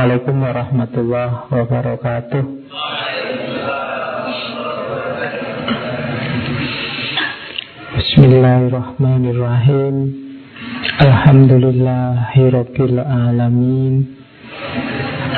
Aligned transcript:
Assalamualaikum 0.00 0.40
warahmatullahi 0.40 1.52
wabarakatuh. 1.52 2.40
Bismillahirrahmanirrahim. 8.00 9.94
Alhamdulillahirabbil 11.04 12.96
alamin. 12.96 14.16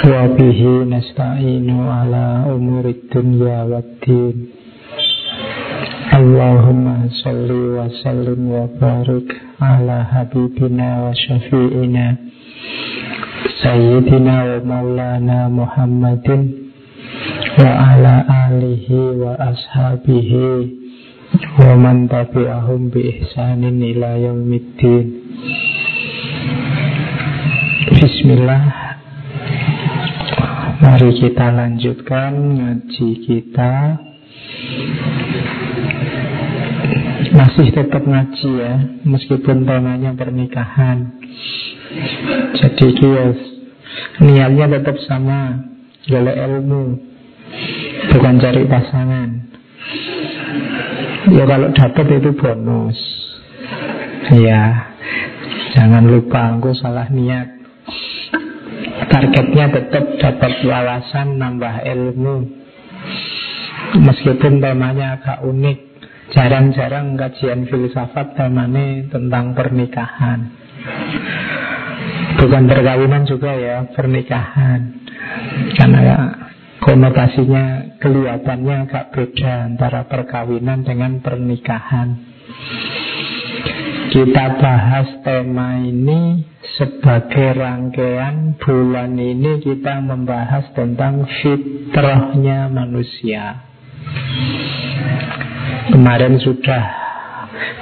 Wa 0.07 0.31
bihi 0.31 0.87
nasta'inu 0.87 1.83
ala 1.83 2.47
umurid 2.55 3.11
dunya 3.11 3.67
waddin. 3.67 4.47
Allahumma 6.15 7.11
salli 7.19 7.83
wa 7.83 7.91
sallim 8.07 8.47
wa 8.47 8.71
barik 8.79 9.27
ala 9.59 10.07
habibina 10.07 11.11
wa 11.11 11.19
syafi'ina 11.19 12.22
Sayyidina 13.63 14.43
wa 14.43 14.59
maulana 14.67 15.47
Muhammadin 15.47 16.75
wa 17.63 17.71
ala 17.95 18.27
alihi 18.51 19.23
wa 19.23 19.39
ashabihi 19.39 20.67
wa 21.63 21.79
man 21.79 22.11
tabi'ahum 22.11 22.91
bi 22.91 23.23
ihsanin 23.23 23.79
ila 23.79 24.19
yaumiddin. 24.19 25.07
Bismillah. 28.03 28.63
Mari 30.83 31.11
kita 31.23 31.55
lanjutkan 31.55 32.35
ngaji 32.35 33.09
kita. 33.23 33.75
Masih 37.31 37.71
tetap 37.71 38.03
ngaji 38.03 38.51
ya 38.59 38.75
Meskipun 39.07 39.63
temanya 39.63 40.11
pernikahan. 40.19 41.15
Jadi 42.59 42.87
dia 42.99 43.52
Niatnya 44.23 44.67
tetap 44.79 44.97
sama 45.09 45.57
Golek 46.07 46.37
ilmu 46.37 46.99
Bukan 48.03 48.35
cari 48.43 48.65
pasangan. 48.67 49.29
Ya 51.31 51.45
kalau 51.47 51.69
dapat 51.71 52.07
itu 52.19 52.31
bonus. 52.35 52.99
Ya 54.35 54.91
Jangan 55.73 56.05
lupa 56.11 56.57
aku 56.57 56.75
salah 56.77 57.09
niat. 57.13 57.49
Targetnya 59.09 59.67
tetap 59.71 60.05
dapat 60.19 60.53
wawasan 60.65 61.39
Nambah 61.39 61.85
ilmu. 61.87 62.37
Meskipun 64.03 64.65
temanya 64.65 65.21
agak 65.21 65.45
unik 65.45 65.79
Jarang-jarang 66.33 67.13
kajian 67.21 67.69
filsafat 67.69 68.33
temanya 68.41 69.05
tentang 69.13 69.53
pernikahan 69.53 70.49
Bukan 72.43 72.67
perkawinan 72.67 73.23
juga 73.23 73.55
ya, 73.55 73.87
pernikahan. 73.95 74.99
Karena 75.79 76.01
ya, 76.03 76.19
konotasinya 76.83 77.95
kelihatannya 78.03 78.75
agak 78.91 79.15
beda 79.15 79.71
antara 79.71 80.11
perkawinan 80.11 80.83
dengan 80.83 81.23
pernikahan. 81.23 82.19
Kita 84.11 84.59
bahas 84.59 85.23
tema 85.23 85.87
ini 85.87 86.43
sebagai 86.75 87.63
rangkaian 87.63 88.59
bulan 88.59 89.15
ini 89.15 89.63
kita 89.63 90.03
membahas 90.03 90.67
tentang 90.75 91.23
fitrahnya 91.41 92.67
manusia. 92.69 93.71
Kemarin 95.95 96.43
sudah 96.43 97.02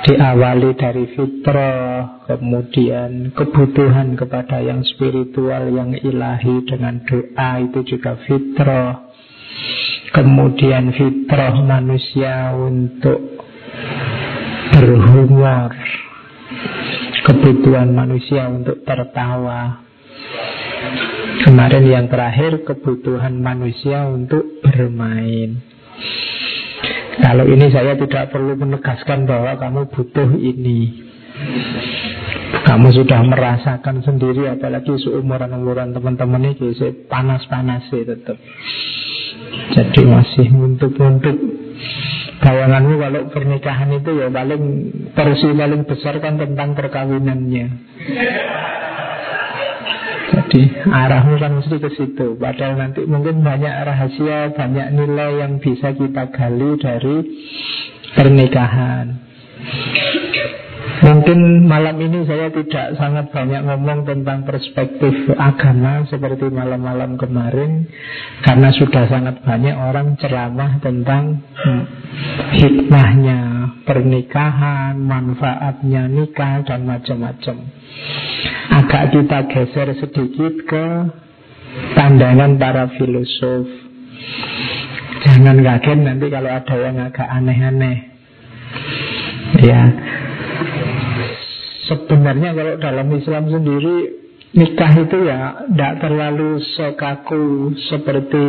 diawali 0.06 0.70
dari 0.76 1.04
fitrah, 1.12 2.24
kemudian 2.26 3.30
kebutuhan 3.36 4.16
kepada 4.16 4.64
yang 4.64 4.80
spiritual, 4.84 5.68
yang 5.70 5.92
ilahi 5.94 6.64
dengan 6.64 7.04
doa 7.04 7.50
itu 7.60 7.80
juga 7.84 8.16
fitrah. 8.24 9.12
Kemudian 10.10 10.90
fitrah 10.90 11.54
manusia 11.62 12.50
untuk 12.56 13.20
berhumor, 14.74 15.70
kebutuhan 17.28 17.94
manusia 17.94 18.50
untuk 18.50 18.82
tertawa. 18.82 19.86
Kemarin 21.46 21.84
yang 21.86 22.06
terakhir 22.10 22.66
kebutuhan 22.66 23.38
manusia 23.38 24.08
untuk 24.08 24.60
bermain. 24.64 25.62
Kalau 27.20 27.44
ini 27.46 27.66
saya 27.68 27.94
tidak 27.96 28.32
perlu 28.32 28.56
menegaskan 28.56 29.28
bahwa 29.28 29.56
kamu 29.60 29.80
butuh 29.92 30.28
ini. 30.40 31.08
Kamu 32.50 32.92
sudah 32.92 33.24
merasakan 33.24 34.04
sendiri 34.04 34.44
Apalagi 34.50 34.92
seumuran-umuran 35.00 35.96
teman-teman 35.96 36.52
ini 36.52 36.76
Panas-panas 37.08 37.88
sih 37.88 38.04
tetap. 38.04 38.36
Jadi 39.72 40.00
masih 40.04 40.48
untuk-untuk 40.52 41.36
Bayanganmu 42.40 42.94
kalau 42.96 43.20
pernikahan 43.28 43.92
itu 44.00 44.10
ya 44.16 44.28
paling 44.32 44.62
Porsi 45.12 45.48
paling 45.52 45.84
besar 45.84 46.16
kan 46.24 46.40
tentang 46.40 46.72
perkawinannya 46.72 47.66
jadi 50.50 50.82
arahmu 50.82 51.38
kan 51.38 51.54
mesti 51.62 51.78
ke 51.78 51.90
situ. 51.94 52.34
Padahal 52.34 52.74
nanti 52.74 53.06
mungkin 53.06 53.46
banyak 53.46 53.70
rahasia, 53.86 54.50
banyak 54.50 54.98
nilai 54.98 55.46
yang 55.46 55.62
bisa 55.62 55.94
kita 55.94 56.26
gali 56.34 56.74
dari 56.74 57.16
pernikahan. 58.18 59.14
Mungkin 61.00 61.64
malam 61.64 61.96
ini 61.96 62.28
saya 62.28 62.52
tidak 62.52 63.00
sangat 63.00 63.32
banyak 63.32 63.64
ngomong 63.64 64.04
tentang 64.04 64.44
perspektif 64.44 65.32
agama 65.32 66.04
seperti 66.04 66.52
malam-malam 66.52 67.16
kemarin 67.16 67.88
Karena 68.44 68.68
sudah 68.68 69.08
sangat 69.08 69.40
banyak 69.40 69.72
orang 69.80 70.20
ceramah 70.20 70.76
tentang 70.84 71.40
hikmahnya 72.52 73.40
pernikahan, 73.84 74.94
manfaatnya 75.00 76.06
nikah 76.06 76.62
dan 76.62 76.86
macam-macam. 76.86 77.56
Agak 78.70 79.04
kita 79.14 79.38
geser 79.50 79.88
sedikit 79.98 80.54
ke 80.68 80.86
pandangan 81.98 82.54
para 82.60 82.86
filosof. 82.94 83.66
Jangan 85.20 85.60
kaget 85.60 85.98
nanti 86.00 86.26
kalau 86.32 86.50
ada 86.50 86.76
yang 86.80 86.96
agak 86.96 87.28
aneh-aneh. 87.28 87.98
Ya, 89.60 89.82
Sebenarnya 91.90 92.54
kalau 92.54 92.74
dalam 92.78 93.08
Islam 93.16 93.44
sendiri 93.50 94.20
Nikah 94.50 94.92
itu 94.98 95.18
ya 95.30 95.62
tidak 95.70 96.02
terlalu 96.02 96.58
sekaku 96.74 97.70
seperti 97.86 98.46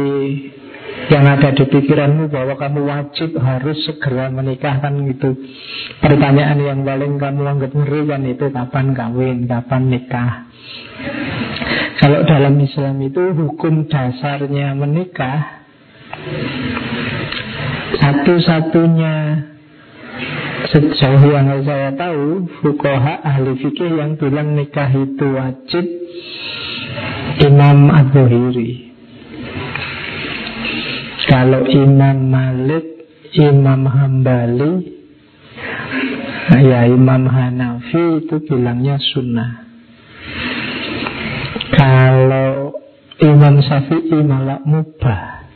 yang 1.14 1.30
ada 1.30 1.54
di 1.54 1.62
pikiranmu 1.62 2.34
bahwa 2.34 2.58
kamu 2.58 2.82
wajib 2.90 3.38
harus 3.38 3.78
segera 3.86 4.34
menikahkan 4.34 4.98
gitu. 5.14 5.38
Pertanyaan 6.02 6.58
yang 6.58 6.82
paling 6.82 7.22
kamu 7.22 7.42
anggap 7.46 7.72
ngeri 7.78 8.02
kan 8.10 8.26
itu 8.26 8.46
kapan 8.50 8.98
kawin, 8.98 9.38
kapan 9.46 9.82
nikah. 9.94 10.50
Kalau 12.02 12.26
dalam 12.26 12.58
Islam 12.58 12.98
itu 13.06 13.22
hukum 13.38 13.86
dasarnya 13.86 14.74
menikah 14.74 15.62
satu-satunya 18.02 19.16
Sejauh 20.70 21.24
yang 21.26 21.50
saya 21.66 21.90
tahu 21.98 22.46
Fukoha 22.62 23.26
ahli 23.26 23.58
fikih 23.58 23.98
yang 23.98 24.14
bilang 24.22 24.54
nikah 24.54 24.94
itu 24.94 25.26
wajib 25.34 25.86
Imam 27.42 27.90
Az-Zuhiri 27.90 28.94
Kalau 31.26 31.66
Imam 31.66 32.18
Malik 32.30 32.86
Imam 33.34 33.90
Hambali 33.90 35.02
Ya 36.52 36.84
Imam 36.84 37.32
Hanafi 37.32 38.28
itu 38.28 38.36
bilangnya 38.44 39.00
sunnah. 39.00 39.64
Kalau 41.72 42.76
Imam 43.24 43.56
Syafi'i 43.64 44.20
malah 44.20 44.59
mubah. 44.68 45.47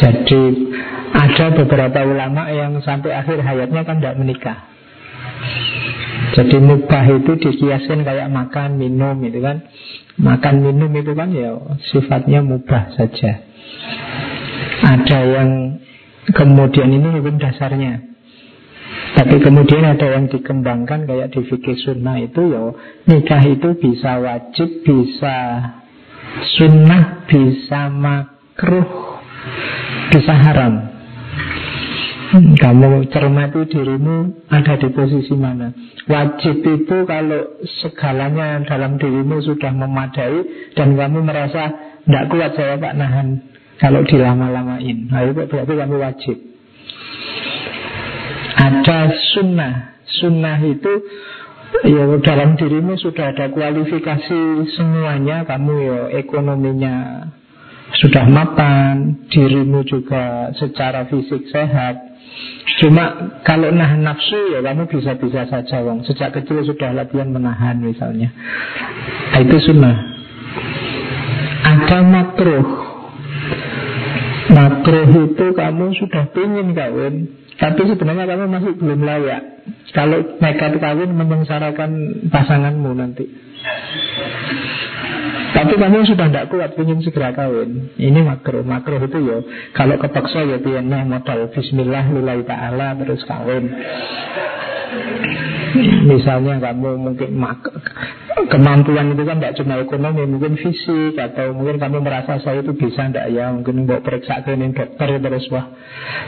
Jadi 0.00 0.73
ada 1.14 1.54
beberapa 1.54 2.02
ulama 2.02 2.50
yang 2.50 2.74
sampai 2.82 3.14
akhir 3.14 3.38
hayatnya 3.46 3.86
kan 3.86 4.02
tidak 4.02 4.18
menikah. 4.18 4.58
Jadi 6.34 6.56
mubah 6.58 7.04
itu 7.14 7.32
dikiaskan 7.38 8.02
kayak 8.02 8.26
makan, 8.26 8.74
minum 8.74 9.14
itu 9.22 9.38
kan. 9.38 9.62
Makan, 10.18 10.54
minum 10.66 10.90
itu 10.94 11.14
kan 11.14 11.30
ya 11.30 11.54
sifatnya 11.94 12.42
mubah 12.42 12.90
saja. 12.98 13.46
Ada 14.82 15.18
yang 15.22 15.50
kemudian 16.34 16.90
ini 16.90 17.08
hukum 17.18 17.38
dasarnya. 17.38 18.02
Tapi 19.14 19.38
kemudian 19.38 19.86
ada 19.86 20.06
yang 20.10 20.26
dikembangkan 20.26 21.06
kayak 21.06 21.30
di 21.30 21.46
fikih 21.46 21.78
sunnah 21.86 22.18
itu 22.18 22.50
ya 22.50 22.74
nikah 23.06 23.42
itu 23.46 23.78
bisa 23.78 24.18
wajib, 24.18 24.82
bisa 24.82 25.36
sunnah, 26.58 27.22
bisa 27.30 27.90
makruh, 27.94 29.18
bisa 30.10 30.34
haram. 30.34 30.93
Hmm, 32.34 32.58
kamu 32.58 33.14
cermati 33.14 33.62
dirimu 33.70 34.50
ada 34.50 34.74
di 34.74 34.90
posisi 34.90 35.38
mana? 35.38 35.70
Wajib 36.10 36.66
itu 36.66 37.06
kalau 37.06 37.62
segalanya 37.78 38.58
dalam 38.66 38.98
dirimu 38.98 39.38
sudah 39.38 39.70
memadai 39.70 40.42
Dan 40.74 40.98
kamu 40.98 41.22
merasa 41.22 41.70
tidak 42.02 42.26
kuat 42.34 42.58
saya 42.58 42.74
pak 42.74 42.98
nahan. 42.98 43.38
Kalau 43.78 44.02
dilama-lamain. 44.02 45.06
Nah 45.14 45.30
itu 45.30 45.46
berarti 45.46 45.72
kamu 45.78 45.94
wajib. 45.94 46.36
Ada 48.58 48.98
sunnah. 49.38 49.74
Sunnah 50.18 50.58
itu 50.58 50.92
Ya 51.86 52.06
dalam 52.18 52.58
dirimu 52.58 52.98
sudah 52.98 53.30
ada 53.30 53.46
kualifikasi 53.54 54.40
semuanya. 54.74 55.46
Kamu 55.46 55.74
ya 55.86 56.00
ekonominya 56.18 57.30
sudah 58.02 58.26
mapan. 58.26 59.22
Dirimu 59.30 59.86
juga 59.86 60.50
secara 60.58 61.06
fisik 61.06 61.46
sehat 61.50 62.13
Cuma 62.82 63.04
kalau 63.46 63.70
nahan 63.70 64.02
nafsu 64.02 64.50
ya 64.50 64.60
kamu 64.64 64.90
bisa-bisa 64.90 65.46
saja 65.46 65.76
wong. 65.86 66.02
Sejak 66.02 66.34
kecil 66.34 66.66
sudah 66.66 66.90
latihan 66.90 67.30
menahan 67.30 67.78
misalnya. 67.78 68.34
Nah, 69.30 69.40
itu 69.40 69.56
sunnah. 69.62 69.96
Ada 71.64 71.98
makruh. 72.02 72.66
Makruh 74.50 75.08
itu 75.32 75.46
kamu 75.56 75.86
sudah 75.96 76.28
ingin 76.36 76.76
kawin, 76.76 77.14
tapi 77.56 77.88
sebenarnya 77.88 78.28
kamu 78.28 78.44
masih 78.50 78.72
belum 78.76 79.00
layak. 79.00 79.42
Kalau 79.94 80.18
nekat 80.42 80.76
kawin 80.82 81.14
menyengsarakan 81.14 81.90
pasanganmu 82.28 82.90
nanti. 82.92 83.24
Tapi 85.64 85.80
kamu 85.80 86.04
sudah 86.04 86.28
tidak 86.28 86.52
kuat 86.52 86.76
ingin 86.76 87.00
segera 87.00 87.32
kawin. 87.32 87.88
Ini 87.96 88.20
makro, 88.20 88.60
makro 88.60 89.00
itu 89.00 89.16
ya. 89.24 89.40
Kalau 89.72 89.96
kepaksa 89.96 90.44
ya 90.44 90.60
piannya 90.60 91.08
modal 91.08 91.48
Bismillah 91.56 92.04
lillahi 92.12 92.44
ta'ala 92.44 92.92
terus 93.00 93.24
kawin. 93.24 93.72
Misalnya 96.04 96.60
kamu 96.60 97.00
mungkin 97.00 97.32
mak 97.40 97.64
kemampuan 98.52 99.16
itu 99.16 99.24
kan 99.24 99.40
tidak 99.40 99.56
cuma 99.56 99.80
ekonomi, 99.80 100.22
mungkin 100.28 100.60
fisik 100.60 101.16
atau 101.16 101.56
mungkin 101.56 101.80
kamu 101.80 102.04
merasa 102.04 102.36
saya 102.44 102.60
itu 102.60 102.76
bisa 102.76 103.08
tidak 103.08 103.32
ya, 103.32 103.48
mungkin 103.48 103.88
mau 103.88 104.04
periksa 104.04 104.44
ke 104.44 104.52
dokter 104.52 105.08
terus 105.16 105.48
wah 105.48 105.72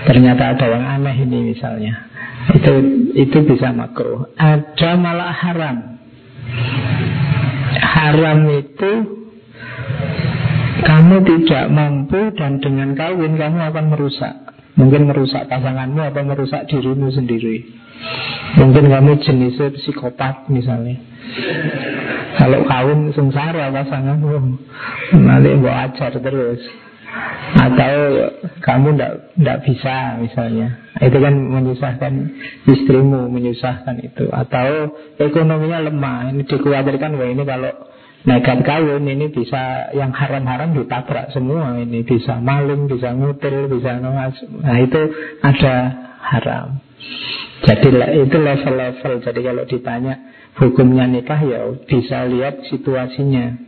ternyata 0.09 0.57
ada 0.57 0.67
yang 0.67 0.85
aneh 0.97 1.17
ini 1.29 1.53
misalnya. 1.53 2.09
Itu 2.57 2.73
itu 3.13 3.39
bisa 3.45 3.69
makro. 3.77 4.33
Ada 4.41 4.97
malah 4.97 5.31
haram. 5.31 5.77
Haram 7.77 8.39
itu 8.51 8.91
kamu 10.87 11.17
tidak 11.25 11.65
mampu 11.73 12.31
dan 12.39 12.63
dengan 12.63 12.95
kawin 12.95 13.35
kamu 13.35 13.59
akan 13.73 13.85
merusak. 13.91 14.35
Mungkin 14.77 15.09
merusak 15.09 15.49
pasanganmu 15.49 16.13
atau 16.13 16.23
merusak 16.23 16.69
dirimu 16.69 17.09
sendiri. 17.09 17.65
Mungkin 18.61 18.93
kamu 18.93 19.25
jenisnya 19.25 19.73
psikopat 19.73 20.53
misalnya. 20.53 21.01
Kalau 22.37 22.61
kawin 22.69 23.09
sengsara 23.17 23.73
pasanganmu, 23.73 24.61
nanti 25.17 25.51
mau 25.57 25.73
ajar 25.73 26.13
terus. 26.13 26.61
Atau 27.57 27.97
kamu 28.61 28.99
tidak 28.99 29.59
bisa 29.65 30.21
misalnya 30.21 30.77
Itu 31.01 31.17
kan 31.17 31.33
menyusahkan 31.33 32.13
istrimu 32.69 33.31
Menyusahkan 33.33 33.97
itu 34.05 34.29
Atau 34.29 34.93
ekonominya 35.17 35.87
lemah 35.87 36.35
Ini 36.35 36.43
dikhawatirkan 36.45 37.17
Wah 37.17 37.29
ini 37.31 37.43
kalau 37.47 37.73
nekat 38.27 38.67
kawin 38.67 39.07
ini 39.07 39.31
bisa 39.31 39.95
yang 39.95 40.11
haram-haram 40.11 40.75
ditabrak 40.75 41.31
semua 41.31 41.79
ini 41.79 42.03
bisa 42.03 42.43
maling, 42.43 42.91
bisa 42.91 43.15
ngutil, 43.15 43.71
bisa 43.71 44.03
nuas. 44.03 44.35
Nah 44.51 44.77
itu 44.83 45.01
ada 45.47 45.75
haram. 46.27 46.83
Jadi 47.63 47.89
itu 48.27 48.37
level-level. 48.37 49.13
Jadi 49.23 49.41
kalau 49.41 49.65
ditanya 49.65 50.15
hukumnya 50.59 51.07
nikah 51.07 51.41
ya 51.41 51.71
bisa 51.87 52.27
lihat 52.27 52.67
situasinya. 52.67 53.63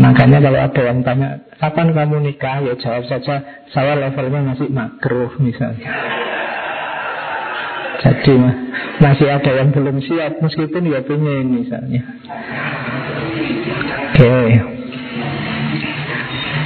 Makanya 0.00 0.38
kalau 0.40 0.60
ada 0.64 0.82
yang 0.84 1.00
tanya 1.04 1.28
kapan 1.60 1.92
kamu 1.92 2.16
nikah 2.32 2.64
ya 2.64 2.74
jawab 2.80 3.04
saja 3.08 3.44
saya 3.76 3.92
levelnya 3.96 4.40
masih 4.56 4.72
makruh 4.72 5.36
misalnya. 5.36 5.88
Jadi 7.98 8.34
masih 9.02 9.26
ada 9.26 9.50
yang 9.58 9.74
belum 9.74 9.98
siap 9.98 10.38
meskipun 10.38 10.86
ya 10.86 11.02
punya 11.02 11.42
misalnya. 11.42 12.02
Oke. 14.14 14.38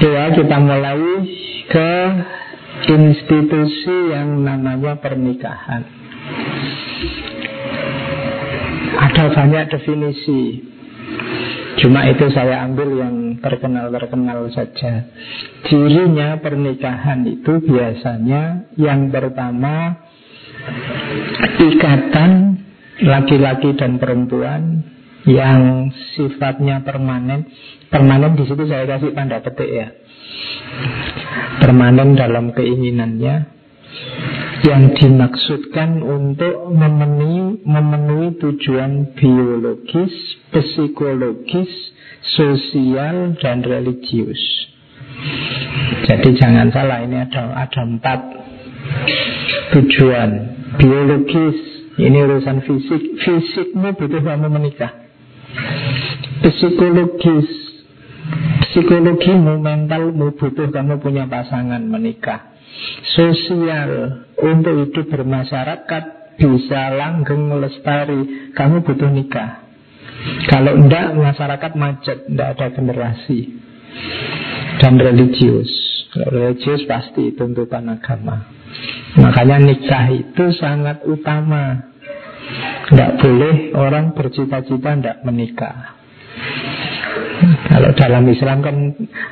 Ya 0.03 0.25
kita 0.35 0.57
mulai 0.61 1.01
ke 1.73 1.93
institusi 2.91 4.13
yang 4.13 4.45
namanya 4.45 5.01
pernikahan. 5.01 5.83
Ada 8.93 9.25
banyak 9.33 9.65
definisi. 9.73 10.69
Cuma 11.81 12.05
itu 12.07 12.29
saya 12.31 12.63
ambil 12.69 12.93
yang 13.01 13.41
terkenal-terkenal 13.41 14.53
saja. 14.53 15.09
Cirinya 15.67 16.37
pernikahan 16.45 17.25
itu 17.25 17.59
biasanya 17.65 18.69
yang 18.77 19.09
pertama 19.09 19.97
ikatan 21.63 22.31
laki-laki 23.03 23.75
dan 23.75 23.99
perempuan 23.99 24.87
yang 25.27 25.91
sifatnya 26.15 26.83
permanen. 26.83 27.47
Permanen 27.91 28.35
di 28.35 28.45
situ 28.47 28.67
saya 28.67 28.87
kasih 28.89 29.15
tanda 29.15 29.39
petik 29.43 29.71
ya. 29.71 29.89
Permanen 31.61 32.19
dalam 32.19 32.51
keinginannya 32.57 33.63
yang 34.63 34.95
dimaksudkan 34.95 36.01
untuk 36.01 36.71
memenuhi, 36.71 37.67
memenuhi 37.67 38.39
tujuan 38.39 39.13
biologis, 39.19 40.15
psikologis, 40.55 41.71
sosial, 42.23 43.35
dan 43.43 43.67
religius. 43.67 44.39
Jadi 46.07 46.35
jangan 46.39 46.71
salah 46.71 47.03
ini 47.05 47.27
ada 47.27 47.53
ada 47.55 47.83
empat 47.85 48.42
tujuan 49.77 50.31
biologis. 50.81 51.59
Ini 51.93 52.19
urusan 52.25 52.65
fisik. 52.65 53.21
Fisikmu 53.21 53.93
butuh 53.93 54.25
kamu 54.25 54.49
menikah. 54.49 55.03
Psikologis 56.43 57.49
Psikologimu, 58.73 59.61
mentalmu 59.61 60.33
butuh 60.35 60.73
kamu 60.73 60.99
punya 60.99 61.29
pasangan 61.29 61.85
menikah 61.85 62.57
Sosial 63.15 64.25
Untuk 64.41 64.75
hidup 64.89 65.07
bermasyarakat 65.13 66.05
Bisa 66.41 66.83
langgeng 66.97 67.53
lestari 67.61 68.51
Kamu 68.57 68.81
butuh 68.83 69.11
nikah 69.13 69.63
Kalau 70.49 70.81
enggak 70.81 71.13
masyarakat 71.15 71.73
macet 71.77 72.19
Enggak 72.27 72.49
ada 72.57 72.67
generasi 72.75 73.39
Dan 74.81 74.97
religius 74.99 75.71
Religius 76.33 76.83
pasti 76.89 77.37
tuntutan 77.37 77.93
agama 77.93 78.62
Makanya 79.21 79.61
nikah 79.61 80.07
itu 80.13 80.45
sangat 80.57 81.05
utama 81.05 81.93
tidak 82.93 83.25
boleh 83.25 83.73
orang 83.73 84.13
bercita-cita 84.13 84.91
tidak 84.99 85.17
menikah. 85.25 85.97
Kalau 87.43 87.91
dalam 87.97 88.25
Islam 88.29 88.59
kan 88.61 88.77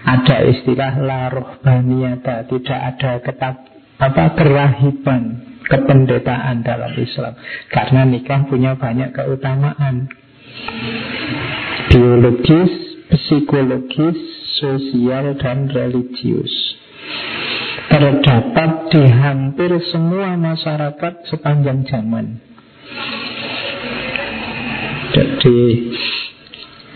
ada 0.06 0.36
istilah 0.48 0.92
laruh 0.96 1.60
baniata, 1.60 2.48
tidak 2.48 2.80
ada 2.80 3.10
ketat 3.20 3.56
apa 4.00 4.24
kerahiban, 4.32 5.22
kependetaan 5.68 6.64
dalam 6.64 6.92
Islam. 6.96 7.36
Karena 7.68 8.08
nikah 8.08 8.48
punya 8.48 8.80
banyak 8.80 9.12
keutamaan. 9.12 10.08
Biologis, 11.92 12.72
psikologis, 13.12 14.18
sosial 14.56 15.36
dan 15.36 15.68
religius. 15.68 16.52
Terdapat 17.90 18.70
di 18.94 19.02
hampir 19.02 19.70
semua 19.90 20.38
masyarakat 20.38 21.26
sepanjang 21.26 21.82
zaman. 21.90 22.38
Jadi 25.10 25.58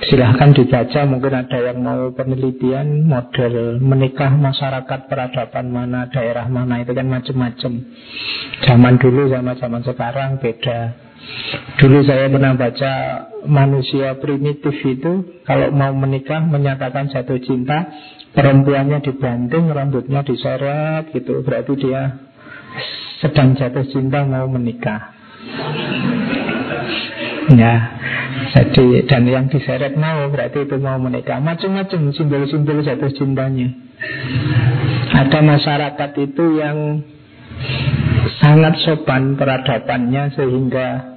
silahkan 0.07 0.55
dibaca 0.55 1.01
mungkin 1.09 1.35
ada 1.35 1.59
yang 1.59 1.83
mau 1.83 2.13
penelitian 2.15 3.09
model 3.09 3.83
menikah 3.83 4.31
masyarakat 4.37 5.11
peradaban 5.11 5.67
mana 5.73 6.07
daerah 6.13 6.47
mana 6.47 6.83
itu 6.85 6.93
kan 6.93 7.09
macam-macam 7.09 7.73
zaman 8.63 8.95
dulu 9.01 9.33
sama 9.33 9.53
zaman 9.57 9.83
sekarang 9.87 10.31
beda 10.39 10.79
dulu 11.81 12.05
saya 12.05 12.29
pernah 12.29 12.53
baca 12.53 12.93
manusia 13.49 14.19
primitif 14.21 14.77
itu 14.85 15.41
kalau 15.49 15.73
mau 15.73 15.93
menikah 15.97 16.43
menyatakan 16.43 17.09
jatuh 17.09 17.41
cinta 17.41 17.89
perempuannya 18.35 18.99
dibanting 19.01 19.71
rambutnya 19.71 20.27
diseret 20.27 21.15
gitu. 21.15 21.41
Berarti 21.41 21.73
dia 21.79 22.19
sedang 23.23 23.55
jatuh 23.55 23.87
cinta 23.89 24.27
mau 24.27 24.51
menikah. 24.51 25.15
Ya, 27.55 28.01
jadi 28.57 29.05
dan 29.07 29.29
yang 29.29 29.47
diseret 29.53 29.95
mau 29.95 30.27
berarti 30.29 30.67
itu 30.67 30.77
mau 30.81 30.99
menikah. 30.99 31.39
Macam-macam 31.39 32.11
simbol-simbol 32.13 32.83
jatuh 32.83 33.13
cintanya. 33.15 33.69
Ada 35.15 35.39
masyarakat 35.41 36.11
itu 36.19 36.45
yang 36.59 37.05
sangat 38.43 38.75
sopan 38.83 39.39
peradabannya 39.39 40.35
sehingga 40.35 41.14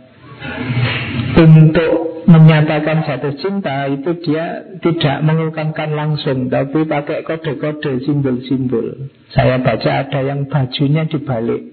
untuk 1.37 2.25
menyatakan 2.27 3.07
jatuh 3.07 3.33
cinta 3.39 3.87
itu 3.87 4.11
dia 4.19 4.75
tidak 4.83 5.23
mengungkapkan 5.23 5.95
langsung 5.95 6.51
tapi 6.51 6.83
pakai 6.83 7.23
kode-kode 7.23 8.03
simbol-simbol. 8.03 9.07
Saya 9.31 9.63
baca 9.63 10.03
ada 10.03 10.19
yang 10.19 10.45
bajunya 10.51 11.07
dibalik. 11.07 11.63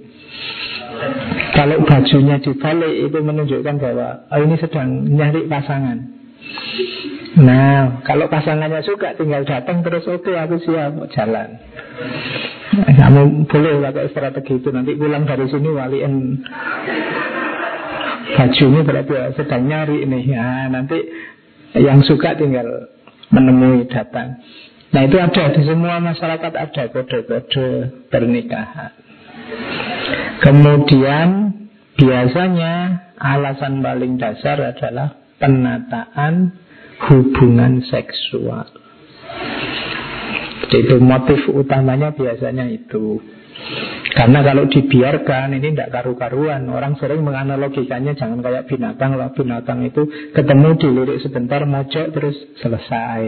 Kalau 1.59 1.83
bajunya 1.83 2.39
dibalik 2.39 2.95
itu 3.11 3.19
menunjukkan 3.19 3.77
bahwa 3.83 4.09
oh 4.31 4.41
ini 4.47 4.55
sedang 4.63 4.89
nyari 5.11 5.43
pasangan. 5.51 5.99
Nah, 7.35 7.99
kalau 8.07 8.31
pasangannya 8.31 8.79
suka 8.87 9.19
tinggal 9.19 9.43
datang 9.43 9.83
terus 9.83 10.07
oke 10.07 10.23
okay, 10.23 10.39
aku 10.39 10.55
siap 10.63 10.95
jalan. 11.19 11.59
Kamu 12.75 13.51
boleh 13.51 13.83
pakai 13.91 14.07
strategi 14.15 14.55
itu 14.63 14.71
nanti 14.71 14.95
pulang 14.95 15.27
dari 15.27 15.47
sini 15.51 15.67
waliin 15.67 16.15
bajunya 18.35 18.83
berarti 18.83 19.13
ya, 19.15 19.27
sedang 19.39 19.63
nyari 19.71 20.03
ini 20.03 20.21
ya 20.27 20.67
nanti 20.69 20.99
yang 21.79 22.03
suka 22.03 22.35
tinggal 22.35 22.67
menemui 23.31 23.87
datang. 23.91 24.39
Nah 24.95 25.03
itu 25.07 25.17
ada 25.19 25.51
di 25.51 25.63
semua 25.67 25.99
masyarakat 25.99 26.53
ada 26.55 26.83
kode-kode 26.91 27.67
pernikahan. 28.11 28.95
Kemudian 30.39 31.29
biasanya 31.99 32.75
alasan 33.19 33.83
paling 33.83 34.19
dasar 34.19 34.59
adalah 34.63 35.19
penataan 35.43 36.55
hubungan 37.11 37.83
seksual. 37.91 38.71
Jadi 40.71 40.91
itu 40.91 40.97
motif 41.03 41.39
utamanya 41.51 42.15
biasanya 42.15 42.67
itu. 42.71 43.19
Karena 44.15 44.47
kalau 44.47 44.71
dibiarkan 44.71 45.59
ini 45.59 45.75
tidak 45.75 45.91
karu-karuan. 45.91 46.67
Orang 46.71 46.95
sering 46.99 47.23
menganalogikannya 47.27 48.15
jangan 48.15 48.43
kayak 48.43 48.67
binatang. 48.71 49.19
Lah 49.19 49.31
Binatang 49.35 49.83
itu 49.87 50.07
ketemu 50.35 50.69
dilirik 50.79 51.19
sebentar 51.23 51.67
mojok 51.67 52.07
terus 52.15 52.37
selesai. 52.63 53.23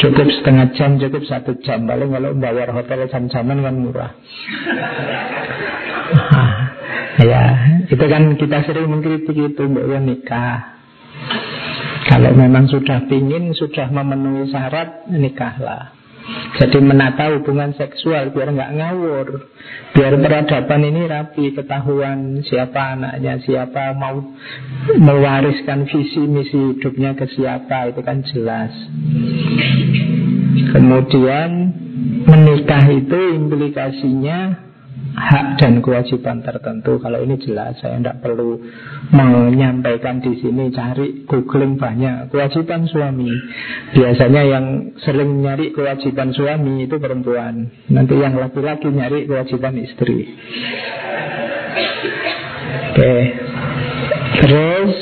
Cukup 0.00 0.28
setengah 0.40 0.72
jam, 0.76 0.96
cukup 0.96 1.22
satu 1.28 1.52
jam. 1.64 1.84
Paling 1.84 2.08
kalau 2.12 2.30
bayar 2.36 2.72
hotel 2.72 3.08
jam-jaman 3.08 3.64
kan 3.64 3.74
murah. 3.76 4.12
Ya, 7.16 7.44
itu 7.88 8.04
kan 8.12 8.36
kita 8.36 8.68
sering 8.68 8.92
mengkritik 8.92 9.32
itu 9.32 9.62
Mbak 9.64 10.04
nikah. 10.04 10.76
Kalau 12.12 12.36
memang 12.36 12.68
sudah 12.68 13.08
pingin, 13.08 13.56
sudah 13.56 13.88
memenuhi 13.88 14.52
syarat, 14.52 15.08
nikahlah 15.08 15.96
jadi 16.58 16.78
menata 16.82 17.30
hubungan 17.38 17.70
seksual 17.78 18.34
biar 18.34 18.50
nggak 18.50 18.74
ngawur, 18.74 19.26
biar 19.94 20.12
peradaban 20.18 20.82
ini 20.82 21.06
rapi, 21.06 21.54
ketahuan 21.54 22.42
siapa 22.42 22.98
anaknya, 22.98 23.38
siapa 23.46 23.94
mau 23.94 24.34
mewariskan 24.98 25.86
visi 25.86 26.26
misi 26.26 26.74
hidupnya 26.74 27.14
ke 27.14 27.30
siapa 27.30 27.94
itu 27.94 28.00
kan 28.02 28.26
jelas. 28.26 28.74
Kemudian 30.74 31.50
menikah 32.26 32.84
itu 32.90 33.18
implikasinya 33.38 34.65
hak 35.16 35.56
dan 35.56 35.80
kewajiban 35.80 36.44
tertentu. 36.44 37.00
Kalau 37.00 37.18
ini 37.24 37.40
jelas, 37.40 37.80
saya 37.80 37.96
tidak 37.96 38.20
perlu 38.20 38.60
menyampaikan 39.10 40.20
di 40.20 40.36
sini. 40.36 40.68
Cari 40.68 41.24
googling 41.24 41.80
banyak 41.80 42.28
kewajiban 42.28 42.84
suami. 42.84 43.32
Biasanya 43.96 44.42
yang 44.44 44.64
sering 45.00 45.40
nyari 45.40 45.72
kewajiban 45.72 46.36
suami 46.36 46.84
itu 46.84 47.00
perempuan. 47.00 47.72
Nanti 47.88 48.14
yang 48.20 48.36
laki-laki 48.36 48.92
nyari 48.92 49.24
kewajiban 49.24 49.74
istri. 49.80 50.36
Oke, 52.96 53.16
terus 54.40 54.92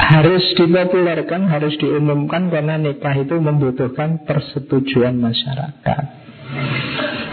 harus 0.00 0.44
dipopulerkan, 0.56 1.44
harus 1.48 1.76
diumumkan 1.76 2.48
karena 2.48 2.80
nikah 2.80 3.14
itu 3.14 3.36
membutuhkan 3.36 4.24
persetujuan 4.24 5.16
masyarakat. 5.16 6.04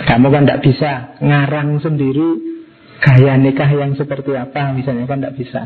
Kamu 0.07 0.31
kan 0.31 0.47
tidak 0.47 0.63
bisa 0.63 0.91
ngarang 1.19 1.83
sendiri 1.83 2.29
gaya 3.03 3.35
nikah 3.35 3.69
yang 3.69 3.93
seperti 3.99 4.33
apa 4.33 4.71
misalnya 4.71 5.03
kan 5.03 5.19
tidak 5.19 5.35
bisa. 5.35 5.63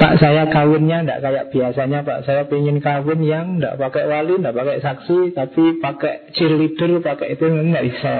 Pak 0.00 0.18
saya 0.18 0.48
kawinnya 0.48 1.04
tidak 1.04 1.20
kayak 1.22 1.44
biasanya 1.52 1.98
Pak. 2.02 2.24
Saya 2.24 2.42
ingin 2.48 2.78
kawin 2.80 3.20
yang 3.22 3.46
tidak 3.58 3.78
pakai 3.78 4.08
wali, 4.08 4.40
tidak 4.40 4.56
pakai 4.56 4.76
saksi 4.80 5.18
Tapi 5.36 5.64
pakai 5.78 6.14
cheerleader, 6.34 7.02
pakai 7.04 7.36
itu 7.36 7.44
nggak 7.46 7.84
bisa. 7.86 8.14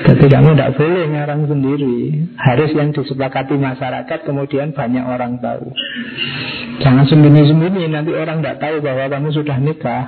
Jadi 0.00 0.24
kamu 0.26 0.54
tidak 0.54 0.72
boleh 0.76 1.04
ngarang 1.10 1.42
sendiri. 1.48 1.98
Harus 2.36 2.70
yang 2.74 2.90
disepakati 2.90 3.54
masyarakat 3.56 4.18
Kemudian 4.26 4.74
banyak 4.74 5.04
orang 5.06 5.38
tahu. 5.38 5.72
Jangan 6.80 7.04
sembunyi-sembunyi 7.08 7.90
Nanti 7.90 8.12
orang 8.14 8.42
tidak 8.42 8.58
tahu 8.60 8.76
bahwa 8.84 9.04
kamu 9.08 9.28
sudah 9.34 9.56
nikah. 9.58 10.04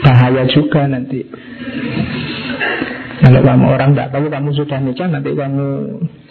Bahaya 0.00 0.48
juga 0.48 0.88
nanti 0.88 1.20
kalau 3.20 3.40
kamu 3.44 3.66
orang 3.68 3.90
tidak 3.92 4.10
tahu 4.16 4.26
kamu 4.32 4.50
sudah 4.56 4.78
nikah 4.80 5.08
Nanti 5.12 5.36
kamu 5.36 5.68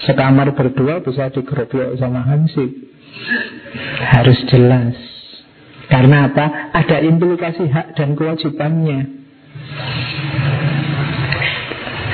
sekamar 0.10 0.58
berdua 0.58 1.06
Bisa 1.06 1.30
digeroblok 1.30 2.02
sama 2.02 2.26
Hansip 2.26 2.90
Harus 4.00 4.40
jelas. 4.50 4.96
Karena 5.90 6.30
apa? 6.30 6.74
Ada 6.74 7.02
implikasi 7.02 7.66
hak 7.66 7.98
dan 7.98 8.14
kewajibannya. 8.14 9.00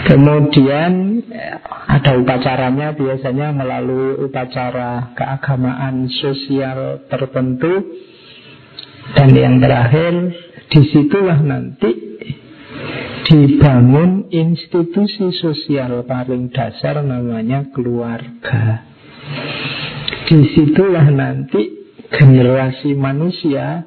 Kemudian 0.05 0.93
ada 1.89 2.11
upacaranya 2.15 2.93
biasanya 2.93 3.51
melalui 3.51 4.21
upacara 4.23 5.11
keagamaan 5.17 6.07
sosial 6.07 7.03
tertentu. 7.11 7.99
Dan 9.11 9.29
yang 9.37 9.61
terakhir 9.61 10.13
di 10.71 10.81
situlah 10.89 11.37
nanti 11.43 12.14
dibangun 13.25 14.29
institusi 14.29 15.33
sosial 15.41 16.05
paling 16.05 16.53
dasar 16.53 17.01
namanya 17.01 17.65
keluarga. 17.73 18.85
Di 20.29 20.39
situlah 20.53 21.09
nanti 21.09 21.89
generasi 22.13 22.93
manusia 22.93 23.81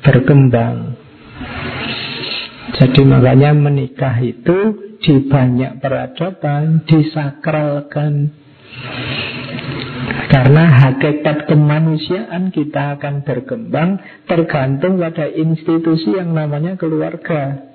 berkembang. 0.00 0.96
Jadi 2.80 3.00
makanya 3.04 3.52
menikah 3.52 4.16
itu 4.24 4.88
di 5.04 5.14
banyak 5.28 5.80
peradaban 5.80 6.84
disakralkan 6.88 8.32
karena 10.28 10.64
hakikat 10.84 11.48
kemanusiaan 11.48 12.52
kita 12.52 13.00
akan 13.00 13.24
berkembang 13.24 13.96
tergantung 14.28 15.00
pada 15.00 15.28
institusi 15.28 16.16
yang 16.16 16.36
namanya 16.36 16.76
keluarga. 16.76 17.67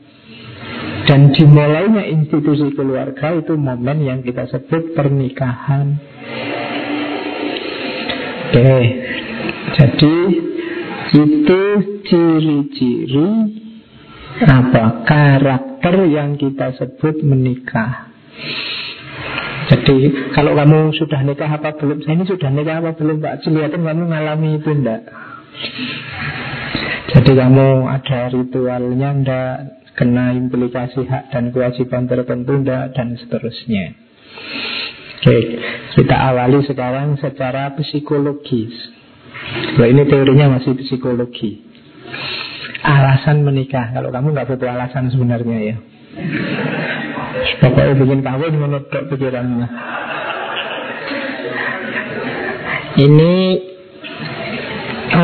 Dan 1.04 1.36
dimulainya 1.36 2.08
institusi 2.08 2.72
keluarga 2.72 3.36
itu 3.36 3.60
momen 3.60 4.08
yang 4.08 4.20
kita 4.24 4.48
sebut 4.48 4.96
pernikahan. 4.96 6.00
Oke, 8.54 8.78
jadi 9.75 10.16
itu 11.13 11.62
ciri-ciri 12.08 13.30
apa 14.46 15.06
karakter 15.06 15.96
yang 16.10 16.38
kita 16.40 16.72
sebut 16.78 17.22
menikah. 17.25 18.13
Jadi 19.74 20.12
kalau 20.36 20.54
kamu 20.54 20.92
sudah 20.98 21.22
nikah 21.24 21.50
apa 21.50 21.75
belum? 21.80 22.04
Saya 22.04 22.20
ini 22.20 22.25
sudah 22.28 22.50
nikah 22.52 22.84
apa 22.84 22.92
belum 23.00 23.24
Pak? 23.24 23.48
Kelihatan 23.48 23.82
kamu 23.82 24.04
mengalami 24.06 24.60
itu 24.60 24.70
enggak? 24.70 25.02
Jadi 27.13 27.32
kamu 27.32 27.68
ada 27.88 28.20
ritualnya 28.34 29.10
enggak? 29.13 29.83
Kena 29.94 30.34
implikasi 30.34 31.06
hak 31.06 31.30
dan 31.30 31.54
kewajiban 31.54 32.10
tertentu 32.10 32.66
dan 32.66 33.08
seterusnya. 33.18 33.94
Oke, 35.24 35.38
kita 35.96 36.16
awali 36.20 36.60
sekarang 36.68 37.16
secara 37.16 37.72
psikologis. 37.80 38.76
Kalau 39.78 39.88
ini 39.88 40.04
teorinya 40.04 40.60
masih 40.60 40.76
psikologi. 40.76 41.64
Alasan 42.84 43.48
menikah. 43.48 43.96
Kalau 43.96 44.12
kamu 44.12 44.36
nggak 44.36 44.48
butuh 44.52 44.68
alasan 44.68 45.08
sebenarnya 45.08 45.58
ya. 45.64 45.76
Pokoknya 47.64 47.96
bikin 47.96 48.20
kawin 48.20 48.54
menurut 48.60 48.92
pikirannya. 48.92 49.68
Ini 52.94 53.32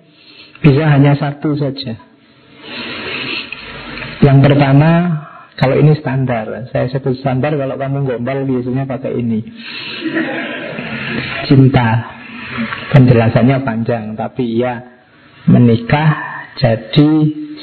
bisa 0.60 0.84
hanya 0.92 1.16
satu 1.16 1.56
saja. 1.56 1.96
Yang 4.26 4.38
pertama, 4.44 4.92
kalau 5.58 5.74
ini 5.74 5.98
standar, 5.98 6.70
saya 6.70 6.86
sebut 6.94 7.18
standar 7.18 7.58
kalau 7.58 7.82
kamu 7.82 8.06
gombal 8.06 8.46
biasanya 8.46 8.86
pakai 8.86 9.12
ini. 9.18 9.42
Cinta. 11.50 12.14
Penjelasannya 12.94 13.58
panjang, 13.66 14.14
tapi 14.14 14.62
ya 14.62 14.80
menikah 15.50 16.10
jadi 16.58 17.10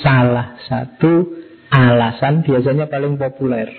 salah 0.02 0.58
satu 0.66 1.34
alasan 1.70 2.42
biasanya 2.42 2.86
paling 2.90 3.14
populer. 3.14 3.70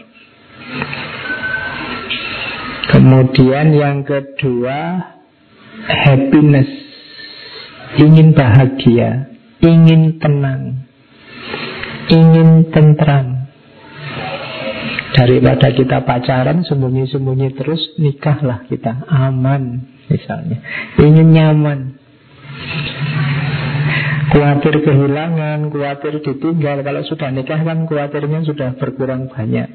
Kemudian 2.91 3.75
yang 3.75 4.07
kedua 4.07 5.12
happiness, 5.88 6.72
ingin 8.00 8.31
bahagia, 8.31 9.27
ingin 9.60 10.19
tenang, 10.24 10.88
ingin 12.07 12.72
tentram. 12.72 13.35
Daripada 15.15 15.72
kita 15.72 16.03
pacaran 16.03 16.67
sembunyi-sembunyi 16.67 17.55
terus 17.55 17.79
nikahlah 17.95 18.67
kita 18.67 19.07
aman 19.07 19.88
misalnya. 20.12 20.60
Ingin 21.00 21.31
nyaman. 21.31 21.79
Khawatir 24.36 24.84
kehilangan, 24.84 25.72
khawatir 25.72 26.19
ditinggal. 26.19 26.84
Kalau 26.84 27.01
sudah 27.07 27.31
nikah 27.31 27.63
kan 27.63 27.88
khawatirnya 27.88 28.43
sudah 28.43 28.75
berkurang 28.75 29.31
banyak. 29.31 29.72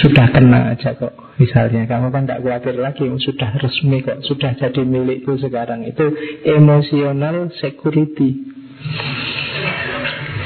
Sudah 0.00 0.32
kena 0.32 0.72
aja 0.72 0.96
kok. 0.96 1.12
Misalnya 1.36 1.84
kamu 1.84 2.08
kan 2.08 2.24
tak 2.24 2.40
khawatir 2.40 2.76
lagi, 2.80 3.04
sudah 3.04 3.50
resmi 3.60 4.00
kok, 4.00 4.24
sudah 4.24 4.56
jadi 4.56 4.82
milikku 4.84 5.36
sekarang. 5.36 5.84
Itu 5.84 6.08
emosional 6.48 7.52
security. 7.60 8.48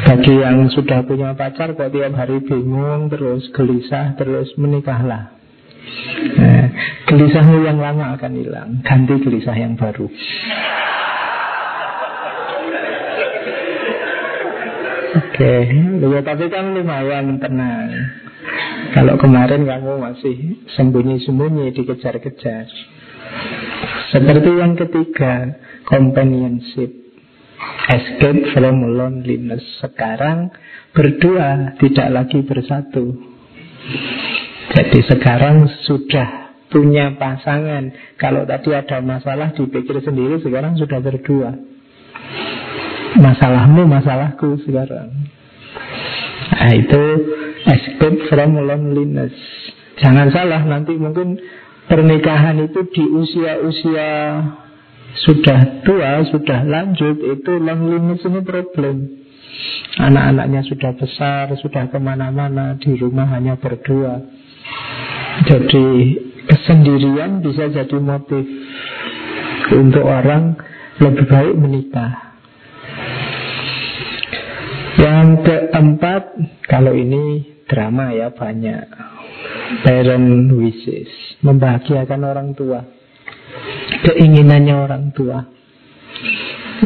Bagi 0.03 0.35
yang 0.35 0.67
sudah 0.75 1.07
punya 1.07 1.33
pacar 1.39 1.79
kok 1.79 1.91
tiap 1.95 2.13
hari 2.19 2.43
bingung 2.43 3.07
terus 3.07 3.47
gelisah 3.55 4.19
terus 4.19 4.51
menikahlah. 4.59 5.39
Nah, 6.39 6.67
gelisahmu 7.11 7.67
yang 7.67 7.79
lama 7.83 8.15
akan 8.19 8.33
hilang, 8.39 8.71
ganti 8.87 9.19
gelisah 9.19 9.57
yang 9.59 9.75
baru. 9.75 10.07
Oke, 15.13 15.53
okay. 15.69 16.23
tapi 16.25 16.45
kan 16.49 16.73
lumayan 16.73 17.37
tenang. 17.37 17.89
Kalau 18.93 19.17
kemarin 19.17 19.65
kamu 19.65 19.93
masih 20.01 20.37
sembunyi-sembunyi 20.77 21.73
dikejar-kejar. 21.73 22.69
Seperti 24.13 24.51
yang 24.53 24.77
ketiga, 24.77 25.57
companionship. 25.89 27.02
Escape 27.83 28.55
from 28.55 28.95
loneliness. 28.95 29.63
Sekarang 29.83 30.55
berdua, 30.95 31.77
tidak 31.83 32.09
lagi 32.15 32.41
bersatu. 32.47 33.17
Jadi 34.73 34.99
sekarang 35.11 35.67
sudah 35.85 36.55
punya 36.73 37.13
pasangan. 37.19 37.93
Kalau 38.17 38.49
tadi 38.49 38.73
ada 38.73 39.03
masalah 39.05 39.53
dipikir 39.53 39.99
sendiri, 40.01 40.41
sekarang 40.41 40.79
sudah 40.79 40.99
berdua. 41.03 41.53
Masalahmu, 43.19 43.85
masalahku 43.85 44.57
sekarang. 44.65 45.13
Nah, 46.53 46.73
itu 46.79 47.03
escape 47.67 48.31
from 48.31 48.57
loneliness. 48.57 49.35
Jangan 50.01 50.33
salah, 50.33 50.63
nanti 50.65 50.97
mungkin 50.97 51.37
pernikahan 51.91 52.57
itu 52.63 52.81
di 52.89 53.05
usia-usia 53.05 54.11
sudah 55.21 55.85
tua, 55.85 56.25
sudah 56.33 56.65
lanjut, 56.65 57.21
itu 57.21 57.53
loneliness 57.61 58.25
ini 58.25 58.41
problem. 58.41 58.97
Anak-anaknya 60.01 60.65
sudah 60.65 60.93
besar, 60.97 61.53
sudah 61.61 61.93
ke 61.93 61.99
mana-mana, 62.01 62.81
di 62.81 62.97
rumah 62.97 63.29
hanya 63.29 63.61
berdua. 63.61 64.25
Jadi 65.45 66.17
kesendirian 66.49 67.45
bisa 67.45 67.69
jadi 67.69 67.99
motif 68.01 68.45
untuk 69.73 70.05
orang 70.05 70.57
lebih 71.01 71.27
baik 71.29 71.55
menikah. 71.61 72.33
Yang 74.97 75.29
keempat, 75.45 76.23
kalau 76.69 76.93
ini 76.97 77.53
drama 77.69 78.13
ya 78.13 78.33
banyak. 78.33 78.87
Parent 79.83 80.53
wishes, 80.53 81.09
membahagiakan 81.41 82.21
orang 82.29 82.49
tua. 82.53 83.02
Keinginannya 84.03 84.75
orang 84.75 85.15
tua. 85.15 85.47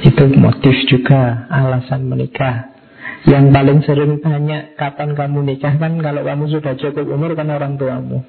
Itu 0.05 0.29
motif 0.37 0.77
juga 0.93 1.49
alasan 1.49 2.05
menikah. 2.05 2.77
Yang 3.27 3.45
paling 3.51 3.81
sering 3.83 4.13
tanya 4.23 4.77
kapan 4.77 5.17
kamu 5.17 5.43
nikah 5.43 5.75
kan 5.81 5.99
kalau 5.99 6.23
kamu 6.23 6.45
sudah 6.53 6.77
cukup 6.79 7.09
umur 7.11 7.33
kan 7.35 7.51
orang 7.51 7.75
tuamu. 7.81 8.23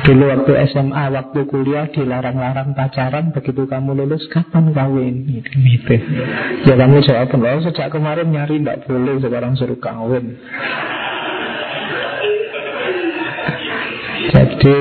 Dulu 0.00 0.24
waktu 0.32 0.52
SMA, 0.72 1.12
waktu 1.12 1.40
kuliah 1.44 1.86
dilarang-larang 1.92 2.72
pacaran, 2.72 3.36
begitu 3.36 3.68
kamu 3.68 3.94
lulus, 3.94 4.24
kapan 4.32 4.72
kawin? 4.72 5.28
Gitu, 5.28 5.50
gitu. 5.60 5.94
Ya 6.64 6.74
kamu 6.74 7.04
jawab, 7.04 7.30
loh 7.36 7.60
sejak 7.68 7.92
kemarin 7.92 8.32
nyari 8.32 8.64
tidak 8.64 8.88
boleh, 8.88 9.20
sekarang 9.20 9.60
suruh 9.60 9.76
kawin. 9.76 10.40
Jadi, 14.32 14.78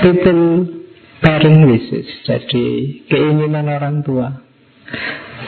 people 0.00 0.77
parent 1.18 1.60
wishes, 1.66 2.06
jadi 2.26 2.66
keinginan 3.10 3.66
orang 3.66 4.02
tua. 4.06 4.28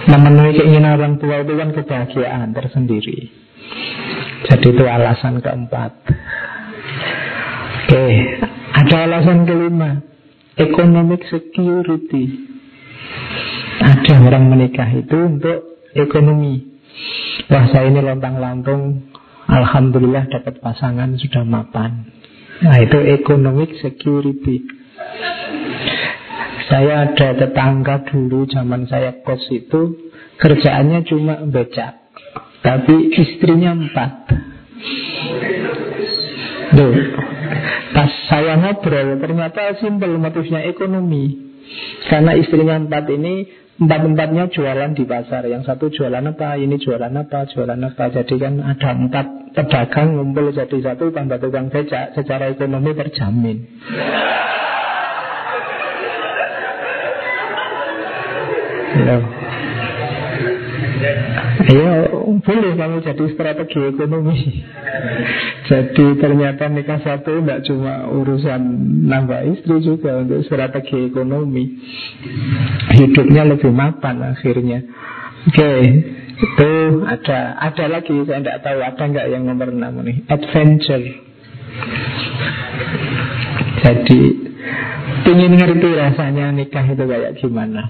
Memenuhi 0.06 0.58
keinginan 0.58 0.98
orang 0.98 1.14
tua 1.18 1.42
itu 1.42 1.52
kan 1.56 1.70
kebahagiaan 1.74 2.50
tersendiri. 2.52 3.30
Jadi 4.50 4.66
itu 4.72 4.84
alasan 4.84 5.38
keempat. 5.44 5.92
Oke, 7.90 8.06
ada 8.70 8.96
alasan 9.06 9.44
kelima, 9.44 10.00
economic 10.56 11.26
security. 11.26 12.50
Ada 13.80 14.14
orang 14.20 14.44
menikah 14.46 14.90
itu 14.92 15.16
untuk 15.16 15.58
ekonomi. 15.96 16.70
Wah, 17.50 17.66
saya 17.72 17.90
ini 17.90 17.98
lontang-lantung, 17.98 19.10
alhamdulillah 19.48 20.30
dapat 20.30 20.62
pasangan 20.62 21.18
sudah 21.18 21.42
mapan. 21.42 22.06
Nah, 22.60 22.76
itu 22.78 22.98
economic 23.16 23.74
security. 23.80 24.79
Saya 26.70 27.10
ada 27.10 27.28
tetangga 27.34 28.06
dulu 28.06 28.46
zaman 28.46 28.86
saya 28.86 29.26
kos 29.26 29.42
itu 29.50 30.14
kerjaannya 30.38 31.02
cuma 31.02 31.42
becak, 31.50 31.98
tapi 32.62 33.10
istrinya 33.10 33.74
empat. 33.74 34.12
Duh, 36.70 36.94
Pas 37.90 38.10
saya 38.30 38.54
ngobrol 38.54 39.18
ternyata 39.18 39.74
simpel 39.82 40.14
motifnya 40.14 40.62
ekonomi. 40.70 41.50
Karena 42.06 42.38
istrinya 42.38 42.78
empat 42.78 43.04
ini 43.10 43.34
Empat-empatnya 43.80 44.52
jualan 44.52 44.92
di 44.92 45.08
pasar. 45.08 45.48
Yang 45.48 45.72
satu 45.72 45.88
jualan 45.88 46.20
apa, 46.20 46.60
ini 46.60 46.76
jualan 46.76 47.16
apa, 47.16 47.48
jualan 47.48 47.80
apa. 47.80 48.12
Jadi 48.12 48.36
kan 48.36 48.60
ada 48.60 48.92
empat 48.92 49.56
pedagang 49.56 50.20
ngumpul 50.20 50.52
jadi 50.52 50.78
satu 50.84 51.08
tambah 51.08 51.40
tukang 51.40 51.72
becak. 51.72 52.12
Secara 52.12 52.52
ekonomi 52.52 52.92
terjamin 52.92 53.56
Loh. 58.90 59.22
Ya 61.70 61.92
boleh 62.40 62.72
kamu 62.76 63.04
jadi 63.04 63.24
strategi 63.36 63.78
ekonomi. 63.94 64.38
Jadi 65.70 66.18
ternyata 66.18 66.66
nikah 66.66 66.98
satu 67.00 67.40
Tidak 67.40 67.62
cuma 67.62 68.10
urusan 68.10 68.60
nambah 69.06 69.54
istri 69.54 69.80
juga 69.80 70.24
Untuk 70.24 70.44
strategi 70.44 71.08
ekonomi. 71.08 71.78
Hidupnya 72.96 73.46
lebih 73.48 73.70
mapan 73.70 74.34
akhirnya. 74.34 74.82
Oke 75.46 75.72
Itu 76.36 76.70
ada 77.06 77.54
Ada 77.70 77.84
lagi 77.86 78.18
saya 78.26 78.42
tidak 78.42 78.60
tahu 78.66 78.78
Ada 78.82 79.02
nggak 79.04 79.26
yang 79.30 79.42
nomor 79.46 79.68
enam 79.72 80.00
nih 80.04 80.26
Adventure. 80.26 81.06
Jadi 83.80 84.49
Ingin 85.30 85.52
ngerti 85.54 85.88
rasanya 85.94 86.50
nikah 86.50 86.84
itu 86.86 87.04
kayak 87.06 87.38
gimana? 87.38 87.82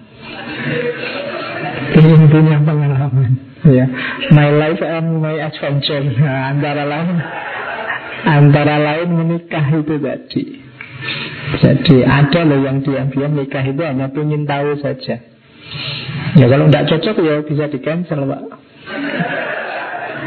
Ingin 1.97 2.29
punya 2.29 2.57
pengalaman. 2.61 3.33
Ya. 3.65 3.87
My 4.33 4.49
life 4.53 4.81
and 4.81 5.21
my 5.21 5.37
adventure. 5.37 6.05
Nah, 6.21 6.53
antara 6.53 6.85
lain 6.85 7.17
antara 8.25 8.77
lain 8.77 9.09
menikah 9.17 9.67
itu 9.73 9.95
tadi. 10.01 10.43
Jadi 11.61 11.97
ada 12.05 12.41
loh 12.45 12.61
yang 12.61 12.85
diam-diam 12.85 13.33
nikah 13.33 13.65
itu 13.65 13.81
hanya 13.81 14.13
ingin 14.13 14.45
tahu 14.45 14.77
saja. 14.81 15.17
Ya 16.37 16.47
kalau 16.47 16.69
tidak 16.69 16.87
cocok 16.93 17.17
ya 17.25 17.35
bisa 17.45 17.65
di 17.73 17.79
cancel 17.81 18.29
pak. 18.29 18.43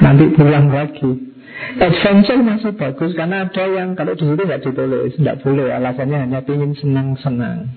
Nanti 0.02 0.26
pulang 0.34 0.74
lagi 0.74 1.33
Adventure 1.74 2.42
masih 2.42 2.74
bagus 2.78 3.12
karena 3.18 3.50
ada 3.50 3.66
yang 3.66 3.98
kalau 3.98 4.14
di 4.14 4.24
situ 4.24 4.42
nggak 4.46 4.62
ditulis, 4.62 5.14
nggak 5.18 5.40
boleh. 5.42 5.74
Alasannya 5.74 6.18
hanya 6.22 6.40
ingin 6.46 6.72
senang-senang, 6.78 7.74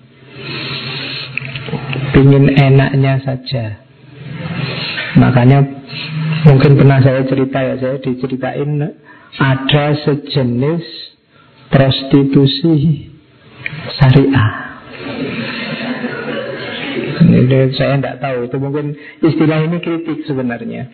ingin 2.12 2.44
enaknya 2.52 3.24
saja. 3.24 3.80
Makanya 5.16 5.64
mungkin 6.44 6.76
pernah 6.76 7.00
saya 7.00 7.24
cerita 7.24 7.56
ya 7.56 7.74
Saya 7.80 7.96
diceritain 8.04 8.84
ada 9.40 9.84
sejenis 10.04 10.84
prostitusi 11.72 13.08
syariah 13.96 14.66
ini 17.26 17.74
saya 17.74 17.98
tidak 17.98 18.16
tahu 18.22 18.38
itu 18.48 18.56
mungkin 18.60 18.86
istilah 19.20 19.58
ini 19.66 19.76
kritik 19.82 20.24
sebenarnya 20.24 20.88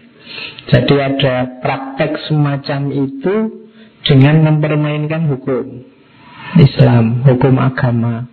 jadi 0.73 0.95
ada 1.13 1.35
praktek 1.61 2.17
semacam 2.31 2.81
itu 2.95 3.35
dengan 4.03 4.37
mempermainkan 4.47 5.31
hukum 5.31 5.93
Islam, 6.59 7.25
hukum 7.25 7.57
agama. 7.57 8.29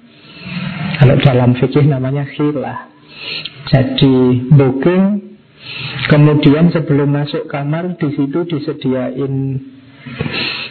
Kalau 0.99 1.15
dalam 1.23 1.56
fikih 1.56 1.88
namanya 1.88 2.28
khilah. 2.28 2.91
Jadi 3.69 4.49
booking, 4.52 5.04
kemudian 6.12 6.73
sebelum 6.73 7.15
masuk 7.15 7.47
kamar 7.47 7.95
di 7.95 8.10
situ 8.17 8.43
disediain 8.49 9.36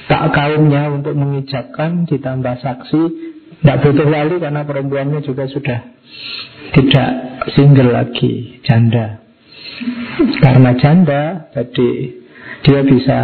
tak 0.09 0.33
kaumnya 0.33 0.88
untuk 0.92 1.14
mengijabkan, 1.14 2.09
ditambah 2.09 2.64
saksi, 2.64 3.02
tidak 3.61 3.78
butuh 3.85 4.09
wali 4.09 4.37
karena 4.40 4.64
perempuannya 4.64 5.20
juga 5.24 5.44
sudah 5.48 5.81
tidak 6.72 7.11
single 7.54 7.92
lagi, 7.92 8.61
janda. 8.64 9.27
Karena 10.18 10.70
janda, 10.78 11.50
jadi 11.54 11.90
dia 12.66 12.81
bisa 12.83 13.20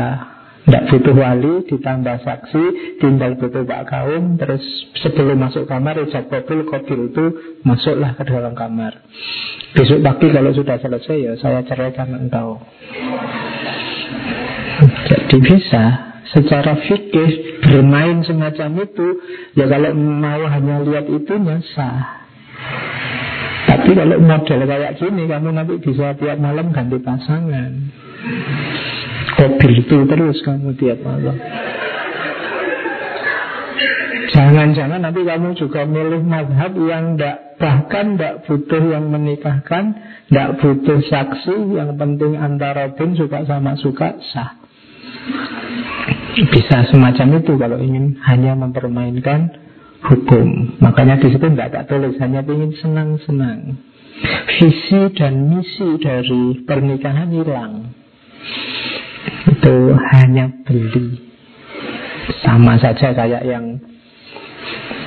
tidak 0.64 0.88
butuh 0.88 1.12
wali, 1.12 1.54
ditambah 1.68 2.16
saksi, 2.24 2.64
tinggal 2.96 3.36
butuh 3.36 3.68
pak 3.68 3.84
kaum, 3.84 4.40
terus 4.40 4.64
sebelum 5.04 5.36
masuk 5.36 5.68
kamar, 5.68 6.00
ijab 6.00 6.32
kobil, 6.32 6.64
kobil 6.64 7.12
itu 7.12 7.24
masuklah 7.68 8.16
ke 8.16 8.24
dalam 8.24 8.56
kamar. 8.56 9.04
Besok 9.76 10.00
pagi 10.00 10.32
kalau 10.32 10.56
sudah 10.56 10.80
selesai 10.80 11.16
ya 11.20 11.32
saya 11.36 11.60
ceraikan 11.68 12.16
engkau. 12.16 12.64
Jadi 15.04 15.36
bisa 15.44 15.84
secara 16.32 16.80
fikih 16.88 17.60
bermain 17.60 18.24
semacam 18.24 18.88
itu, 18.88 19.08
ya 19.58 19.68
kalau 19.68 19.92
mau 19.92 20.42
hanya 20.48 20.80
lihat 20.80 21.06
itu 21.12 21.34
sah. 21.76 22.23
Tapi 23.64 23.90
kalau 23.96 24.16
model 24.20 24.60
kayak 24.68 24.92
gini 25.00 25.24
Kamu 25.24 25.48
nanti 25.50 25.74
bisa 25.80 26.12
tiap 26.20 26.38
malam 26.38 26.70
ganti 26.70 27.00
pasangan 27.00 27.72
Kobil 29.34 29.72
itu 29.82 29.96
terus 30.04 30.38
kamu 30.44 30.76
tiap 30.76 31.00
malam 31.00 31.36
Jangan-jangan 34.34 34.98
nanti 34.98 35.22
kamu 35.22 35.54
juga 35.54 35.86
milih 35.86 36.26
madhab 36.26 36.74
yang 36.74 37.14
tidak 37.14 37.54
bahkan 37.54 38.18
tidak 38.18 38.42
butuh 38.50 38.82
yang 38.82 39.06
menikahkan, 39.06 39.94
tidak 40.26 40.48
butuh 40.58 40.98
saksi, 41.06 41.56
yang 41.78 41.94
penting 41.94 42.34
antara 42.34 42.90
pun 42.98 43.14
suka 43.14 43.46
sama 43.46 43.78
suka 43.78 44.18
sah. 44.34 44.58
Bisa 46.50 46.90
semacam 46.90 47.38
itu 47.38 47.54
kalau 47.54 47.78
ingin 47.78 48.18
hanya 48.26 48.58
mempermainkan 48.58 49.63
hukum. 50.04 50.78
Makanya 50.80 51.16
di 51.18 51.32
situ 51.32 51.40
tidak 51.40 51.72
tak 51.72 51.84
tulis, 51.88 52.16
hanya 52.20 52.44
ingin 52.44 52.72
senang-senang. 52.76 53.80
Visi 54.60 55.00
dan 55.16 55.50
misi 55.50 55.88
dari 55.98 56.62
pernikahan 56.62 57.28
hilang. 57.32 57.72
Itu 59.48 59.74
hanya 60.14 60.52
beli. 60.62 61.18
Sama 62.44 62.76
saja 62.78 63.16
kayak 63.16 63.42
yang 63.44 63.80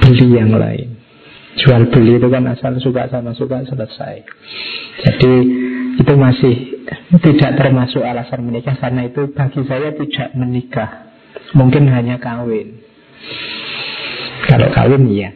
beli 0.03 0.27
yang 0.33 0.51
lain. 0.53 0.97
Jual 1.57 1.89
beli 1.89 2.21
itu 2.21 2.27
kan 2.29 2.45
asal 2.49 2.77
suka 2.77 3.09
sama 3.09 3.33
suka 3.33 3.65
selesai. 3.65 4.15
Jadi 5.01 5.33
itu 5.97 6.13
masih 6.13 6.55
tidak 7.21 7.57
termasuk 7.57 8.05
alasan 8.05 8.45
menikah. 8.45 8.77
Karena 8.77 9.09
itu 9.09 9.29
bagi 9.33 9.61
saya 9.65 9.93
tidak 9.93 10.29
menikah. 10.37 11.09
Mungkin 11.57 11.89
hanya 11.89 12.21
kawin 12.21 12.87
kalau 14.47 14.67
kawin 14.71 15.05
iya. 15.11 15.35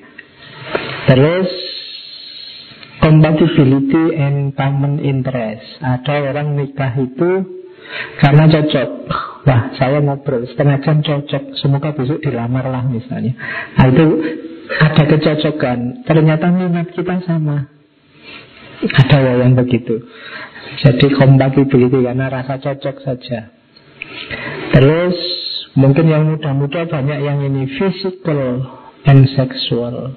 Terus 1.12 1.50
compatibility 3.04 4.16
and 4.16 4.56
common 4.56 5.04
interest. 5.04 5.82
Ada 5.84 6.32
orang 6.32 6.56
nikah 6.56 6.94
itu 6.96 7.30
karena 8.24 8.48
cocok. 8.48 8.90
Wah 9.42 9.74
saya 9.76 10.00
ngobrol 10.00 10.48
setengah 10.48 10.80
jam 10.86 11.04
cocok. 11.04 11.60
Semoga 11.60 11.92
besok 11.92 12.24
dilamar 12.24 12.72
lah 12.72 12.88
misalnya. 12.88 13.36
Nah 13.76 13.86
itu 13.92 14.06
ada 14.80 15.04
kecocokan. 15.04 16.08
Ternyata 16.08 16.46
minat 16.54 16.96
kita 16.96 17.20
sama. 17.28 17.68
Ada 18.82 19.18
ya 19.20 19.34
yang 19.46 19.60
begitu. 19.60 20.08
Jadi 20.80 21.12
compatibility 21.20 22.00
karena 22.08 22.32
rasa 22.32 22.58
cocok 22.64 22.96
saja. 23.04 23.52
Terus 24.72 25.18
mungkin 25.76 26.08
yang 26.08 26.32
muda-muda 26.32 26.88
banyak 26.88 27.20
yang 27.20 27.44
ini 27.44 27.68
Physical 27.76 28.81
and 29.06 29.30
sexual 29.34 30.14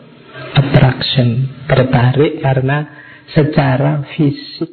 attraction 0.54 1.54
Tertarik 1.64 2.44
karena 2.44 2.86
secara 3.32 4.04
fisik. 4.14 4.70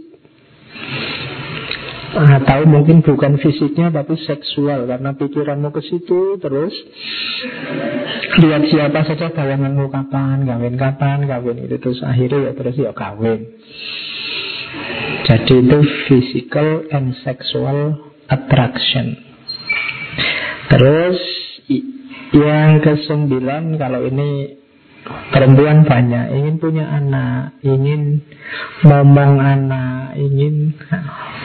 Atau 2.11 2.67
mungkin 2.67 2.99
bukan 2.99 3.39
fisiknya 3.39 3.87
tapi 3.87 4.19
seksual. 4.19 4.83
Karena 4.83 5.15
pikiranmu 5.15 5.71
ke 5.71 5.79
situ 5.79 6.35
terus 6.43 6.75
lihat 8.43 8.67
siapa 8.67 9.07
saja 9.07 9.31
bayanganmu 9.31 9.87
kapan 9.87 10.43
kawin 10.43 10.75
kapan 10.75 11.23
kawin 11.23 11.63
itu 11.63 11.79
terus 11.79 12.03
akhirnya 12.03 12.51
ya 12.51 12.53
terus 12.53 12.75
ya 12.75 12.91
kawin. 12.91 13.47
Jadi 15.31 15.53
itu 15.63 15.79
physical 16.11 16.91
and 16.91 17.15
sexual 17.23 18.11
attraction. 18.27 19.15
Terus 20.67 21.19
yang 22.31 22.79
kesembilan 22.79 23.75
kalau 23.75 24.07
ini 24.07 24.61
Perempuan 25.31 25.81
banyak 25.87 26.29
ingin 26.37 26.61
punya 26.61 26.85
anak, 26.85 27.57
ingin 27.65 28.21
ngomong 28.85 29.41
anak, 29.41 30.13
ingin 30.13 30.77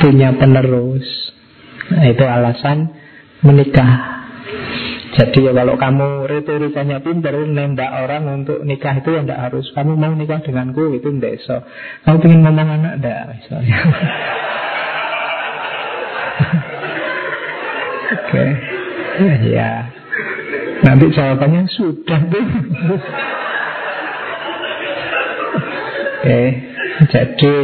punya 0.02 0.36
penerus. 0.36 1.06
Nah, 1.88 2.04
itu 2.04 2.20
alasan 2.26 2.92
menikah. 3.40 4.20
Jadi 5.16 5.48
ya 5.48 5.56
kalau 5.56 5.80
kamu 5.80 6.28
retorikanya 6.28 7.00
pintar 7.00 7.32
nembak 7.40 7.88
orang 8.04 8.44
untuk 8.44 8.60
nikah 8.68 9.00
itu 9.00 9.16
ya 9.16 9.24
tidak 9.24 9.40
harus 9.48 9.64
kamu 9.72 9.96
mau 9.96 10.12
nikah 10.12 10.44
denganku 10.44 10.92
itu 10.92 11.08
tidak 11.16 11.40
so. 11.40 11.64
Kamu 12.04 12.20
ingin 12.28 12.44
ngomong 12.44 12.68
anak 12.68 13.00
tidak 13.00 13.40
misalnya. 13.40 13.78
Oke, 18.12 18.44
ya. 19.48 19.88
Nanti 20.84 21.06
jawabannya 21.12 21.62
sudah 21.72 22.20
tuh. 22.28 22.46
okay. 26.20 26.48
jadi 27.12 27.54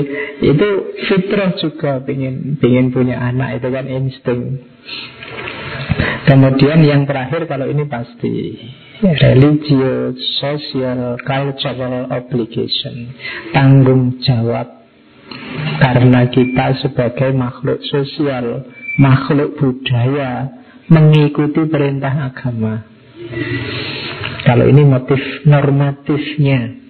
itu 0.42 0.68
fitrah 1.08 1.50
juga 1.58 2.02
ingin 2.06 2.56
ingin 2.58 2.86
punya 2.94 3.16
anak 3.20 3.60
itu 3.60 3.68
kan 3.68 3.86
insting. 3.88 4.40
Kemudian 6.22 6.80
yang 6.86 7.02
terakhir 7.04 7.50
kalau 7.50 7.66
ini 7.66 7.84
pasti 7.90 8.56
religious, 9.02 10.14
social, 10.38 11.18
cultural 11.26 12.06
obligation, 12.08 13.10
tanggung 13.50 14.22
jawab 14.22 14.82
karena 15.82 16.30
kita 16.30 16.78
sebagai 16.78 17.34
makhluk 17.34 17.82
sosial, 17.90 18.62
makhluk 19.02 19.58
budaya 19.58 20.46
mengikuti 20.86 21.66
perintah 21.66 22.30
agama. 22.30 22.91
Kalau 24.42 24.64
ini 24.66 24.82
motif 24.84 25.20
normatifnya. 25.46 26.82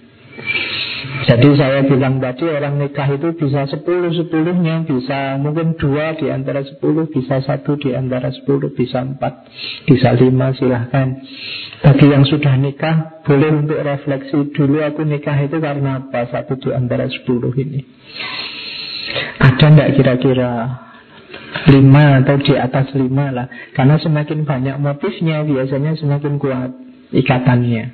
Jadi 1.22 1.48
saya 1.54 1.86
bilang 1.86 2.18
tadi 2.18 2.50
orang 2.50 2.82
nikah 2.82 3.06
itu 3.14 3.30
bisa 3.38 3.70
sepuluh 3.70 4.10
sepuluhnya 4.10 4.82
Bisa 4.82 5.38
mungkin 5.38 5.78
dua 5.78 6.18
di 6.18 6.26
antara 6.26 6.66
sepuluh 6.66 7.06
Bisa 7.06 7.38
satu 7.38 7.78
di 7.78 7.94
antara 7.94 8.34
sepuluh 8.34 8.74
Bisa 8.74 9.06
empat, 9.06 9.46
bisa 9.86 10.10
lima 10.18 10.50
silahkan. 10.56 11.22
Bagi 11.78 12.06
yang 12.10 12.26
sudah 12.26 12.58
nikah 12.58 13.22
Boleh 13.22 13.54
untuk 13.54 13.78
refleksi 13.78 14.50
Dulu 14.50 14.82
aku 14.82 15.06
nikah 15.06 15.36
itu 15.46 15.62
karena 15.62 16.02
apa 16.02 16.26
Satu 16.26 16.58
di 16.58 16.74
antara 16.74 17.06
sepuluh 17.06 17.54
ini. 17.54 17.86
Ada 19.38 19.66
enggak 19.68 19.90
kira-kira 19.94 20.50
lima 21.68 22.24
atau 22.24 22.36
di 22.40 22.54
atas 22.56 22.90
lima 22.96 23.30
lah. 23.30 23.46
Karena 23.76 23.96
semakin 24.00 24.44
banyak 24.44 24.76
motifnya 24.80 25.44
Biasanya 25.44 25.94
semakin 26.00 26.40
kuat 26.40 26.70
ikatannya. 27.12 27.84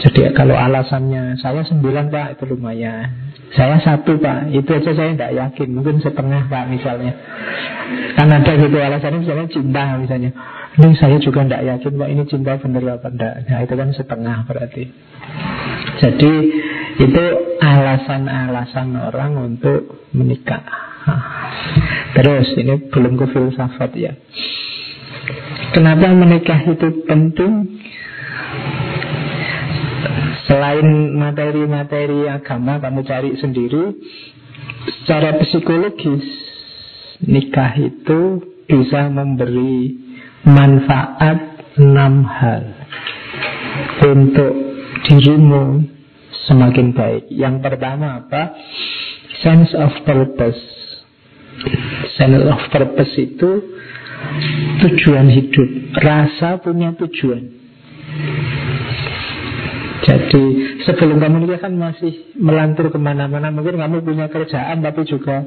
Jadi 0.00 0.32
kalau 0.32 0.56
alasannya 0.56 1.36
saya 1.38 1.60
sembilan 1.66 2.08
pak 2.08 2.40
itu 2.40 2.44
lumayan. 2.56 3.30
Saya 3.50 3.82
satu 3.82 4.16
pak 4.16 4.48
Itu 4.54 4.70
aja 4.72 4.90
saya 4.96 5.10
tidak 5.14 5.32
yakin. 5.36 5.68
Mungkin 5.76 6.00
setengah 6.00 6.48
pak 6.48 6.64
misalnya. 6.72 7.12
Kan 8.16 8.32
ada 8.32 8.52
gitu 8.54 8.76
alasannya 8.76 9.18
misalnya 9.22 9.46
cinta 9.50 9.84
misalnya. 10.00 10.30
Ini 10.70 10.94
saya 10.96 11.18
juga 11.18 11.42
tidak 11.44 11.66
yakin 11.66 11.92
pak 11.98 12.08
Ini 12.14 12.22
cinta 12.30 12.54
benar 12.62 12.82
apa 12.94 13.08
enggak 13.10 13.34
Nah 13.50 13.58
itu 13.66 13.74
kan 13.74 13.88
setengah 13.92 14.36
berarti. 14.46 14.84
Jadi 16.00 16.32
Itu 17.00 17.24
alasan-alasan 17.60 18.92
orang 18.92 19.32
untuk 19.40 20.08
menikah. 20.12 20.89
Terus 22.16 22.46
ini 22.58 22.74
belum 22.90 23.14
ke 23.16 23.26
filsafat 23.30 23.90
ya. 23.96 24.12
Kenapa 25.70 26.10
menikah 26.10 26.60
itu 26.66 27.06
penting? 27.06 27.80
Selain 30.50 31.14
materi-materi 31.14 32.26
agama 32.26 32.82
kamu 32.82 33.06
cari 33.06 33.38
sendiri 33.38 33.94
Secara 34.98 35.38
psikologis 35.38 36.26
Nikah 37.22 37.78
itu 37.78 38.42
bisa 38.66 39.06
memberi 39.14 39.94
manfaat 40.42 41.70
enam 41.78 42.26
hal 42.26 42.64
Untuk 44.10 44.52
dirimu 45.06 45.86
semakin 46.50 46.98
baik 46.98 47.30
Yang 47.30 47.56
pertama 47.62 48.26
apa? 48.26 48.58
Sense 49.46 49.70
of 49.78 50.02
purpose 50.02 50.79
Sense 52.16 52.44
of 52.46 52.60
purpose 52.72 53.14
itu 53.16 53.50
tujuan 54.84 55.26
hidup. 55.28 55.68
Rasa 56.00 56.60
punya 56.60 56.92
tujuan. 56.96 57.60
Jadi 60.00 60.44
sebelum 60.88 61.20
kamu 61.20 61.44
nikah 61.44 61.60
kan 61.68 61.72
masih 61.76 62.34
melantur 62.40 62.88
ke 62.88 62.98
mana-mana. 62.98 63.52
Mungkin 63.52 63.76
kamu 63.76 64.02
punya 64.02 64.26
kerjaan 64.32 64.80
tapi 64.80 65.04
juga 65.06 65.44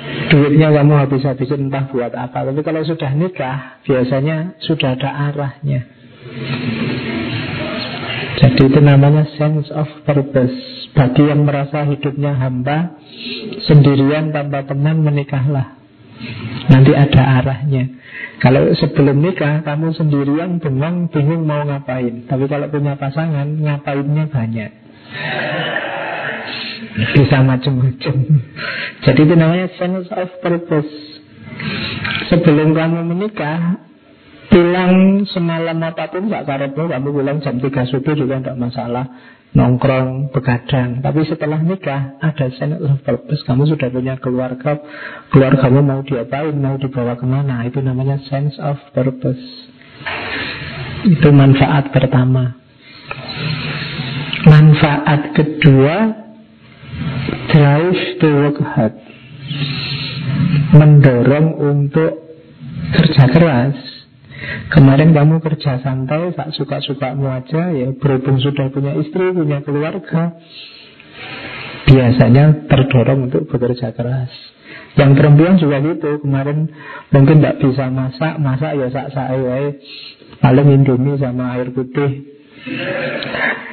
Duitnya 0.00 0.72
kamu 0.72 0.96
habis-habisin 0.96 1.68
entah 1.68 1.84
buat 1.92 2.16
apa. 2.16 2.48
Tapi 2.48 2.60
kalau 2.64 2.80
sudah 2.88 3.12
nikah 3.12 3.84
Biasanya 3.84 4.56
sudah 4.64 4.96
ada 4.96 5.10
arahnya 5.28 5.84
Jadi 8.60 8.76
itu 8.76 8.80
namanya 8.84 9.24
sense 9.40 9.72
of 9.72 9.88
purpose 10.04 10.52
Bagi 10.92 11.32
yang 11.32 11.48
merasa 11.48 11.88
hidupnya 11.88 12.36
hamba 12.36 13.00
Sendirian 13.64 14.36
tanpa 14.36 14.68
teman 14.68 15.00
menikahlah 15.00 15.80
Nanti 16.68 16.92
ada 16.92 17.40
arahnya 17.40 17.88
kalau 18.40 18.72
sebelum 18.72 19.20
nikah 19.20 19.60
kamu 19.60 19.92
sendirian 19.92 20.64
bengong 20.64 21.12
bingung 21.12 21.44
mau 21.44 21.60
ngapain. 21.60 22.24
Tapi 22.24 22.48
kalau 22.48 22.72
punya 22.72 22.96
pasangan 22.96 23.44
ngapainnya 23.44 24.32
banyak. 24.32 24.70
Bisa 27.20 27.44
macam-macam. 27.44 28.16
Jadi 29.04 29.20
itu 29.28 29.34
namanya 29.36 29.68
sense 29.76 30.08
of 30.08 30.32
purpose. 30.40 30.92
Sebelum 32.32 32.72
kamu 32.72 33.12
menikah, 33.12 33.76
pulang 34.50 35.24
semalam 35.30 35.78
apa 35.78 36.10
pun 36.10 36.26
gak 36.26 36.44
karepmu, 36.44 36.90
kamu 36.90 37.08
pulang 37.14 37.38
jam 37.38 37.62
3 37.62 37.70
subuh 37.86 38.14
juga 38.18 38.42
tidak 38.42 38.58
masalah 38.58 39.06
nongkrong, 39.54 40.30
begadang. 40.30 41.02
Tapi 41.02 41.26
setelah 41.26 41.58
nikah 41.62 42.18
ada 42.22 42.46
sense 42.54 42.78
of 42.82 43.02
purpose. 43.02 43.42
Kamu 43.46 43.66
sudah 43.66 43.88
punya 43.90 44.18
keluarga, 44.18 44.78
keluargamu 45.34 45.82
mau 45.82 46.00
diapain, 46.02 46.54
mau 46.54 46.78
dibawa 46.78 47.18
ke 47.18 47.26
mana. 47.26 47.66
Itu 47.66 47.82
namanya 47.82 48.18
sense 48.26 48.58
of 48.58 48.78
purpose. 48.94 49.42
Itu 51.06 51.30
manfaat 51.34 51.90
pertama. 51.94 52.58
Manfaat 54.46 55.34
kedua, 55.34 55.96
drive 57.50 58.02
to 58.22 58.28
work 58.30 58.58
hard. 58.62 58.94
Mendorong 60.70 61.58
untuk 61.58 62.12
kerja 62.94 63.24
keras 63.30 63.99
Kemarin 64.72 65.12
kamu 65.12 65.44
kerja 65.44 65.84
santai, 65.84 66.32
tak 66.32 66.56
suka-sukamu 66.56 67.28
aja, 67.28 67.68
ya 67.76 67.92
berhubung 67.92 68.40
sudah 68.40 68.72
punya 68.72 68.96
istri, 68.96 69.36
punya 69.36 69.60
keluarga, 69.60 70.32
biasanya 71.84 72.64
terdorong 72.64 73.28
untuk 73.28 73.44
bekerja 73.52 73.92
keras. 73.92 74.32
Yang 74.96 75.10
perempuan 75.20 75.54
juga 75.60 75.78
gitu, 75.84 76.24
kemarin 76.24 76.72
mungkin 77.12 77.44
tidak 77.44 77.60
bisa 77.60 77.92
masak, 77.92 78.40
masak 78.40 78.72
ya 78.80 78.88
sak-sak 78.88 79.28
ya, 79.28 79.56
paling 80.40 80.66
indomie 80.72 81.20
sama 81.20 81.60
air 81.60 81.68
putih. 81.70 82.26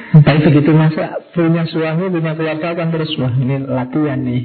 Tapi 0.08 0.38
begitu 0.52 0.70
masak, 0.76 1.32
punya 1.32 1.64
suami, 1.64 2.12
punya 2.12 2.32
keluarga 2.36 2.76
kan 2.76 2.92
terus, 2.92 3.12
wah 3.16 3.32
ini 3.32 3.56
latihan 3.64 4.20
nih. 4.20 4.42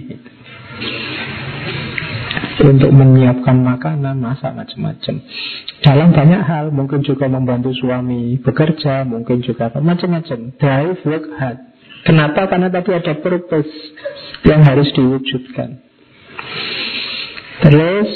Untuk 2.53 2.93
menyiapkan 2.93 3.57
makanan, 3.65 4.21
masak 4.21 4.53
macam-macam. 4.53 5.15
Dalam 5.81 6.09
banyak 6.13 6.41
hal, 6.45 6.65
mungkin 6.69 7.01
juga 7.01 7.25
membantu 7.25 7.73
suami 7.73 8.37
bekerja, 8.37 9.01
mungkin 9.09 9.41
juga 9.41 9.73
macam-macam. 9.73 10.53
Drive, 10.61 11.01
work 11.01 11.25
hard. 11.33 11.59
Kenapa? 12.05 12.45
Karena 12.51 12.69
tadi 12.69 12.93
ada 12.93 13.13
purpose 13.17 13.73
yang 14.45 14.61
harus 14.61 14.91
diwujudkan. 14.93 15.81
Terus, 17.63 18.11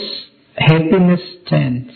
happiness 0.54 1.24
chance. 1.48 1.96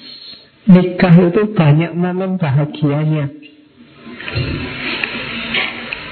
Nikah 0.65 1.15
itu 1.19 1.41
banyak 1.51 1.91
momen 1.93 2.37
bahagianya. 2.41 3.27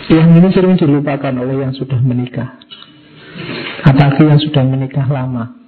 Yang 0.09 0.29
ini 0.41 0.49
sering 0.49 0.75
dilupakan 0.81 1.33
oleh 1.37 1.61
yang 1.61 1.73
sudah 1.77 2.01
menikah. 2.01 2.57
Apalagi 3.85 4.25
yang 4.25 4.41
sudah 4.41 4.65
menikah 4.65 5.05
lama. 5.05 5.58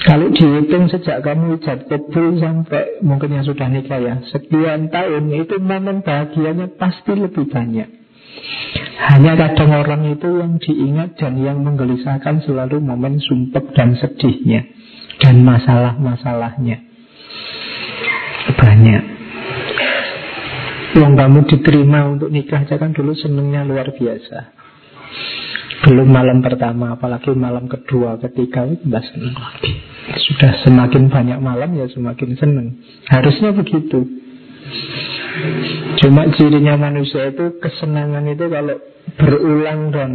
Kalau 0.00 0.32
dihitung 0.32 0.88
sejak 0.88 1.20
kamu 1.20 1.60
ijab 1.60 1.84
kabul 1.84 2.40
sampai 2.40 3.04
mungkin 3.04 3.36
yang 3.36 3.44
sudah 3.44 3.68
nikah 3.68 4.00
ya 4.00 4.16
Sekian 4.32 4.88
tahun 4.88 5.28
itu 5.28 5.60
momen 5.60 6.00
bahagianya 6.00 6.72
pasti 6.80 7.12
lebih 7.12 7.44
banyak. 7.52 7.88
Hanya 9.00 9.32
kadang 9.36 9.76
orang 9.76 10.08
itu 10.08 10.40
yang 10.40 10.56
diingat 10.56 11.20
dan 11.20 11.36
yang 11.36 11.60
menggelisahkan 11.60 12.40
selalu 12.48 12.80
momen 12.80 13.20
sumpek 13.20 13.76
dan 13.76 13.92
sedihnya 14.00 14.64
Dan 15.20 15.44
masalah-masalahnya. 15.44 16.80
Banyak. 18.56 19.04
Yang 20.96 21.12
kamu 21.12 21.40
diterima 21.44 22.00
untuk 22.08 22.32
nikah 22.32 22.64
aja 22.64 22.80
kan 22.80 22.96
dulu 22.96 23.12
senengnya 23.12 23.68
luar 23.68 23.92
biasa 23.92 24.59
Belum 25.90 26.06
malam 26.06 26.38
pertama 26.38 26.94
apalagi 26.94 27.34
malam 27.34 27.66
kedua 27.66 28.14
ketiga 28.22 28.62
seneng 29.02 29.34
lagi 29.34 29.90
sudah 30.18 30.52
semakin 30.66 31.06
banyak 31.06 31.38
malam 31.38 31.70
ya 31.76 31.86
semakin 31.90 32.34
senang. 32.38 32.68
Harusnya 33.06 33.54
begitu. 33.54 34.06
Cuma 36.00 36.30
cirinya 36.34 36.78
manusia 36.78 37.30
itu 37.30 37.58
kesenangan 37.58 38.24
itu 38.30 38.46
kalau 38.46 38.76
berulang 39.18 39.90
dan 39.90 40.12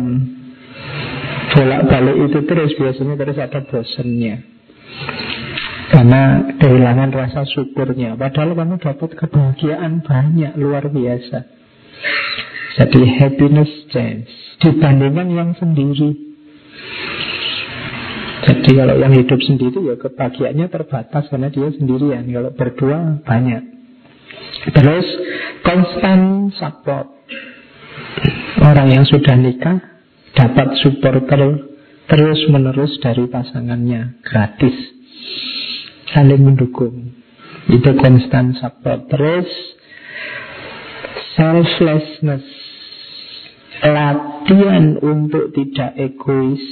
bolak-balik 1.56 2.16
itu 2.32 2.40
terus 2.48 2.72
biasanya 2.76 3.16
terus 3.20 3.38
ada 3.40 3.60
bosannya. 3.64 4.36
Karena 5.86 6.22
kehilangan 6.58 7.10
rasa 7.14 7.46
syukurnya. 7.46 8.18
Padahal 8.18 8.58
kamu 8.58 8.76
dapat 8.82 9.10
kebahagiaan 9.16 10.02
banyak 10.02 10.58
luar 10.58 10.90
biasa. 10.90 11.65
Jadi 12.76 13.00
happiness 13.24 13.72
chance 13.92 14.28
dibandingkan 14.60 15.28
yang 15.32 15.52
sendiri. 15.56 16.12
Jadi 18.46 18.72
kalau 18.78 18.96
yang 19.00 19.14
hidup 19.16 19.40
sendiri 19.42 19.80
ya 19.80 19.96
kebahagiaannya 19.98 20.68
terbatas 20.70 21.24
karena 21.32 21.50
dia 21.50 21.72
sendirian. 21.72 22.28
Kalau 22.30 22.52
berdua 22.54 23.24
banyak. 23.26 23.64
Terus 24.76 25.08
constant 25.66 26.54
support. 26.60 27.08
Orang 28.62 28.92
yang 28.92 29.06
sudah 29.08 29.34
nikah 29.40 29.78
dapat 30.36 30.78
supporter 30.84 31.64
terus 32.06 32.40
menerus 32.52 32.98
dari 33.02 33.26
pasangannya 33.26 34.22
gratis. 34.22 34.76
Saling 36.14 36.44
mendukung. 36.44 37.18
Itu 37.66 37.98
constant 37.98 38.62
support. 38.62 39.10
Terus 39.10 39.50
selflessness. 41.34 42.65
Latihan 43.86 44.98
untuk 44.98 45.54
tidak 45.54 45.94
egois 45.94 46.64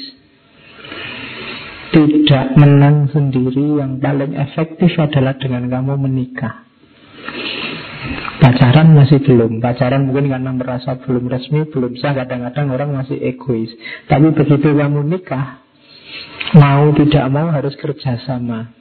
tidak 1.93 2.57
menang 2.57 3.05
sendiri 3.13 3.77
yang 3.77 4.01
paling 4.01 4.33
efektif 4.33 4.97
adalah 4.97 5.37
dengan 5.37 5.69
kamu 5.69 6.09
menikah. 6.09 6.65
Pacaran 8.41 8.97
masih 8.97 9.21
belum 9.23 9.61
Pacaran 9.61 10.09
mungkin 10.09 10.27
karena 10.27 10.51
merasa 10.51 10.99
belum 10.99 11.31
resmi 11.31 11.63
Belum 11.71 11.95
sah, 11.95 12.11
kadang-kadang 12.11 12.73
orang 12.73 12.89
masih 12.91 13.15
egois. 13.21 13.71
Tapi 14.09 14.33
begitu 14.33 14.73
kamu 14.73 15.05
nikah 15.05 15.63
Mau 16.57 16.91
tidak 16.97 17.25
mau 17.29 17.49
harus 17.53 17.77
kerjasama. 17.77 18.73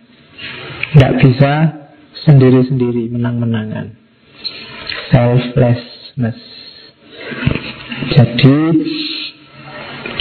Tidak 0.97 1.13
bisa 1.21 1.53
sendiri-sendiri 2.27 3.13
Menang-menangan. 3.13 3.97
Selflessness 5.13 6.53
Jadi 8.11 8.57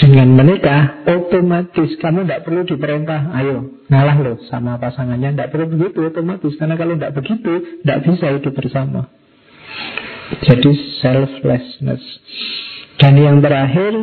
dengan 0.01 0.27
menikah 0.33 1.05
otomatis 1.09 1.97
kamu 1.97 2.25
tidak 2.25 2.43
perlu 2.45 2.61
diperintah. 2.65 3.33
Ayo 3.37 3.81
ngalah 3.89 4.17
loh 4.21 4.37
sama 4.49 4.77
pasangannya. 4.77 5.33
Tidak 5.33 5.49
perlu 5.49 5.65
begitu 5.73 6.05
otomatis. 6.05 6.53
Karena 6.57 6.77
kalau 6.77 6.93
tidak 6.97 7.13
begitu 7.17 7.51
tidak 7.81 7.99
bisa 8.05 8.25
hidup 8.37 8.53
bersama. 8.53 9.01
Jadi 10.45 10.71
selflessness. 11.01 12.03
Dan 13.01 13.17
yang 13.17 13.41
terakhir 13.41 13.93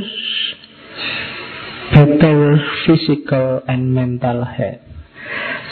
Better 1.88 2.60
physical 2.84 3.64
and 3.64 3.96
mental 3.96 4.44
health. 4.44 4.84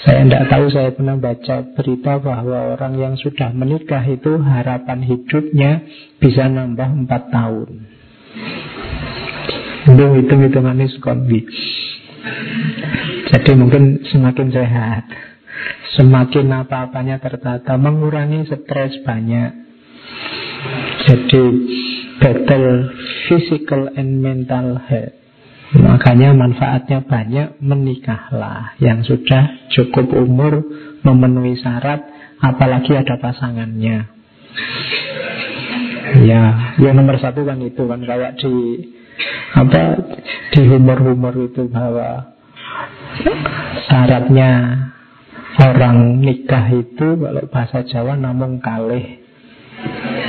Saya 0.02 0.26
tidak 0.26 0.44
tahu, 0.48 0.64
saya 0.74 0.90
pernah 0.90 1.16
baca 1.20 1.56
berita 1.76 2.18
bahwa 2.18 2.74
orang 2.74 2.94
yang 2.98 3.14
sudah 3.20 3.52
menikah 3.52 4.00
itu 4.06 4.38
harapan 4.40 5.06
hidupnya 5.06 5.86
bisa 6.18 6.50
nambah 6.50 7.06
4 7.06 7.30
tahun. 7.30 7.68
Itu 9.86 10.04
hitung-hitungannya 10.18 10.86
sekombi. 10.98 11.46
Jadi 13.30 13.50
mungkin 13.54 14.02
semakin 14.10 14.48
sehat. 14.50 15.04
Semakin 15.94 16.66
apa-apanya 16.66 17.22
tertata 17.22 17.78
Mengurangi 17.78 18.44
stres 18.50 18.98
banyak. 19.06 19.50
Jadi 21.06 21.42
Better 22.16 22.90
physical 23.28 23.92
and 23.94 24.24
mental 24.24 24.80
health. 24.80 25.14
Makanya 25.76 26.32
manfaatnya 26.34 27.04
banyak 27.04 27.60
Menikahlah. 27.62 28.74
Yang 28.82 29.14
sudah 29.14 29.70
cukup 29.70 30.10
umur 30.16 30.64
Memenuhi 31.04 31.58
syarat 31.60 32.02
Apalagi 32.42 32.92
ada 32.92 33.16
pasangannya 33.16 34.16
Ya, 36.24 36.72
yang 36.80 36.96
nomor 36.96 37.20
satu 37.20 37.44
kan 37.44 37.60
itu 37.60 37.82
kan 37.84 38.00
kayak 38.00 38.40
di 38.40 38.54
apa 39.52 39.82
di 40.54 40.62
humor-humor 40.64 41.34
itu 41.36 41.68
bahwa 41.68 42.32
syaratnya 43.88 44.50
orang 45.60 46.20
nikah 46.20 46.66
itu 46.72 47.16
kalau 47.16 47.44
bahasa 47.52 47.84
Jawa 47.84 48.16
namun 48.16 48.62
kalih. 48.62 49.20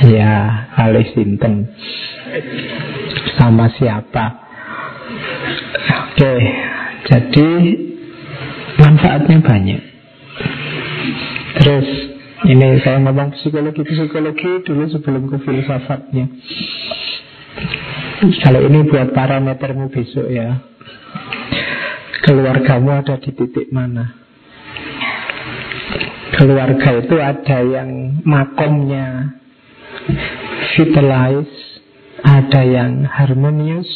Ya 0.04 0.68
kalih 0.76 1.08
sinten? 1.16 1.72
Sama 3.40 3.72
siapa? 3.72 4.44
Oke 6.12 6.34
jadi 7.08 7.48
manfaatnya 8.76 9.38
banyak. 9.40 9.82
Terus 11.58 11.88
ini 12.46 12.78
saya 12.86 13.02
ngomong 13.02 13.34
psikologi 13.34 13.82
psikologi 13.82 14.62
dulu 14.62 14.86
sebelum 14.86 15.26
ke 15.26 15.36
filsafatnya. 15.42 16.26
Kalau 18.46 18.60
ini 18.62 18.86
buat 18.86 19.10
parametermu 19.10 19.90
besok 19.90 20.30
ya. 20.30 20.62
Keluargamu 22.22 22.92
ada 22.94 23.18
di 23.18 23.30
titik 23.34 23.72
mana? 23.74 24.14
Keluarga 26.38 26.90
itu 27.02 27.16
ada 27.18 27.58
yang 27.66 28.20
makomnya 28.22 29.34
vitalize 30.76 31.82
Ada 32.22 32.62
yang 32.62 33.02
harmonius 33.08 33.88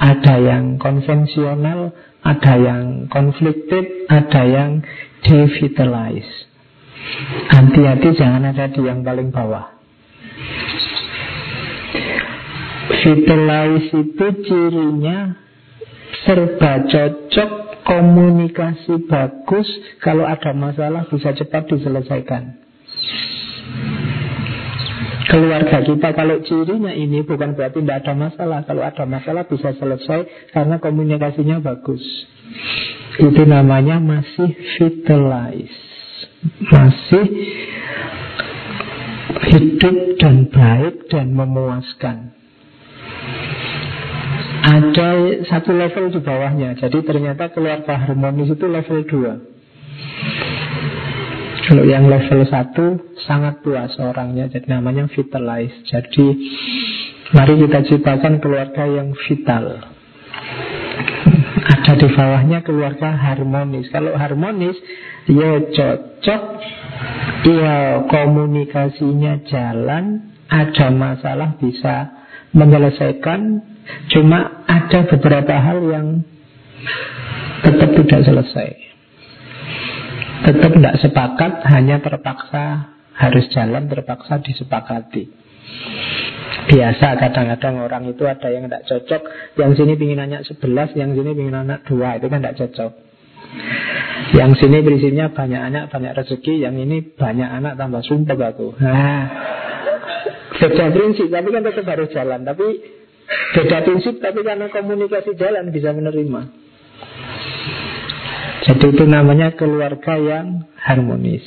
Ada 0.00 0.42
yang 0.42 0.64
konvensional 0.82 1.94
Ada 2.24 2.54
yang 2.58 2.82
conflicted 3.12 4.10
Ada 4.10 4.42
yang 4.42 4.70
devitalize 5.22 6.53
Hati-hati 7.52 8.08
jangan 8.16 8.48
ada 8.48 8.66
di 8.72 8.80
yang 8.80 9.04
paling 9.04 9.28
bawah. 9.28 9.76
Vitalize 13.04 13.92
itu 13.92 14.26
cirinya 14.48 15.36
serba 16.24 16.88
cocok, 16.88 17.50
komunikasi 17.84 19.04
bagus, 19.04 19.68
kalau 20.00 20.24
ada 20.24 20.56
masalah 20.56 21.04
bisa 21.12 21.36
cepat 21.36 21.68
diselesaikan. 21.68 22.64
Keluarga 25.24 25.82
kita 25.82 26.08
kalau 26.14 26.40
cirinya 26.44 26.92
ini 26.92 27.24
bukan 27.24 27.56
berarti 27.56 27.80
tidak 27.80 28.04
ada 28.04 28.14
masalah. 28.14 28.60
Kalau 28.68 28.82
ada 28.84 29.04
masalah 29.08 29.48
bisa 29.48 29.72
selesai 29.72 30.52
Karena 30.52 30.78
komunikasinya 30.78 31.64
bagus. 31.64 32.04
Itu 33.18 33.42
namanya 33.48 33.98
masih 33.98 34.52
vitalize 34.78 35.93
Masih 36.44 37.24
hidup 39.48 39.96
dan 40.20 40.52
baik 40.52 41.08
dan 41.08 41.32
memuaskan. 41.32 42.36
Ada 44.64 45.44
satu 45.44 45.76
level 45.76 46.08
di 46.12 46.20
bawahnya. 46.24 46.72
Jadi 46.80 47.04
ternyata 47.04 47.52
keluarga 47.52 48.00
harmonis 48.00 48.48
itu 48.48 48.64
level 48.64 49.04
2 49.04 51.68
Kalau 51.68 51.84
yang 51.84 52.08
level 52.08 52.48
1 52.48 52.72
Sangat 53.28 53.60
puas 53.60 53.92
orangnya. 54.00 54.48
Jadi 54.48 54.64
namanya 54.72 55.04
vitalize 55.12 55.84
Jadi 55.84 56.26
mari 57.36 57.60
kita 57.60 57.84
ciptakan 57.92 58.40
keluarga 58.40 58.88
yang 58.88 59.12
vital 59.28 59.84
Ada 61.64 61.96
di 61.96 62.08
bawahnya 62.12 62.60
keluarga 62.60 63.16
harmonis 63.16 63.88
Kalau 63.88 64.12
harmonis 64.16 64.76
Ya 65.24 65.60
cocok 65.64 66.42
Ya 67.48 68.04
komunikasinya 68.08 69.44
jalan 69.48 70.34
Ada 70.48 70.92
masalah 70.92 71.56
bisa 71.56 72.12
menyelesaikan 72.52 73.64
Cuma 74.12 74.64
ada 74.64 75.04
beberapa 75.08 75.54
hal 75.60 75.78
yang 75.92 76.06
tetap 77.64 77.90
tidak 77.96 78.20
selesai. 78.28 78.68
Tetap 80.44 80.70
tidak 80.76 80.96
sepakat, 81.00 81.52
hanya 81.72 81.96
terpaksa 82.04 82.92
harus 83.16 83.48
jalan, 83.52 83.88
terpaksa 83.88 84.44
disepakati. 84.44 85.32
Biasa. 86.64 87.06
Kadang-kadang 87.20 87.74
orang 87.84 88.04
itu 88.08 88.24
ada 88.24 88.48
yang 88.48 88.66
tidak 88.68 88.84
cocok. 88.88 89.22
Yang 89.60 89.70
sini 89.78 89.92
ingin 90.00 90.20
anak 90.20 90.40
sebelas 90.48 90.90
Yang 90.96 91.20
sini 91.20 91.30
ingin 91.36 91.56
anak 91.56 91.84
dua. 91.84 92.16
Itu 92.16 92.26
kan 92.32 92.40
tidak 92.40 92.56
cocok. 92.60 92.92
Yang 94.34 94.50
sini 94.58 94.78
prinsipnya 94.82 95.30
banyak 95.30 95.60
anak, 95.60 95.84
banyak 95.92 96.12
rezeki. 96.16 96.64
Yang 96.64 96.74
ini 96.88 96.96
banyak 97.14 97.48
anak 97.48 97.76
tambah 97.76 98.02
sumpah 98.02 98.36
aku. 98.50 98.74
Nah, 98.80 99.24
Beda 100.54 100.86
prinsip. 100.90 101.28
Tapi 101.28 101.48
kan 101.52 101.62
tetap 101.62 101.86
harus 101.86 102.08
jalan. 102.10 102.40
Tapi 102.42 102.66
Beda 103.54 103.86
prinsip 103.86 104.18
tapi 104.20 104.42
karena 104.42 104.66
komunikasi 104.68 105.38
jalan 105.38 105.70
bisa 105.70 105.94
menerima. 105.94 106.42
Jadi 108.64 108.86
itu 108.96 109.04
namanya 109.04 109.52
keluarga 109.54 110.16
yang 110.16 110.64
harmonis. 110.80 111.44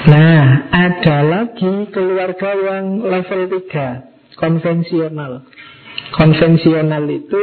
Nah, 0.00 0.72
ada 0.72 1.18
lagi 1.20 1.92
keluarga 1.92 2.50
yang 2.56 3.04
level 3.04 3.42
3, 3.52 4.32
konvensional. 4.40 5.44
Konvensional 6.16 7.04
itu 7.04 7.42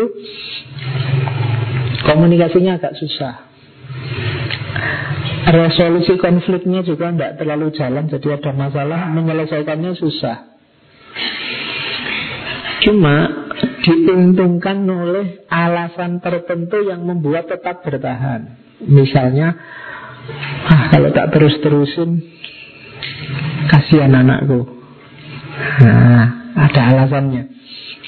komunikasinya 2.02 2.82
agak 2.82 2.98
susah. 2.98 3.46
Resolusi 5.48 6.17
konfliknya 6.17 6.82
juga 6.82 7.13
tidak 7.13 7.39
terlalu 7.39 7.72
jalan, 7.78 8.10
jadi 8.10 8.41
ada 8.41 8.52
masalah, 8.52 9.06
menyelesaikannya 9.13 9.93
susah. 9.96 10.38
Cuma 12.84 13.48
diuntungkan 13.86 14.82
oleh 14.84 15.48
alasan 15.48 16.20
tertentu 16.20 16.84
yang 16.84 17.06
membuat 17.06 17.48
tetap 17.48 17.86
bertahan. 17.86 18.60
Misalnya, 18.84 19.56
ah 20.67 20.91
kalau 20.91 21.10
tak 21.15 21.32
terus-terusin, 21.32 22.37
kasihan 23.72 24.13
anakku. 24.13 24.66
Nah, 25.84 26.26
ada 26.58 26.82
alasannya. 26.94 27.44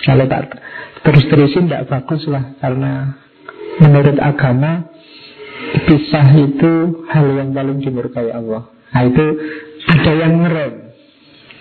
Kalau 0.06 0.26
tak 0.26 0.58
terus-terusin 1.04 1.68
tidak 1.68 1.92
bagus 1.92 2.24
lah, 2.30 2.56
karena 2.64 3.20
menurut 3.80 4.18
agama 4.20 4.90
pisah 5.88 6.28
itu 6.36 7.04
hal 7.10 7.26
yang 7.36 7.50
paling 7.52 7.80
dimurkai 7.84 8.32
Allah. 8.32 8.70
Nah 8.90 9.04
itu 9.06 9.26
ada 9.86 10.12
yang 10.18 10.34
ngerem. 10.42 10.74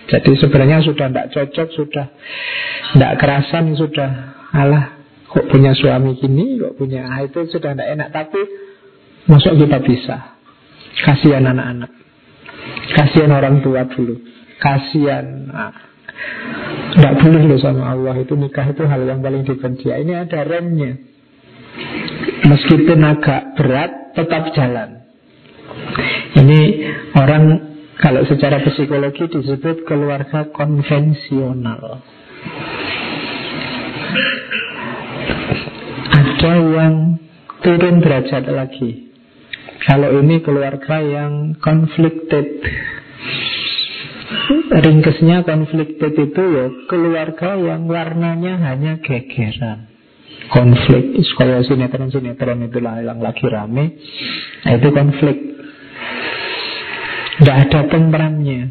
Jadi 0.09 0.31
sebenarnya 0.41 0.81
sudah 0.81 1.07
tidak 1.13 1.29
cocok, 1.29 1.67
sudah 1.77 2.05
tidak 2.97 3.13
kerasan, 3.21 3.77
sudah 3.77 4.09
Allah 4.49 4.97
kok 5.29 5.45
punya 5.53 5.77
suami 5.77 6.17
gini, 6.17 6.57
kok 6.57 6.73
punya 6.81 7.05
ah, 7.05 7.21
itu 7.21 7.45
sudah 7.53 7.77
tidak 7.77 7.89
enak. 7.93 8.09
Tapi 8.09 8.41
masuk 9.29 9.53
kita 9.61 9.77
bisa. 9.85 10.17
Kasihan 11.05 11.45
anak-anak, 11.45 11.91
kasihan 12.95 13.31
orang 13.33 13.61
tua 13.61 13.85
dulu, 13.87 14.15
kasihan. 14.59 15.25
Nah, 15.49 15.73
tidak 16.95 17.13
boleh 17.21 17.43
loh 17.47 17.59
sama 17.61 17.95
Allah 17.95 18.15
itu 18.19 18.33
nikah 18.35 18.65
itu 18.67 18.83
hal 18.83 19.01
yang 19.05 19.21
paling 19.23 19.45
dibenci. 19.45 19.87
Ini 19.87 20.27
ada 20.27 20.43
remnya. 20.43 20.97
Meskipun 22.49 22.99
agak 23.05 23.55
berat, 23.55 23.91
tetap 24.17 24.51
jalan. 24.57 25.05
Ini 26.33 26.59
orang 27.13 27.43
kalau 27.99 28.23
secara 28.25 28.63
psikologi 28.63 29.27
disebut 29.27 29.83
keluarga 29.85 30.49
konvensional. 30.55 32.01
Ada 36.09 36.53
yang 36.57 36.95
turun 37.61 37.99
derajat 37.99 38.47
lagi. 38.49 39.08
Kalau 39.87 40.09
ini 40.19 40.43
keluarga 40.43 40.99
yang 40.99 41.55
conflicted. 41.59 42.47
ringkesnya 44.69 45.41
konflik 45.41 45.97
itu 45.97 46.43
ya 46.53 46.65
keluarga 46.85 47.57
yang 47.57 47.89
warnanya 47.89 48.61
hanya 48.69 49.01
gegeran. 49.01 49.89
Konflik. 50.53 51.17
Kayak 51.37 51.65
sinetron-sinetron 51.65 52.69
itulah 52.69 53.01
yang 53.01 53.19
lagi 53.21 53.45
rame. 53.49 53.97
Nah, 54.65 54.71
itu 54.77 54.89
konflik. 54.93 55.37
Tidak 57.39 57.57
ada 57.67 57.79
tentramnya. 57.87 58.61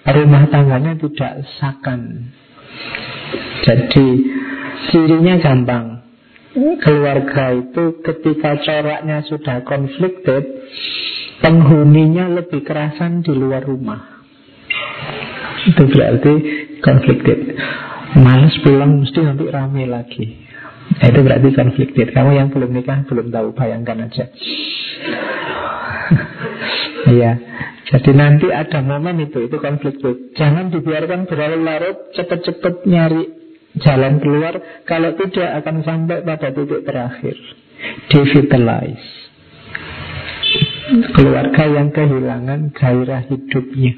Rumah 0.00 0.44
tangganya 0.48 0.92
tidak 0.96 1.44
sakan. 1.60 2.30
Jadi 3.64 4.06
cirinya 4.90 5.36
gampang 5.40 5.99
keluarga 6.80 7.56
itu 7.56 8.00
ketika 8.04 8.60
coraknya 8.60 9.24
sudah 9.26 9.62
konflikted 9.64 10.44
penghuninya 11.40 12.28
lebih 12.40 12.62
kerasan 12.62 13.24
di 13.24 13.32
luar 13.32 13.64
rumah. 13.64 14.20
Itu 15.60 15.84
berarti 15.92 16.32
conflicted 16.80 17.38
Males 18.10 18.56
pulang 18.64 19.04
mesti 19.04 19.20
nanti 19.22 19.44
rame 19.46 19.84
lagi. 19.86 20.24
Itu 20.98 21.20
berarti 21.22 21.54
conflicted 21.54 22.10
Kamu 22.10 22.34
yang 22.34 22.50
belum 22.50 22.74
nikah 22.74 23.06
belum 23.06 23.30
tahu 23.30 23.54
Bayangkan 23.54 24.10
aja. 24.10 24.24
Iya. 27.00 27.32
Jadi 27.90 28.10
nanti 28.12 28.46
ada 28.52 28.84
momen 28.84 29.24
itu 29.24 29.46
Itu 29.48 29.56
conflicted 29.56 30.36
Jangan 30.36 30.68
dibiarkan 30.68 31.26
berlarut-larut 31.26 32.12
Cepet-cepet 32.12 32.86
nyari 32.86 33.39
jalan 33.78 34.18
keluar 34.18 34.58
Kalau 34.82 35.14
tidak 35.14 35.62
akan 35.62 35.76
sampai 35.86 36.26
pada 36.26 36.50
titik 36.50 36.82
terakhir. 36.82 37.36
Devitalize. 38.10 39.08
Keluarga 41.14 41.64
yang 41.70 41.94
kehilangan 41.94 42.74
gairah 42.74 43.22
hidupnya. 43.30 43.94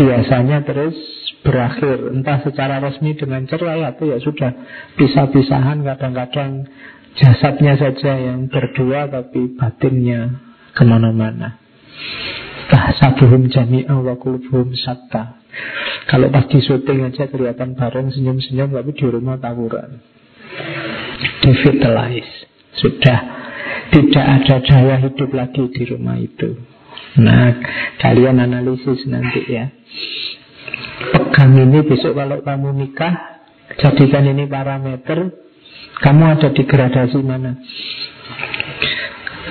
Biasanya 0.00 0.64
terus 0.64 0.96
berakhir. 1.44 2.08
Entah 2.16 2.40
secara 2.42 2.80
resmi 2.80 3.12
dengan 3.12 3.44
cerai 3.44 3.84
atau 3.84 4.08
ya 4.08 4.18
sudah 4.24 4.50
pisah-pisahan 4.96 5.84
kadang-kadang 5.84 6.64
jasadnya 7.18 7.76
saja 7.76 8.16
yang 8.16 8.48
berdua 8.48 9.10
tapi 9.12 9.52
batinnya 9.52 10.40
ke 10.72 10.82
mana-mana. 10.86 11.60
Tahsabuhum 12.68 13.48
jami'a 13.52 13.96
wa 13.96 14.14
kulubhum 14.16 14.76
satta 14.76 15.37
kalau 16.08 16.32
pas 16.32 16.48
di 16.48 16.60
syuting 16.64 17.04
aja 17.04 17.28
kelihatan 17.28 17.76
bareng 17.76 18.08
senyum-senyum 18.12 18.72
tapi 18.72 18.90
di 18.96 19.06
rumah 19.08 19.36
tawuran. 19.36 20.00
Devitalize. 21.44 22.32
Sudah. 22.78 23.20
Tidak 23.88 24.24
ada 24.24 24.56
daya 24.60 24.96
hidup 25.00 25.32
lagi 25.32 25.64
di 25.72 25.82
rumah 25.88 26.20
itu. 26.20 26.60
Nah, 27.18 27.56
kalian 27.98 28.36
analisis 28.36 29.08
nanti 29.08 29.48
ya. 29.48 29.72
Pegang 31.08 31.56
ini 31.56 31.80
besok 31.86 32.12
kalau 32.18 32.44
kamu 32.44 32.68
nikah, 32.84 33.14
jadikan 33.80 34.28
ini 34.28 34.44
parameter, 34.44 35.32
kamu 36.04 36.22
ada 36.36 36.48
di 36.52 36.62
gradasi 36.68 37.20
mana. 37.24 37.56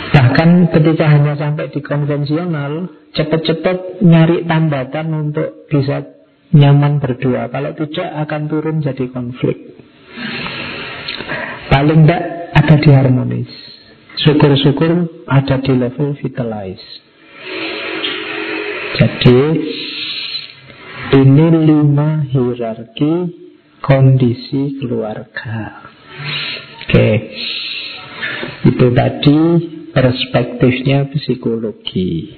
Bahkan 0.07 0.71
ketika 0.71 1.05
hanya 1.11 1.35
sampai 1.35 1.67
di 1.71 1.83
konvensional, 1.83 2.87
cepat-cepat 3.11 3.99
nyari 4.03 4.47
tambatan 4.47 5.07
untuk 5.11 5.67
bisa 5.67 6.17
nyaman 6.55 7.03
berdua. 7.03 7.51
Kalau 7.51 7.75
tidak 7.75 8.09
akan 8.27 8.41
turun 8.47 8.77
jadi 8.79 9.05
konflik. 9.11 9.57
Paling 11.67 12.07
tidak 12.07 12.23
ada 12.55 12.75
di 12.79 12.89
harmonis. 12.95 13.51
Syukur-syukur 14.17 15.25
ada 15.27 15.55
di 15.61 15.73
level 15.75 16.15
vitalize. 16.17 16.87
Jadi 18.97 19.39
ini 21.21 21.45
lima 21.69 22.25
hierarki 22.25 23.13
kondisi 23.83 24.81
keluarga. 24.81 25.85
Oke, 26.87 27.09
itu 28.65 28.85
tadi 28.95 29.39
perspektifnya 29.97 31.09
psikologi. 31.09 32.37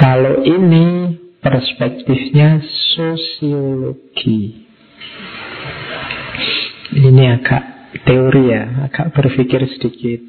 Kalau 0.00 0.40
ini 0.40 1.12
perspektifnya 1.44 2.64
sosiologi. 2.96 4.64
Ini 6.96 7.24
agak 7.36 7.64
teori 8.08 8.44
ya, 8.48 8.88
agak 8.88 9.12
berpikir 9.12 9.60
sedikit. 9.76 10.20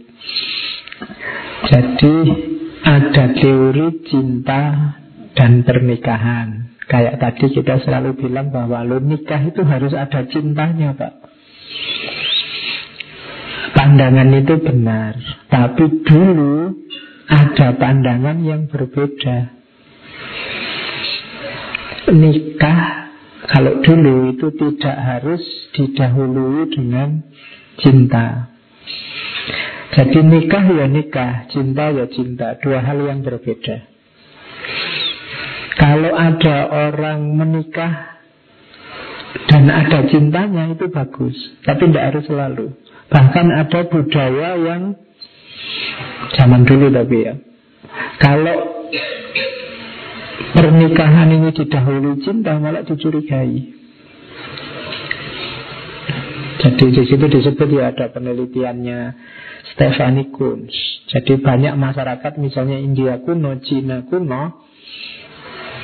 Jadi 1.71 2.15
ada 2.83 3.31
teori 3.31 3.87
cinta 4.11 4.63
dan 5.31 5.63
pernikahan. 5.63 6.75
Kayak 6.91 7.23
tadi 7.23 7.55
kita 7.55 7.79
selalu 7.87 8.19
bilang 8.19 8.51
bahwa 8.51 8.83
lo 8.83 8.99
nikah 8.99 9.39
itu 9.47 9.63
harus 9.63 9.95
ada 9.95 10.27
cintanya, 10.27 10.91
Pak. 10.91 11.13
Pandangan 13.81 14.29
itu 14.37 14.61
benar, 14.61 15.17
tapi 15.49 16.05
dulu 16.05 16.85
ada 17.25 17.73
pandangan 17.81 18.37
yang 18.45 18.69
berbeda. 18.69 19.57
Nikah 22.13 22.81
kalau 23.49 23.81
dulu 23.81 24.37
itu 24.37 24.53
tidak 24.53 24.97
harus 25.01 25.41
didahului 25.73 26.69
dengan 26.69 27.25
cinta. 27.81 28.53
Jadi 29.97 30.29
nikah 30.29 30.65
ya 30.77 30.85
nikah, 30.85 31.49
cinta 31.49 31.89
ya 31.89 32.05
cinta, 32.05 32.61
dua 32.61 32.85
hal 32.85 33.01
yang 33.01 33.25
berbeda. 33.25 33.81
Kalau 35.81 36.13
ada 36.13 36.57
orang 36.69 37.33
menikah 37.33 38.21
dan 39.49 39.73
ada 39.73 40.05
cintanya 40.05 40.69
itu 40.69 40.85
bagus, 40.85 41.33
tapi 41.65 41.89
tidak 41.89 42.13
harus 42.13 42.29
selalu. 42.29 42.77
Bahkan 43.11 43.47
ada 43.51 43.79
budaya 43.91 44.49
yang 44.55 44.95
zaman 46.39 46.63
dulu 46.63 46.87
tapi 46.87 47.17
ya. 47.27 47.35
Kalau 48.23 48.57
pernikahan 50.55 51.27
ini 51.35 51.51
didahului 51.51 52.23
cinta 52.23 52.55
malah 52.55 52.87
dicurigai. 52.87 53.77
Jadi 56.61 56.85
di 56.93 57.03
situ 57.09 57.25
disebut 57.25 57.67
ya 57.73 57.89
ada 57.91 58.13
penelitiannya 58.13 58.99
Stephanie 59.73 60.29
Kunz. 60.31 60.71
Jadi 61.09 61.41
banyak 61.41 61.73
masyarakat 61.75 62.37
misalnya 62.37 62.77
India 62.79 63.19
kuno, 63.19 63.59
Cina 63.65 64.05
kuno, 64.07 64.61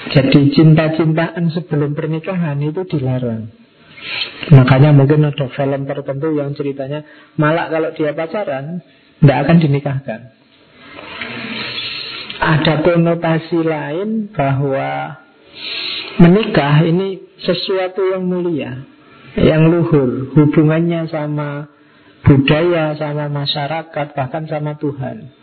jadi 0.07 0.39
cinta-cintaan 0.55 1.51
sebelum 1.51 1.91
pernikahan 1.91 2.61
itu 2.63 2.88
dilarang. 2.88 3.51
Makanya 4.53 4.95
mungkin 4.95 5.27
ada 5.27 5.45
film 5.51 5.81
tertentu 5.83 6.31
yang 6.37 6.55
ceritanya 6.55 7.03
malah 7.35 7.67
kalau 7.67 7.91
dia 7.91 8.13
pacaran 8.15 8.79
tidak 9.19 9.37
akan 9.43 9.57
dinikahkan. 9.59 10.21
Ada 12.37 12.85
konotasi 12.85 13.59
lain 13.65 14.29
bahwa 14.31 15.17
menikah 16.21 16.85
ini 16.85 17.17
sesuatu 17.41 18.13
yang 18.13 18.29
mulia, 18.29 18.85
yang 19.41 19.67
luhur, 19.67 20.31
hubungannya 20.37 21.09
sama 21.09 21.65
budaya, 22.21 22.93
sama 22.93 23.25
masyarakat, 23.27 24.07
bahkan 24.13 24.45
sama 24.45 24.77
Tuhan. 24.77 25.33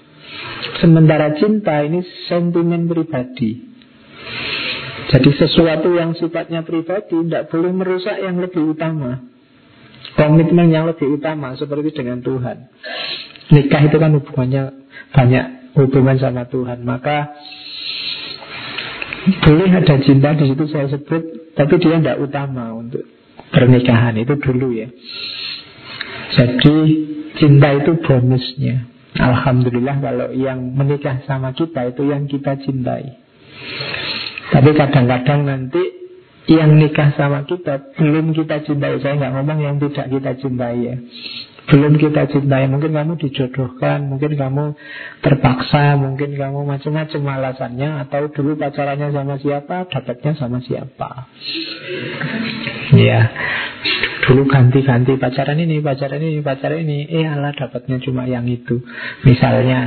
Sementara 0.81 1.35
cinta 1.39 1.83
ini 1.83 2.01
sentimen 2.31 2.87
pribadi. 2.87 3.75
Jadi 5.15 5.31
sesuatu 5.39 5.95
yang 5.95 6.19
sifatnya 6.19 6.67
pribadi 6.67 7.15
tidak 7.15 7.47
boleh 7.47 7.71
merusak 7.71 8.19
yang 8.19 8.35
lebih 8.43 8.75
utama. 8.75 9.23
Komitmen 10.19 10.75
yang 10.75 10.91
lebih 10.91 11.07
utama 11.15 11.55
seperti 11.55 11.95
dengan 11.95 12.19
Tuhan. 12.19 12.67
Nikah 13.55 13.83
itu 13.87 13.97
kan 14.03 14.11
hubungannya 14.19 14.63
banyak 15.15 15.47
hubungan 15.79 16.19
sama 16.19 16.51
Tuhan. 16.51 16.83
Maka 16.83 17.31
boleh 19.47 19.71
ada 19.71 19.97
cinta 20.03 20.35
di 20.35 20.51
situ 20.51 20.67
saya 20.67 20.91
sebut, 20.91 21.55
tapi 21.55 21.79
dia 21.79 22.03
tidak 22.03 22.19
utama 22.19 22.75
untuk 22.75 23.07
pernikahan 23.55 24.19
itu 24.19 24.35
dulu 24.35 24.75
ya. 24.75 24.91
Jadi 26.35 26.75
cinta 27.39 27.71
itu 27.71 28.03
bonusnya. 28.03 28.91
Alhamdulillah 29.15 30.03
kalau 30.03 30.29
yang 30.35 30.75
menikah 30.75 31.23
sama 31.23 31.55
kita 31.55 31.95
itu 31.95 32.03
yang 32.03 32.27
kita 32.27 32.59
cintai. 32.59 33.15
Tapi 34.53 34.71
kadang-kadang 34.77 35.41
nanti 35.49 35.83
yang 36.45 36.77
nikah 36.77 37.17
sama 37.17 37.49
kita 37.49 37.97
belum 37.97 38.37
kita 38.37 38.65
cintai. 38.69 39.01
Saya 39.01 39.17
nggak 39.17 39.33
ngomong 39.33 39.59
yang 39.65 39.77
tidak 39.81 40.07
kita 40.13 40.33
cintai 40.37 40.77
ya. 40.85 40.97
Belum 41.65 41.97
kita 41.97 42.29
cintai. 42.29 42.69
Mungkin 42.69 42.93
kamu 42.93 43.17
dijodohkan, 43.17 44.05
mungkin 44.05 44.37
kamu 44.37 44.77
terpaksa, 45.25 45.97
mungkin 45.97 46.37
kamu 46.37 46.61
macam-macam 46.69 47.21
alasannya. 47.41 48.05
Atau 48.05 48.29
dulu 48.29 48.61
pacarannya 48.61 49.09
sama 49.17 49.41
siapa, 49.41 49.89
dapatnya 49.89 50.33
sama 50.37 50.61
siapa. 50.61 51.33
Ya, 52.93 53.33
Dulu 54.25 54.49
ganti-ganti 54.49 55.21
pacaran 55.21 55.61
ini, 55.61 55.85
pacaran 55.85 56.17
ini, 56.17 56.41
pacaran 56.41 56.81
ini 56.81 57.05
Eh 57.13 57.29
Allah 57.29 57.53
dapatnya 57.53 58.01
cuma 58.01 58.25
yang 58.25 58.49
itu 58.49 58.81
Misalnya 59.21 59.81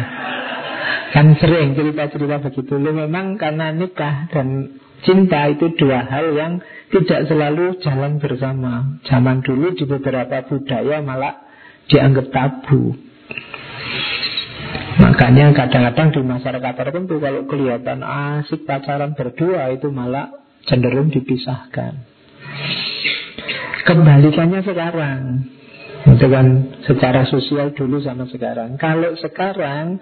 Kan 1.15 1.33
sering 1.39 1.73
cerita-cerita 1.73 2.43
begitu. 2.43 2.73
Lu 2.77 2.91
memang 2.91 3.39
karena 3.39 3.71
nikah 3.71 4.27
dan 4.31 4.77
cinta 5.01 5.47
itu 5.49 5.73
dua 5.77 6.03
hal 6.05 6.35
yang 6.35 6.53
tidak 6.91 7.27
selalu 7.27 7.79
jalan 7.83 8.19
bersama. 8.19 8.99
Zaman 9.07 9.43
dulu 9.43 9.75
di 9.75 9.83
beberapa 9.87 10.45
budaya 10.47 11.03
malah 11.03 11.47
dianggap 11.87 12.27
tabu. 12.31 12.95
Makanya 14.97 15.53
kadang-kadang 15.53 16.09
di 16.09 16.21
masyarakat 16.25 16.73
tertentu 16.73 17.21
Kalau 17.21 17.45
kelihatan 17.45 18.01
asik 18.01 18.65
pacaran 18.65 19.13
berdua 19.13 19.69
Itu 19.69 19.93
malah 19.93 20.33
cenderung 20.65 21.13
dipisahkan. 21.13 21.93
Kembalikannya 23.87 24.61
sekarang. 24.67 25.21
Itu 26.07 26.27
kan 26.27 26.47
secara 26.83 27.23
sosial 27.27 27.71
dulu 27.71 28.03
sama 28.03 28.27
sekarang. 28.27 28.75
Kalau 28.75 29.15
sekarang 29.15 29.99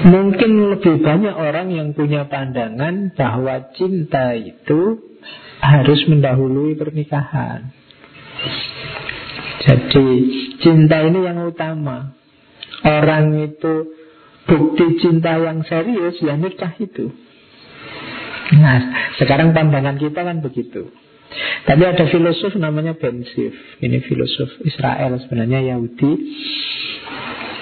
Mungkin 0.00 0.50
lebih 0.76 1.04
banyak 1.04 1.34
orang 1.36 1.68
yang 1.72 1.92
punya 1.92 2.24
pandangan 2.26 3.12
Bahwa 3.12 3.68
cinta 3.76 4.32
itu 4.32 5.12
Harus 5.60 6.00
mendahului 6.08 6.76
pernikahan 6.80 7.68
Jadi 9.60 10.08
cinta 10.64 11.04
ini 11.04 11.20
yang 11.24 11.44
utama 11.44 12.16
Orang 12.80 13.36
itu 13.44 13.92
bukti 14.48 14.98
cinta 15.04 15.36
yang 15.36 15.62
serius 15.68 16.16
ya 16.24 16.34
nikah 16.34 16.72
itu. 16.80 17.12
Nah, 18.56 19.12
sekarang 19.20 19.52
pandangan 19.54 20.00
kita 20.00 20.26
kan 20.26 20.42
begitu. 20.42 20.90
Tapi 21.68 21.82
ada 21.86 22.10
filosof 22.10 22.58
namanya 22.58 22.98
Ben 22.98 23.22
Sif. 23.22 23.54
Ini 23.78 24.02
filosof 24.02 24.64
Israel 24.66 25.20
sebenarnya 25.22 25.76
Yahudi. 25.76 26.12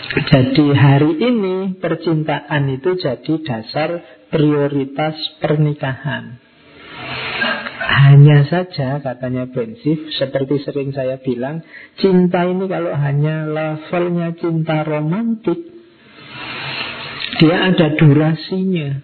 Jadi 0.08 0.72
hari 0.72 1.20
ini 1.20 1.76
percintaan 1.76 2.64
itu 2.72 2.96
jadi 2.96 3.34
dasar 3.44 3.90
prioritas 4.32 5.14
pernikahan. 5.36 6.40
Hanya 7.88 8.46
saja 8.46 9.00
katanya 9.00 9.48
Bensif 9.48 10.12
Seperti 10.18 10.60
sering 10.62 10.94
saya 10.94 11.18
bilang 11.18 11.64
Cinta 11.98 12.46
ini 12.46 12.68
kalau 12.70 12.94
hanya 12.94 13.48
levelnya 13.48 14.34
cinta 14.38 14.86
romantik 14.86 15.56
Dia 17.42 17.70
ada 17.70 17.96
durasinya 17.96 19.02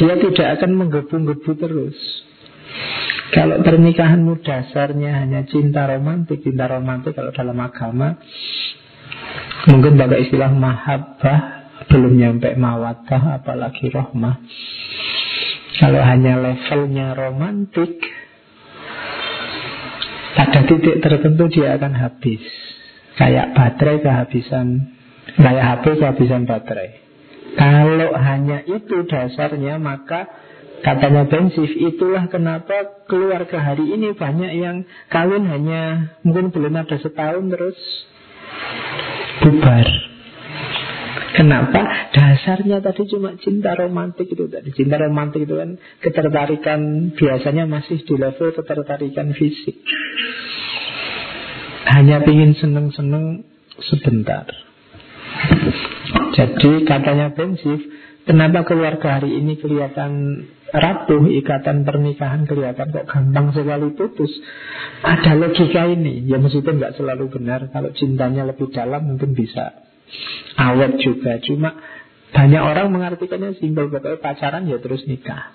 Dia 0.00 0.14
tidak 0.22 0.48
akan 0.58 0.70
menggebu-gebu 0.80 1.52
terus 1.54 1.98
Kalau 3.28 3.60
pernikahanmu 3.60 4.40
dasarnya 4.40 5.20
hanya 5.20 5.44
cinta 5.44 5.84
romantik 5.84 6.40
Cinta 6.40 6.64
romantik 6.64 7.12
kalau 7.12 7.28
dalam 7.36 7.60
agama 7.60 8.16
Mungkin 9.68 10.00
pakai 10.00 10.24
istilah 10.24 10.48
mahabbah 10.48 11.40
Belum 11.92 12.16
nyampe 12.16 12.52
mawadah 12.56 13.40
apalagi 13.40 13.88
rohmah. 13.88 14.40
Kalau 15.76 16.00
hanya 16.00 16.40
levelnya 16.40 17.12
romantik 17.12 18.00
Pada 20.32 20.64
titik 20.64 21.00
tertentu 21.04 21.52
dia 21.52 21.76
akan 21.76 21.92
habis. 21.96 22.40
Kayak 23.20 23.52
baterai 23.52 23.98
kehabisan 24.00 24.66
Kayak 25.36 25.64
HP 25.68 25.84
kehabisan 26.00 26.48
baterai. 26.48 26.90
Kalau 27.60 28.16
hanya 28.16 28.64
itu 28.64 29.04
dasarnya 29.04 29.76
Maka 29.76 30.47
katanya 30.82 31.26
Bensif 31.26 31.70
Itulah 31.74 32.30
kenapa 32.30 33.04
keluarga 33.10 33.60
hari 33.60 33.88
ini 33.88 34.14
Banyak 34.14 34.52
yang 34.56 34.76
kawin 35.10 35.46
hanya 35.46 36.14
Mungkin 36.22 36.50
belum 36.54 36.74
ada 36.74 36.96
setahun 36.98 37.44
terus 37.50 37.78
Bubar 39.42 39.88
Kenapa? 41.38 42.10
Dasarnya 42.10 42.82
tadi 42.82 43.06
cuma 43.06 43.38
cinta 43.38 43.70
romantik 43.78 44.26
itu 44.26 44.50
tadi. 44.50 44.74
Cinta 44.74 44.98
romantik 44.98 45.46
itu 45.46 45.54
kan 45.54 45.78
ketertarikan 46.02 47.14
biasanya 47.14 47.68
masih 47.70 48.02
di 48.02 48.14
level 48.18 48.50
ketertarikan 48.58 49.30
fisik. 49.38 49.78
Hanya 51.94 52.26
ingin 52.26 52.58
seneng-seneng 52.58 53.46
sebentar. 53.86 54.50
Jadi 56.34 56.82
katanya 56.82 57.30
Bensif, 57.30 57.86
kenapa 58.26 58.66
keluarga 58.66 59.22
hari 59.22 59.38
ini 59.38 59.62
kelihatan 59.62 60.42
rapuh, 60.74 61.28
ikatan 61.42 61.88
pernikahan 61.88 62.44
kelihatan 62.44 62.92
kok 62.92 63.08
gampang 63.08 63.52
sekali 63.56 63.92
putus. 63.94 64.32
Ada 65.00 65.38
logika 65.38 65.88
ini, 65.88 66.26
ya 66.28 66.36
meskipun 66.42 66.80
nggak 66.80 66.96
selalu 66.96 67.30
benar. 67.32 67.72
Kalau 67.72 67.92
cintanya 67.94 68.44
lebih 68.44 68.68
dalam 68.72 69.14
mungkin 69.14 69.32
bisa 69.32 69.88
awet 70.58 70.98
juga 71.00 71.38
Cuma 71.44 71.76
banyak 72.28 72.62
orang 72.62 72.92
mengartikannya 72.92 73.56
simpel 73.56 73.88
Pokoknya 73.88 74.20
pacaran 74.20 74.68
ya 74.68 74.78
terus 74.80 75.04
nikah 75.08 75.52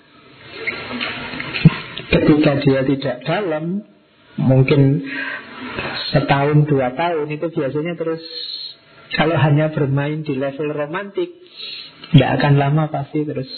Ketika 2.10 2.52
dia 2.62 2.80
tidak 2.86 3.16
dalam 3.26 3.82
Mungkin 4.34 5.06
setahun 6.10 6.66
dua 6.66 6.94
tahun 6.98 7.30
Itu 7.30 7.54
biasanya 7.54 7.94
terus 7.94 8.22
Kalau 9.14 9.38
hanya 9.38 9.70
bermain 9.70 10.26
di 10.26 10.34
level 10.34 10.74
romantik 10.74 11.30
Tidak 12.10 12.30
akan 12.42 12.54
lama 12.58 12.90
pasti 12.90 13.22
terus 13.22 13.50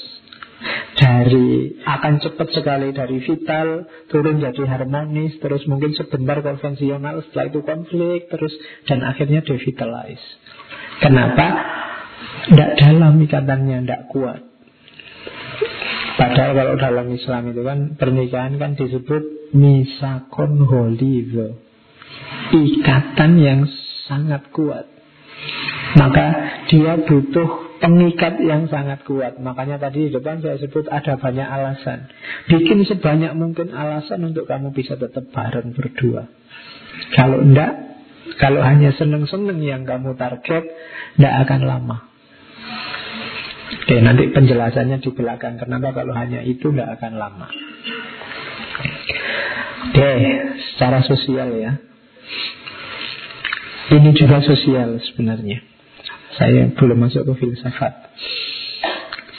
dari 0.96 1.76
akan 1.84 2.14
cepat 2.24 2.48
sekali 2.56 2.88
dari 2.96 3.20
vital 3.20 3.84
turun 4.08 4.40
jadi 4.40 4.64
harmonis 4.64 5.36
terus 5.44 5.68
mungkin 5.68 5.92
sebentar 5.92 6.40
konvensional 6.40 7.20
setelah 7.28 7.52
itu 7.52 7.60
konflik 7.60 8.32
terus 8.32 8.52
dan 8.88 9.04
akhirnya 9.04 9.44
devitalize 9.44 10.24
Kenapa? 11.00 11.46
Tidak 12.48 12.70
dalam 12.80 13.20
ikatannya, 13.20 13.84
tidak 13.84 14.02
kuat. 14.08 14.40
Padahal 16.16 16.56
kalau 16.56 16.74
dalam 16.80 17.06
Islam 17.12 17.52
itu 17.52 17.60
kan 17.60 17.78
pernikahan 18.00 18.56
kan 18.56 18.72
disebut 18.72 19.52
misakon 19.52 20.64
holive. 20.64 21.60
Ikatan 22.56 23.32
yang 23.36 23.60
sangat 24.08 24.48
kuat. 24.56 24.88
Maka 25.96 26.26
dia 26.68 27.00
butuh 27.00 27.80
pengikat 27.80 28.40
yang 28.44 28.68
sangat 28.68 29.04
kuat. 29.08 29.40
Makanya 29.40 29.80
tadi 29.80 30.08
di 30.08 30.10
depan 30.12 30.44
saya 30.44 30.60
sebut 30.60 30.88
ada 30.92 31.16
banyak 31.16 31.48
alasan. 31.48 32.12
Bikin 32.52 32.84
sebanyak 32.84 33.32
mungkin 33.32 33.72
alasan 33.72 34.24
untuk 34.28 34.44
kamu 34.44 34.76
bisa 34.76 35.00
tetap 35.00 35.28
bareng 35.32 35.72
berdua. 35.72 36.28
Kalau 37.16 37.40
enggak, 37.40 37.72
kalau 38.36 38.60
hanya 38.60 38.92
seneng-seneng 38.92 39.60
yang 39.64 39.88
kamu 39.88 40.16
target, 40.20 40.64
tidak 41.16 41.34
akan 41.48 41.60
lama. 41.64 41.98
Oke, 43.86 44.02
nanti 44.02 44.30
penjelasannya 44.34 44.98
di 45.00 45.10
belakang. 45.14 45.56
Kenapa 45.56 45.94
kalau 45.94 46.12
hanya 46.12 46.42
itu 46.42 46.74
tidak 46.74 46.98
akan 47.00 47.12
lama. 47.16 47.46
Oke, 49.90 50.12
secara 50.74 51.00
sosial 51.06 51.48
ya. 51.56 51.72
Ini 53.86 54.10
juga 54.18 54.42
sosial 54.42 54.98
sebenarnya. 54.98 55.75
Saya 56.36 56.68
belum 56.76 56.98
masuk 57.00 57.24
ke 57.24 57.34
filsafat. 57.40 57.92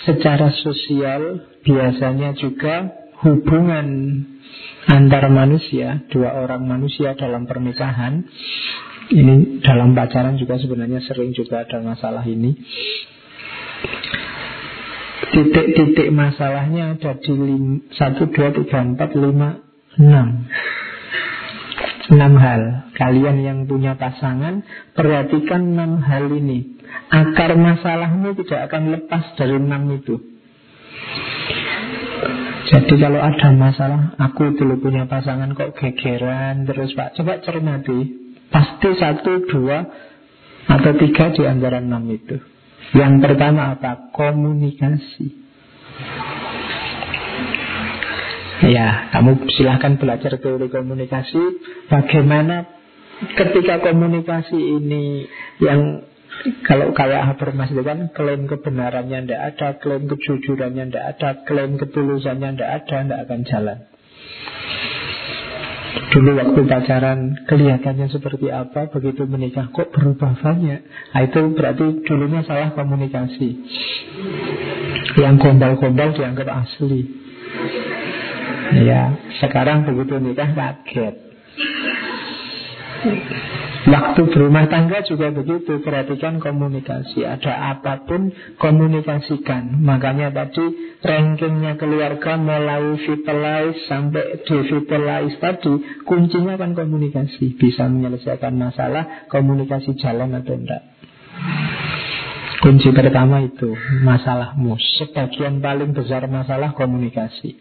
Secara 0.05 0.49
sosial 0.49 1.45
biasanya 1.61 2.33
juga 2.33 2.89
hubungan 3.21 3.87
antar 4.87 5.29
manusia, 5.29 6.01
dua 6.09 6.41
orang 6.41 6.65
manusia 6.65 7.13
dalam 7.13 7.45
pernikahan. 7.45 8.25
Ini 9.07 9.63
dalam 9.63 9.95
pacaran 9.95 10.35
juga 10.35 10.59
sebenarnya 10.59 10.99
sering 11.05 11.31
juga 11.31 11.63
ada 11.63 11.79
masalah 11.79 12.25
ini. 12.27 12.57
Titik-titik 15.27 16.09
masalahnya 16.09 16.97
ada 16.97 17.13
di 17.19 17.33
1, 17.35 17.93
2, 17.93 18.33
3, 18.33 18.97
4, 18.97 18.97
5, 18.97 19.97
6 19.97 20.07
Enam 22.07 22.33
hal 22.39 22.61
Kalian 22.95 23.37
yang 23.43 23.59
punya 23.67 23.99
pasangan 23.99 24.63
Perhatikan 24.95 25.75
enam 25.75 25.99
hal 26.01 26.31
ini 26.31 26.76
Akar 27.07 27.55
masalahmu 27.55 28.35
tidak 28.43 28.71
akan 28.71 28.83
lepas 28.97 29.23
dari 29.39 29.55
enam 29.55 29.83
itu 29.95 30.37
jadi 32.67 32.93
kalau 32.99 33.19
ada 33.23 33.49
masalah, 33.55 34.01
aku 34.19 34.51
dulu 34.59 34.83
punya 34.83 35.07
pasangan 35.07 35.55
kok 35.55 35.71
gegeran 35.79 36.67
terus 36.67 36.91
Pak, 36.99 37.15
coba 37.15 37.39
cermati. 37.39 38.27
Pasti 38.51 38.91
satu, 38.91 39.47
dua, 39.47 39.87
atau 40.67 40.91
tiga 40.99 41.31
di 41.31 41.47
antara 41.47 41.79
enam 41.79 42.03
itu. 42.11 42.35
Yang 42.91 43.23
pertama 43.23 43.75
apa? 43.75 44.11
Komunikasi. 44.11 45.47
Ya, 48.67 49.11
kamu 49.15 49.47
silahkan 49.55 49.95
belajar 49.95 50.35
teori 50.35 50.67
komunikasi. 50.67 51.39
Bagaimana 51.87 52.67
ketika 53.35 53.79
komunikasi 53.79 54.59
ini 54.59 55.23
yang 55.63 56.03
kalau 56.63 56.93
kayak 56.93 57.33
Habermas 57.33 57.73
itu 57.73 57.81
kan 57.81 58.13
klaim 58.13 58.45
kebenarannya 58.45 59.25
tidak 59.25 59.41
ada, 59.55 59.67
klaim 59.81 60.05
kejujurannya 60.05 60.83
tidak 60.89 61.05
ada, 61.17 61.29
klaim 61.43 61.81
ketulusannya 61.81 62.49
tidak 62.55 62.69
ada, 62.83 62.97
tidak 63.03 63.19
akan 63.25 63.41
jalan. 63.47 63.77
Dulu 66.07 66.29
waktu 66.39 66.59
pacaran 66.69 67.19
kelihatannya 67.49 68.07
seperti 68.07 68.47
apa 68.53 68.87
Begitu 68.93 69.27
menikah 69.27 69.67
kok 69.73 69.91
berubah 69.91 70.39
banyak? 70.39 70.81
Nah, 70.85 71.21
Itu 71.25 71.51
berarti 71.51 72.05
dulunya 72.05 72.45
salah 72.47 72.71
komunikasi. 72.71 73.49
Yang 75.17 75.35
gombal-gombal 75.41 76.15
dianggap 76.15 76.47
asli. 76.47 77.01
Ya, 78.87 79.15
sekarang 79.41 79.89
begitu 79.89 80.21
nikah 80.21 80.53
kaget 80.53 81.27
Waktu 83.87 84.21
berumah 84.35 84.67
tangga 84.67 84.99
juga 85.07 85.31
begitu 85.31 85.79
Perhatikan 85.79 86.43
komunikasi. 86.43 87.23
Ada 87.23 87.75
apa 87.77 88.03
pun 88.03 88.35
komunikasikan. 88.59 89.79
Makanya 89.79 90.35
tadi 90.35 90.99
rankingnya 90.99 91.79
keluarga 91.79 92.35
Mulai 92.35 92.99
vitalize 92.99 93.87
sampai 93.87 94.43
devitalize 94.43 95.39
tadi 95.39 96.03
Kuncinya 96.03 96.59
kan 96.59 96.75
komunikasi. 96.75 97.55
Bisa 97.55 97.87
menyelesaikan 97.87 98.51
masalah 98.59 99.31
Komunikasi 99.31 99.95
jalan 99.95 100.35
atau 100.35 100.59
enggak. 100.59 100.83
Kunci 102.59 102.91
pertama 102.91 103.39
itu 103.39 103.71
Masalahmu. 104.03 104.75
Sebagian 104.99 105.63
paling 105.63 105.95
besar 105.95 106.27
masalah 106.27 106.75
komunikasi. 106.75 107.55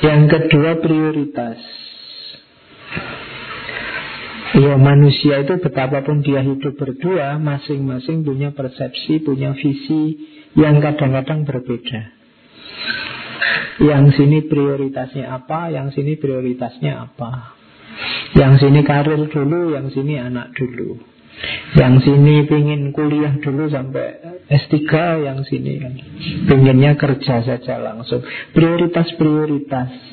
Yang 0.00 0.22
kedua 0.32 0.78
prioritas 0.78 1.58
Ya 4.50 4.74
manusia 4.74 5.46
itu 5.46 5.62
betapapun 5.62 6.26
dia 6.26 6.42
hidup 6.42 6.74
berdua 6.74 7.38
Masing-masing 7.38 8.26
punya 8.26 8.50
persepsi, 8.50 9.22
punya 9.22 9.54
visi 9.54 10.18
Yang 10.58 10.90
kadang-kadang 10.90 11.46
berbeda. 11.46 12.00
Yang 13.78 14.04
sini 14.18 14.38
prioritasnya 14.50 15.30
apa 15.30 15.70
Yang 15.70 16.00
sini 16.00 16.18
prioritasnya 16.18 16.92
apa. 16.98 17.54
Yang 18.34 18.66
sini 18.66 18.80
karir 18.82 19.22
dulu 19.30 19.70
Yang 19.78 19.94
sini 19.94 20.18
anak 20.18 20.50
dulu. 20.58 20.98
Yang 21.78 22.10
sini 22.10 22.44
pingin 22.50 22.90
kuliah 22.90 23.38
dulu 23.38 23.70
sampai 23.70 24.18
S3 24.50 24.82
Yang 25.30 25.38
sini 25.46 25.78
kan. 25.78 25.94
Pinginnya 26.50 26.98
kerja 26.98 27.46
saja 27.46 27.78
langsung. 27.78 28.26
Prioritas-prioritas 28.50 30.09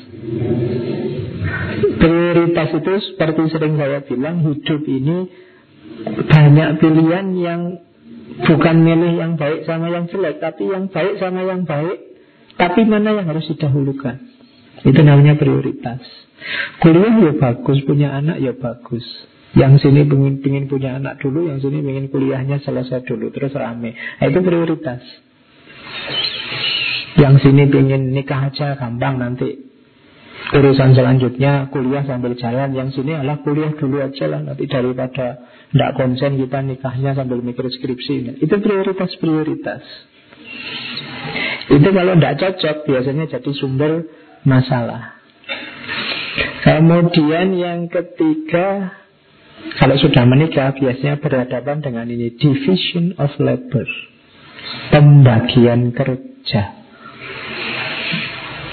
Prioritas 1.98 2.68
itu 2.74 2.92
seperti 3.12 3.42
sering 3.54 3.74
saya 3.78 4.02
bilang 4.02 4.42
Hidup 4.42 4.82
ini 4.86 5.30
banyak 6.26 6.68
pilihan 6.82 7.26
yang 7.38 7.62
Bukan 8.38 8.76
milih 8.86 9.18
yang 9.18 9.32
baik 9.34 9.66
sama 9.66 9.90
yang 9.90 10.06
jelek 10.10 10.38
Tapi 10.42 10.70
yang 10.70 10.90
baik 10.90 11.18
sama 11.22 11.42
yang 11.46 11.62
baik 11.66 11.98
Tapi 12.58 12.80
mana 12.86 13.14
yang 13.14 13.26
harus 13.30 13.46
didahulukan? 13.46 14.18
Itu 14.86 15.00
namanya 15.02 15.34
prioritas. 15.34 15.98
Kuliah 16.78 17.18
ya 17.18 17.32
bagus, 17.34 17.82
punya 17.82 18.14
anak 18.14 18.38
ya 18.38 18.54
bagus. 18.54 19.02
Yang 19.58 19.82
sini 19.82 20.06
ingin, 20.06 20.38
ingin 20.38 20.64
punya 20.70 21.02
anak 21.02 21.18
dulu 21.18 21.50
Yang 21.50 21.66
sini 21.66 21.82
ingin 21.82 22.06
kuliahnya 22.14 22.62
selesai 22.62 23.02
dulu 23.06 23.34
Terus 23.34 23.54
rame. 23.58 23.94
Nah, 23.94 24.26
Itu 24.26 24.38
prioritas. 24.42 25.02
Yang 27.18 27.34
sini 27.42 27.66
ingin 27.66 28.14
nikah 28.14 28.54
aja 28.54 28.78
gampang 28.78 29.18
nanti 29.18 29.67
urusan 30.54 30.96
selanjutnya 30.96 31.68
kuliah 31.68 32.04
sambil 32.08 32.32
jalan. 32.38 32.72
Yang 32.72 33.00
sini 33.00 33.18
adalah 33.18 33.40
kuliah 33.44 33.72
dulu 33.76 34.00
aja 34.00 34.24
lah. 34.30 34.40
Nanti 34.44 34.64
daripada 34.64 35.42
tidak 35.72 35.90
konsen 35.96 36.40
kita 36.40 36.58
nikahnya 36.64 37.12
sambil 37.12 37.44
mikir 37.44 37.68
skripsi. 37.68 38.40
Itu 38.40 38.54
prioritas 38.62 39.12
prioritas 39.20 39.84
itu 41.68 41.88
kalau 41.92 42.16
tidak 42.16 42.36
cocok 42.40 42.76
biasanya 42.88 43.24
jadi 43.28 43.50
sumber 43.52 43.92
masalah. 44.48 45.20
Kemudian 46.64 47.52
yang 47.60 47.92
ketiga 47.92 48.96
kalau 49.76 49.96
sudah 50.00 50.24
menikah 50.24 50.72
biasanya 50.72 51.20
berhadapan 51.20 51.84
dengan 51.84 52.08
ini 52.08 52.32
division 52.40 53.12
of 53.20 53.36
labor. 53.36 53.84
Pembagian 54.88 55.92
kerja 55.92 56.62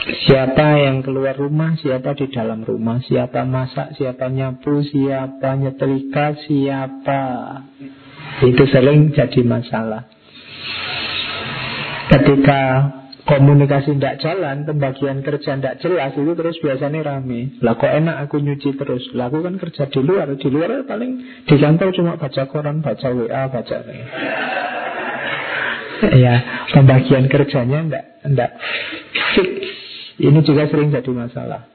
Siapa 0.05 0.85
yang 0.85 1.01
keluar 1.01 1.33
rumah, 1.33 1.73
siapa 1.81 2.13
di 2.13 2.29
dalam 2.29 2.61
rumah, 2.61 3.01
siapa 3.01 3.41
masak, 3.41 3.97
siapa 3.97 4.29
nyapu, 4.29 4.85
siapa 4.85 5.57
nyetrika, 5.57 6.37
siapa 6.45 7.21
itu 8.45 8.63
sering 8.69 9.09
jadi 9.17 9.41
masalah. 9.41 10.05
Ketika 12.05 12.61
komunikasi 13.25 13.97
tidak 13.97 14.21
jalan, 14.21 14.69
pembagian 14.69 15.25
kerja 15.25 15.57
tidak 15.57 15.81
jelas, 15.81 16.13
itu 16.13 16.33
terus 16.37 16.57
biasanya 16.61 17.01
rame. 17.01 17.57
Lah 17.65 17.73
kok 17.73 17.89
enak 17.89 18.29
aku 18.29 18.45
nyuci 18.45 18.77
terus? 18.77 19.09
Lah 19.17 19.33
aku 19.33 19.41
kan 19.41 19.57
kerja 19.57 19.89
di 19.89 19.99
luar, 20.05 20.29
di 20.37 20.47
luar 20.53 20.85
paling 20.85 21.11
di 21.49 21.55
kantor 21.57 21.89
cuma 21.97 22.13
baca 22.21 22.45
koran, 22.45 22.85
baca 22.85 23.07
WA, 23.09 23.49
baca 23.49 23.77
ya 26.13 26.67
pembagian 26.75 27.25
kerjanya 27.31 27.79
enggak 27.87 28.05
enggak 28.27 28.51
fix 29.33 29.84
ini 30.15 30.39
juga 30.47 30.71
sering 30.71 30.95
jadi 30.95 31.11
masalah. 31.11 31.67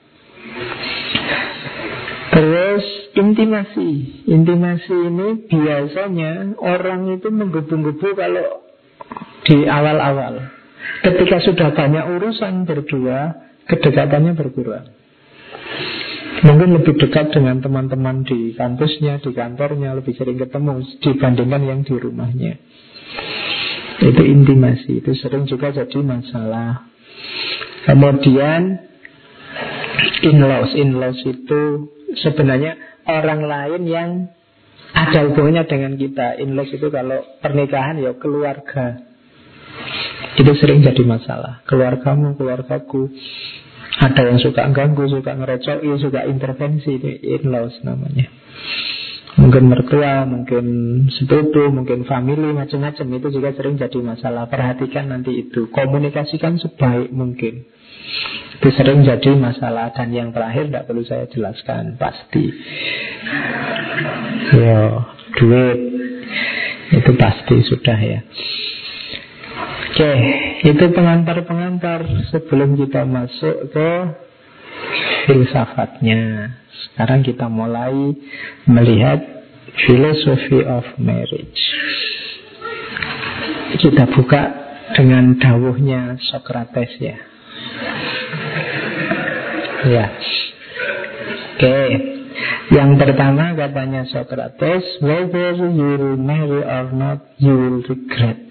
Terus 2.30 2.84
intimasi. 3.18 3.88
Intimasi 4.24 4.95
ini 4.97 5.28
biasanya 5.51 6.57
Orang 6.57 7.11
itu 7.12 7.28
menggebu-gebu 7.28 8.16
kalau 8.16 8.64
Di 9.45 9.66
awal-awal. 9.66 10.49
Ketika 11.05 11.43
sudah 11.45 11.68
banyak 11.76 12.05
urusan 12.16 12.64
berdua 12.64 13.51
Kedekatannya 13.68 14.34
berkurang. 14.34 14.99
Mungkin 16.41 16.74
lebih 16.80 16.97
dekat 16.97 17.36
dengan 17.36 17.61
teman-teman 17.61 18.24
di 18.24 18.57
kampusnya, 18.57 19.20
di 19.20 19.30
kantornya 19.30 19.95
Lebih 19.95 20.16
sering 20.16 20.41
ketemu 20.41 20.80
dibandingkan 21.05 21.62
yang 21.62 21.80
di 21.84 21.95
rumahnya. 21.95 22.53
Itu 24.01 24.22
intimasi 24.24 25.05
Itu 25.05 25.12
sering 25.18 25.45
juga 25.45 25.76
jadi 25.76 25.99
masalah 26.01 26.89
Kemudian 27.88 28.90
in-laws, 30.22 30.72
in-laws 30.76 31.20
itu 31.24 31.62
sebenarnya 32.20 32.76
orang 33.08 33.40
lain 33.44 33.82
yang 33.88 34.10
ada 34.94 35.26
hubungannya 35.30 35.64
dengan 35.66 35.94
kita. 35.96 36.38
In-laws 36.42 36.70
itu 36.74 36.86
kalau 36.90 37.22
pernikahan 37.40 37.98
ya 38.02 38.14
keluarga. 38.18 39.00
Itu 40.36 40.52
sering 40.58 40.82
jadi 40.82 41.02
masalah. 41.06 41.62
Keluargamu, 41.66 42.36
keluargaku. 42.36 43.10
Ada 44.00 44.32
yang 44.32 44.38
suka 44.40 44.70
ganggu, 44.72 45.04
suka 45.10 45.36
ngerecoki, 45.36 45.88
suka 46.00 46.24
intervensi. 46.24 46.96
Ini 46.96 47.42
in-laws 47.42 47.82
namanya. 47.84 48.28
Mungkin 49.38 49.70
mertua, 49.70 50.26
mungkin 50.26 50.64
sepupu, 51.14 51.70
mungkin 51.70 52.02
family, 52.02 52.50
macam-macam. 52.50 53.06
Itu 53.14 53.28
juga 53.30 53.54
sering 53.54 53.78
jadi 53.78 53.98
masalah. 54.02 54.50
Perhatikan 54.50 55.06
nanti 55.06 55.46
itu. 55.46 55.70
Komunikasikan 55.70 56.58
sebaik 56.58 57.14
mungkin. 57.14 57.62
Itu 58.58 58.68
sering 58.74 59.06
jadi 59.06 59.30
masalah. 59.38 59.94
Dan 59.94 60.10
yang 60.10 60.34
terakhir 60.34 60.66
tidak 60.66 60.86
perlu 60.90 61.06
saya 61.06 61.30
jelaskan. 61.30 61.94
Pasti. 61.94 62.44
Yo, 64.58 64.82
duit. 65.38 65.78
Itu 66.90 67.14
pasti 67.14 67.56
sudah 67.70 67.98
ya. 68.02 68.20
Oke, 69.90 70.12
itu 70.66 70.84
pengantar-pengantar. 70.90 72.02
Sebelum 72.34 72.74
kita 72.74 73.06
masuk 73.06 73.70
ke 73.70 73.90
filsafatnya 75.28 76.50
sekarang 76.70 77.20
kita 77.22 77.46
mulai 77.46 78.16
melihat 78.66 79.20
filosofi 79.86 80.64
of 80.64 80.84
marriage. 80.98 81.62
Kita 83.80 84.10
buka 84.10 84.42
dengan 84.98 85.38
dawuhnya 85.38 86.18
Socrates 86.18 86.92
ya. 86.98 87.16
Ya. 89.86 90.06
Oke. 91.56 91.80
Yang 92.70 92.90
pertama 93.02 93.54
katanya 93.58 94.06
Socrates, 94.06 94.84
whether 95.02 95.58
you 95.58 95.90
will 95.98 96.18
marry 96.18 96.62
or 96.62 96.86
not, 96.94 97.34
you 97.38 97.50
will 97.50 97.78
regret. 97.82 98.46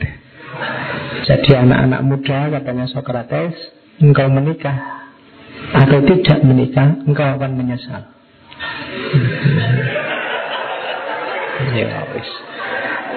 Jadi 1.24 1.52
anak-anak 1.56 2.02
muda 2.04 2.52
katanya 2.52 2.86
Socrates, 2.92 3.56
engkau 4.04 4.28
menikah 4.28 5.09
atau 5.70 6.00
tidak 6.06 6.40
menikah, 6.46 6.98
engkau 7.06 7.28
akan 7.38 7.52
menyesal. 7.60 8.02
Ya 11.76 12.08
wis. 12.16 12.30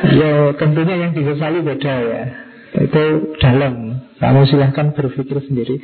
Ya 0.02 0.32
tentunya 0.58 0.94
yang 0.98 1.12
disesali 1.14 1.62
beda 1.62 1.94
ya. 2.02 2.22
Itu 2.72 3.36
dalam. 3.38 4.02
Kamu 4.22 4.46
silahkan 4.46 4.94
berpikir 4.94 5.34
sendiri. 5.50 5.82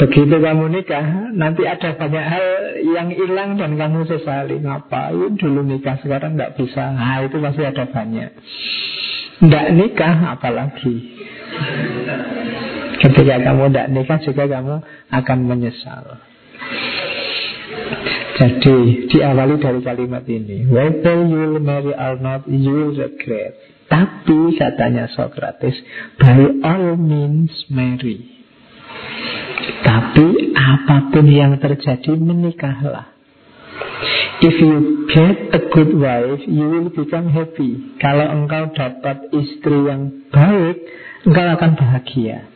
Begitu 0.00 0.36
kamu 0.40 0.72
nikah, 0.72 1.36
nanti 1.36 1.68
ada 1.68 1.92
banyak 2.00 2.24
hal 2.24 2.46
yang 2.80 3.12
hilang 3.12 3.60
dan 3.60 3.76
kamu 3.76 4.08
sesali. 4.08 4.56
Ngapain 4.56 5.36
dulu 5.36 5.60
nikah 5.60 6.00
sekarang 6.00 6.40
nggak 6.40 6.56
bisa? 6.56 6.96
Nah 6.96 7.28
itu 7.28 7.36
pasti 7.44 7.62
ada 7.62 7.84
banyak. 7.84 8.30
Nggak 9.44 9.66
nikah 9.76 10.16
apalagi. 10.32 10.96
Ketika 13.04 13.36
kamu 13.36 13.68
tidak 13.68 13.88
nikah 13.92 14.20
juga 14.24 14.44
kamu 14.48 14.80
akan 15.12 15.38
menyesal. 15.44 16.24
Jadi 18.40 18.76
diawali 19.12 19.60
dari 19.60 19.80
kalimat 19.84 20.24
ini. 20.24 20.64
Whether 20.72 21.28
you 21.28 21.36
will 21.36 21.60
marry 21.60 21.92
or 21.92 22.16
not? 22.16 22.48
You 22.48 22.72
will 22.72 22.96
regret. 22.96 23.60
Tapi 23.92 24.56
katanya 24.56 25.12
Socrates 25.12 25.76
By 26.16 26.64
all 26.64 26.96
means 26.96 27.52
marry. 27.68 28.24
Tapi 29.84 30.56
apa 30.56 31.12
pun 31.12 31.28
yang 31.28 31.60
terjadi 31.60 32.16
Menikahlah. 32.16 33.12
If 34.40 34.56
you 34.64 35.06
get 35.12 35.52
a 35.52 35.60
good 35.70 35.92
wife 35.94 36.42
You 36.48 36.66
will 36.72 36.88
become 36.88 37.28
happy. 37.28 38.00
Kalau 38.00 38.32
engkau 38.32 38.72
dapat 38.72 39.28
istri 39.30 39.78
yang 39.92 40.24
baik 40.32 40.78
Engkau 41.28 41.46
akan 41.54 41.70
bahagia 41.78 42.53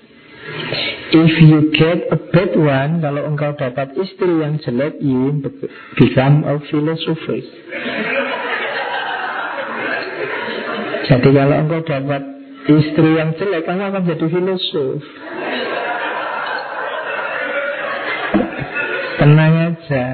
If 1.09 1.33
you 1.41 1.73
get 1.73 2.13
a 2.13 2.19
bad 2.21 2.53
one, 2.53 3.01
kalau 3.01 3.25
engkau 3.33 3.57
dapat 3.57 3.97
istri 3.97 4.29
yang 4.29 4.61
jelek, 4.61 5.01
you 5.01 5.41
become 5.97 6.45
a 6.45 6.61
philosopher. 6.69 7.41
Jadi 11.09 11.29
kalau 11.33 11.57
engkau 11.65 11.81
dapat 11.81 12.23
istri 12.69 13.09
yang 13.17 13.33
jelek, 13.41 13.65
kamu 13.65 13.89
akan 13.89 14.03
jadi 14.05 14.27
filosof. 14.29 15.01
Tenang 19.17 19.55
aja. 19.73 20.05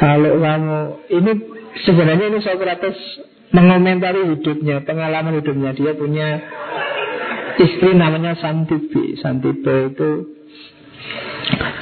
Kalau 0.00 0.32
kamu 0.40 0.80
ini 1.12 1.32
sebenarnya 1.84 2.26
ini 2.32 2.38
Socrates 2.40 2.98
mengomentari 3.52 4.32
hidupnya, 4.32 4.80
pengalaman 4.88 5.44
hidupnya 5.44 5.76
dia 5.76 5.92
punya 5.92 6.28
istri 7.60 7.92
namanya 7.92 8.38
Santibi 8.38 9.18
Santibe 9.20 9.92
itu 9.92 10.10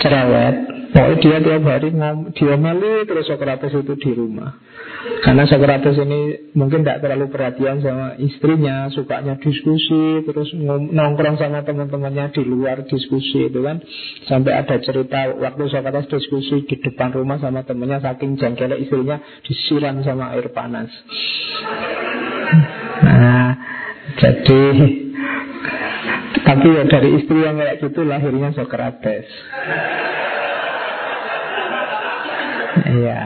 cerewet. 0.00 0.56
Pokoknya 0.90 1.22
dia 1.22 1.38
tiap 1.38 1.64
hari 1.70 1.94
dia 2.34 2.56
melu 2.58 3.06
terus 3.06 3.30
Socrates 3.30 3.70
itu 3.70 3.94
di 3.94 4.10
rumah. 4.10 4.58
Karena 5.22 5.46
Socrates 5.46 5.94
ini 6.02 6.50
mungkin 6.58 6.82
tidak 6.82 7.06
terlalu 7.06 7.30
perhatian 7.30 7.78
sama 7.80 8.20
istrinya 8.20 8.92
Sukanya 8.92 9.40
diskusi 9.40 10.20
Terus 10.26 10.52
nongkrong 10.90 11.40
sama 11.40 11.62
teman-temannya 11.62 12.34
di 12.34 12.42
luar 12.42 12.82
diskusi 12.90 13.46
itu 13.46 13.62
kan. 13.62 13.78
Sampai 14.26 14.50
ada 14.50 14.82
cerita 14.82 15.30
waktu 15.38 15.62
Socrates 15.70 16.10
diskusi 16.10 16.66
di 16.66 16.76
depan 16.82 17.14
rumah 17.14 17.38
sama 17.38 17.62
temannya 17.62 18.02
Saking 18.02 18.34
jengkelnya 18.34 18.76
istrinya 18.82 19.22
disiram 19.46 20.02
sama 20.02 20.34
air 20.34 20.50
panas. 20.50 20.90
Nah 23.06 23.48
jadi 24.18 25.09
tapi 26.50 26.66
ya 26.66 26.82
dari 26.82 27.14
istri 27.14 27.46
yang 27.46 27.62
kayak 27.62 27.78
gitu 27.78 28.02
lahirnya 28.02 28.50
Socrates. 28.58 29.22
Iya. 32.90 33.22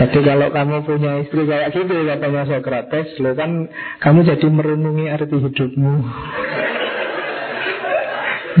Jadi 0.00 0.18
kalau 0.24 0.48
kamu 0.48 0.76
punya 0.88 1.12
istri 1.20 1.44
kayak 1.44 1.76
gitu 1.76 1.92
katanya 2.08 2.48
Socrates, 2.48 3.20
lo 3.20 3.36
kan 3.36 3.68
kamu 4.00 4.24
jadi 4.24 4.46
merenungi 4.48 5.12
arti 5.12 5.36
hidupmu. 5.36 5.94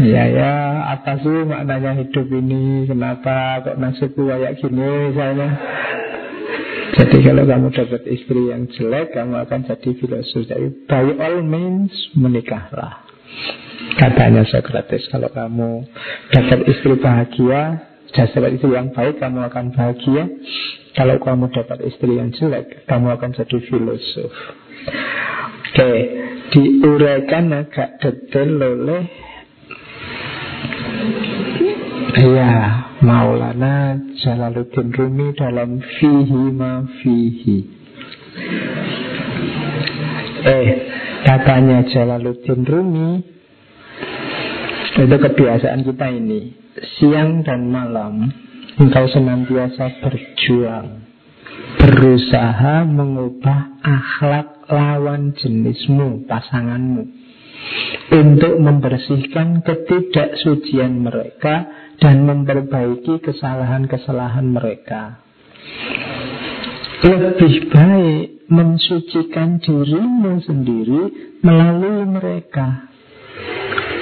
Iya 0.04 0.24
ya, 0.36 0.52
apa 0.92 1.24
sih 1.24 1.48
maknanya 1.48 1.96
hidup 1.96 2.28
ini? 2.28 2.84
Kenapa 2.92 3.64
kok 3.64 3.80
nasibku 3.80 4.28
kayak 4.28 4.60
gini 4.60 4.84
misalnya? 5.10 5.48
Jadi 6.92 7.16
kalau 7.24 7.44
kamu 7.48 7.68
dapat 7.72 8.02
istri 8.04 8.52
yang 8.52 8.68
jelek, 8.68 9.16
kamu 9.16 9.48
akan 9.48 9.60
jadi 9.64 9.90
filosof. 9.96 10.44
Jadi 10.44 10.84
by 10.84 11.08
all 11.16 11.40
means 11.40 11.94
menikahlah. 12.12 13.07
Katanya 13.98 14.46
Socrates, 14.46 15.10
kalau 15.10 15.30
kamu 15.32 15.86
dapat 16.30 16.60
istri 16.70 16.94
bahagia, 16.98 17.82
dapat 18.14 18.50
istri 18.54 18.70
yang 18.74 18.94
baik, 18.94 19.18
kamu 19.18 19.48
akan 19.50 19.74
bahagia. 19.74 20.24
Kalau 20.94 21.16
kamu 21.22 21.50
dapat 21.54 21.78
istri 21.86 22.18
yang 22.18 22.30
jelek, 22.34 22.86
kamu 22.86 23.14
akan 23.18 23.30
jadi 23.34 23.58
filosof. 23.70 24.34
Oke, 25.68 25.90
diuraikan 26.54 27.54
agak 27.54 28.00
detail 28.02 28.50
oleh 28.56 29.02
Ya, 32.18 32.88
Maulana 32.98 33.94
Jalaluddin 34.18 34.90
Rumi 34.90 35.30
dalam 35.38 35.78
Fihi 35.78 36.42
Ma 36.50 36.82
Fihi. 36.98 37.58
Eh, 40.38 40.66
katanya 41.38 41.86
Jalaluddin 41.86 42.66
Rumi. 42.66 43.10
Itu 44.98 45.14
kebiasaan 45.14 45.86
kita 45.86 46.06
ini. 46.10 46.58
Siang 46.98 47.42
dan 47.46 47.70
malam 47.70 48.30
Engkau 48.78 49.10
senantiasa 49.10 49.98
berjuang 49.98 51.02
Berusaha 51.78 52.86
mengubah 52.86 53.82
akhlak 53.82 54.66
lawan 54.70 55.34
jenismu, 55.34 56.22
pasanganmu 56.26 57.02
Untuk 58.14 58.54
membersihkan 58.62 59.66
ketidaksucian 59.66 61.02
mereka 61.02 61.66
Dan 61.98 62.26
memperbaiki 62.26 63.18
kesalahan-kesalahan 63.22 64.46
mereka. 64.46 65.18
Lebih 67.02 67.74
baik 67.74 68.37
mensucikan 68.48 69.60
dirimu 69.60 70.40
sendiri 70.40 71.02
melalui 71.44 72.04
mereka 72.08 72.88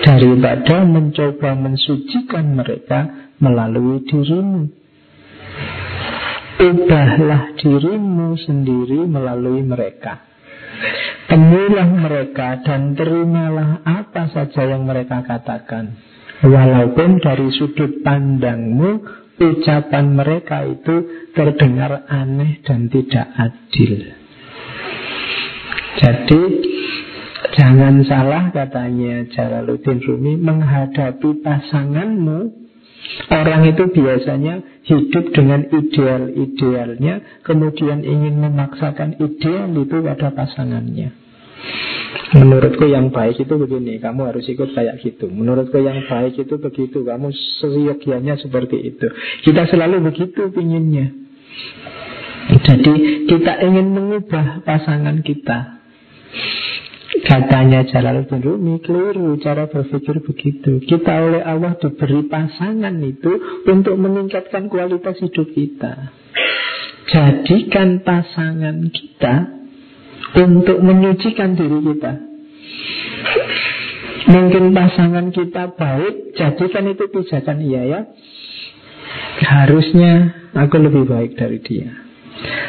daripada 0.07 0.87
mencoba 0.87 1.59
mensucikan 1.59 2.55
mereka 2.55 3.01
melalui 3.43 4.07
dirimu. 4.07 4.71
Ubahlah 6.57 7.59
dirimu 7.59 8.39
sendiri 8.41 9.05
melalui 9.05 9.61
mereka. 9.67 10.25
Temuilah 11.27 11.91
mereka 11.91 12.63
dan 12.63 12.95
terimalah 12.95 13.83
apa 13.83 14.31
saja 14.31 14.63
yang 14.63 14.87
mereka 14.87 15.27
katakan. 15.27 15.99
Walaupun 16.47 17.19
dari 17.19 17.51
sudut 17.51 18.01
pandangmu 18.07 19.03
ucapan 19.37 20.17
mereka 20.17 20.65
itu 20.65 21.29
terdengar 21.37 22.09
aneh 22.09 22.65
dan 22.65 22.89
tidak 22.89 23.27
adil. 23.37 24.26
Jadi 25.97 26.43
Jangan 27.57 28.05
salah 28.05 28.53
katanya 28.53 29.25
Jalaluddin 29.33 30.05
Rumi 30.05 30.37
menghadapi 30.37 31.41
pasanganmu 31.41 32.69
Orang 33.33 33.63
itu 33.65 33.87
biasanya 33.93 34.61
hidup 34.85 35.33
dengan 35.33 35.65
ideal-idealnya 35.73 37.41
Kemudian 37.47 38.05
ingin 38.05 38.45
memaksakan 38.45 39.17
ideal 39.23 39.73
itu 39.73 39.97
pada 40.05 40.29
pasangannya. 40.35 41.17
Menurutku 42.35 42.85
yang 42.91 43.15
baik 43.15 43.41
itu 43.41 43.55
begini 43.57 44.03
Kamu 44.03 44.27
harus 44.29 44.45
ikut 44.51 44.75
kayak 44.75 45.01
gitu. 45.01 45.31
Menurutku 45.31 45.81
yang 45.81 46.05
baik 46.05 46.37
itu 46.37 46.55
begitu 46.61 47.07
Kamu 47.07 47.31
seyogianya 47.63 48.37
seperti 48.37 48.77
itu. 48.85 49.07
Kita 49.47 49.65
selalu 49.71 50.13
begitu 50.13 50.51
pinginnya. 50.51 51.15
Jadi 52.47 53.27
kita 53.27 53.59
ingin 53.65 53.91
mengubah 53.95 54.63
pasangan 54.63 55.23
kita 55.23 55.76
Katanya 57.27 57.83
Jalaluddin 57.89 58.45
Rumi 58.45 58.79
keliru 58.85 59.41
cara 59.41 59.67
berpikir 59.67 60.21
begitu. 60.23 60.79
Kita 60.85 61.27
oleh 61.27 61.43
Allah 61.43 61.75
diberi 61.81 62.29
pasangan 62.29 62.93
itu 63.03 63.63
untuk 63.67 63.97
meningkatkan 63.97 64.69
kualitas 64.71 65.19
hidup 65.25 65.49
kita. 65.51 66.13
Jadikan 67.07 68.03
pasangan 68.03 68.91
kita 68.93 69.35
untuk 70.45 70.79
menyucikan 70.83 71.57
diri 71.57 71.79
kita. 71.83 72.13
Mungkin 74.27 74.75
pasangan 74.75 75.27
kita 75.31 75.79
baik, 75.79 76.35
jadikan 76.35 76.85
itu 76.91 77.05
pijakan 77.11 77.59
iya 77.63 77.83
ya. 77.87 78.01
Harusnya 79.47 80.13
aku 80.55 80.83
lebih 80.83 81.07
baik 81.07 81.39
dari 81.39 81.63
dia. 81.63 82.06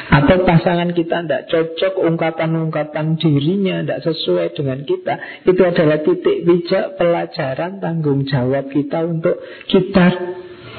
Atau 0.07 0.47
pasangan 0.47 0.95
kita 0.95 1.27
tidak 1.27 1.51
cocok 1.51 1.99
ungkapan-ungkapan 1.99 3.19
dirinya 3.19 3.83
tidak 3.83 3.99
sesuai 4.07 4.55
dengan 4.55 4.87
kita. 4.87 5.43
Itu 5.43 5.61
adalah 5.67 5.99
titik 6.01 6.47
bijak 6.47 6.95
pelajaran 6.95 7.83
tanggung 7.83 8.23
jawab 8.23 8.71
kita 8.71 9.03
untuk 9.03 9.35
kita 9.67 10.07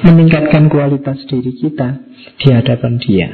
meningkatkan 0.09 0.72
kualitas 0.72 1.20
diri 1.28 1.53
kita 1.53 2.01
di 2.41 2.49
hadapan 2.49 2.93
dia. 2.97 3.28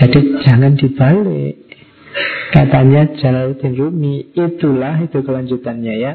Jadi 0.00 0.20
jangan 0.42 0.74
dibalik. 0.74 1.70
Katanya 2.50 3.06
Jalaluddin 3.14 3.78
Rumi 3.78 4.34
Itulah 4.34 4.98
itu 4.98 5.22
kelanjutannya 5.22 5.94
ya 5.94 6.12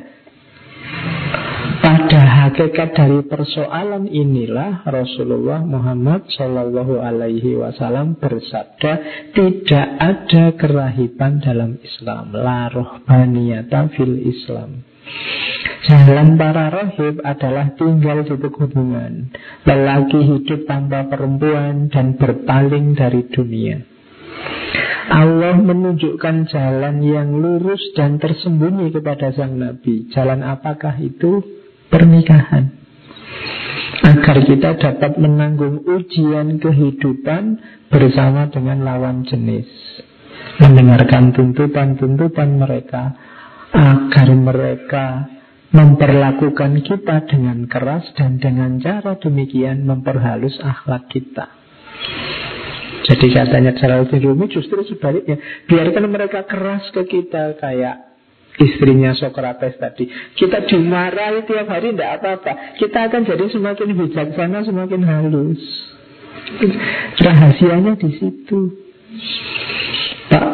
hakikat 2.55 2.95
dari 2.95 3.19
persoalan 3.27 4.07
inilah 4.07 4.87
Rasulullah 4.87 5.59
Muhammad 5.59 6.23
Shallallahu 6.31 7.03
Alaihi 7.03 7.59
Wasallam 7.59 8.15
bersabda 8.15 8.91
tidak 9.35 9.87
ada 9.99 10.55
kerahiban 10.55 11.43
dalam 11.43 11.75
Islam, 11.83 12.31
la 12.31 12.71
rohbaniyata 12.71 13.91
fil 13.91 14.23
Islam. 14.23 14.87
Jalan 15.83 16.39
para 16.39 16.71
rohib 16.71 17.19
adalah 17.27 17.75
tinggal 17.77 18.25
di 18.25 18.33
hubungan 18.33 19.29
Lelaki 19.61 20.17
hidup 20.17 20.65
tanpa 20.65 21.05
perempuan 21.05 21.93
dan 21.93 22.17
berpaling 22.17 22.97
dari 22.97 23.29
dunia 23.29 23.85
Allah 25.13 25.53
menunjukkan 25.53 26.49
jalan 26.49 27.05
yang 27.05 27.37
lurus 27.37 27.93
dan 27.93 28.17
tersembunyi 28.17 28.89
kepada 28.89 29.29
sang 29.37 29.61
Nabi 29.61 30.09
Jalan 30.09 30.41
apakah 30.41 30.97
itu? 30.97 31.64
Pernikahan. 31.89 32.71
Agar 34.05 34.37
kita 34.45 34.77
dapat 34.77 35.17
menanggung 35.17 35.81
ujian 35.87 36.61
kehidupan 36.61 37.43
bersama 37.89 38.51
dengan 38.53 38.85
lawan 38.85 39.25
jenis. 39.25 39.67
Mendengarkan 40.61 41.35
tuntutan-tuntutan 41.35 42.55
mereka 42.55 43.15
Agar 43.75 44.31
mereka 44.31 45.27
memperlakukan 45.75 46.79
kita 46.79 47.27
dengan 47.27 47.67
keras 47.67 48.07
dan 48.15 48.39
dengan 48.39 48.79
cara 48.79 49.19
demikian 49.19 49.83
memperhalus 49.83 50.55
akhlak 50.63 51.11
kita. 51.11 51.51
Jadi 53.03 53.27
katanya 53.35 53.75
Jalaluddin 53.75 54.23
Rumi 54.23 54.47
justru 54.47 54.79
sebaliknya. 54.87 55.35
Biarkan 55.67 56.07
mereka 56.07 56.47
keras 56.47 56.87
ke 56.95 57.03
kita 57.03 57.59
kayak 57.59 58.14
istrinya 58.61 59.11
Socrates 59.15 59.75
tadi 59.79 60.07
Kita 60.35 60.63
dimarahi 60.67 61.43
tiap 61.47 61.67
hari 61.67 61.91
tidak 61.95 62.21
apa-apa 62.21 62.79
Kita 62.79 63.11
akan 63.11 63.21
jadi 63.27 63.45
semakin 63.51 63.87
bijaksana, 63.95 64.59
semakin 64.63 65.01
halus 65.03 65.61
Rahasianya 67.19 67.93
di 67.99 68.09
situ 68.19 68.59
Pak, 70.31 70.47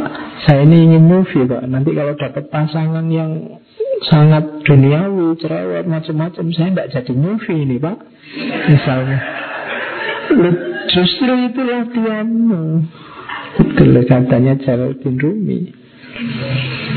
saya 0.49 0.65
ini 0.65 0.91
ingin 0.91 1.03
movie 1.05 1.45
Pak 1.45 1.63
Nanti 1.69 1.91
kalau 1.93 2.13
dapat 2.17 2.45
pasangan 2.49 3.05
yang 3.11 3.61
sangat 4.07 4.65
duniawi, 4.65 5.37
cerewet, 5.37 5.85
macam-macam. 5.85 6.45
Saya 6.57 6.69
tidak 6.73 6.89
jadi 6.89 7.13
movie 7.13 7.59
ini, 7.61 7.77
Pak. 7.77 7.97
Misalnya. 8.65 9.19
Justru 10.89 11.33
itu 11.51 11.61
latihanmu. 11.61 12.63
Betul 13.51 13.99
katanya 14.07 14.55
Jalaluddin 14.63 15.15
Rumi. 15.19 15.59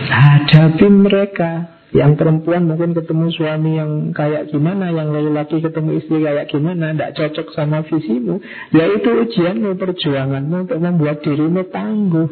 Hadapi 0.05 0.87
mereka. 0.91 1.75
Yang 1.95 2.19
perempuan 2.19 2.67
mungkin 2.67 2.91
ketemu 2.91 3.31
suami 3.31 3.79
yang 3.79 4.11
kayak 4.11 4.51
gimana, 4.51 4.91
yang 4.91 5.15
laki-laki 5.15 5.63
ketemu 5.63 6.03
istri 6.03 6.27
kayak 6.27 6.51
gimana, 6.51 6.91
tidak 6.91 7.15
cocok 7.15 7.55
sama 7.55 7.87
visimu. 7.87 8.43
Ya 8.75 8.91
itu 8.91 9.07
ujianmu, 9.15 9.79
perjuanganmu 9.79 10.67
untuk 10.67 10.79
membuat 10.83 11.23
dirimu 11.23 11.63
tangguh. 11.71 12.29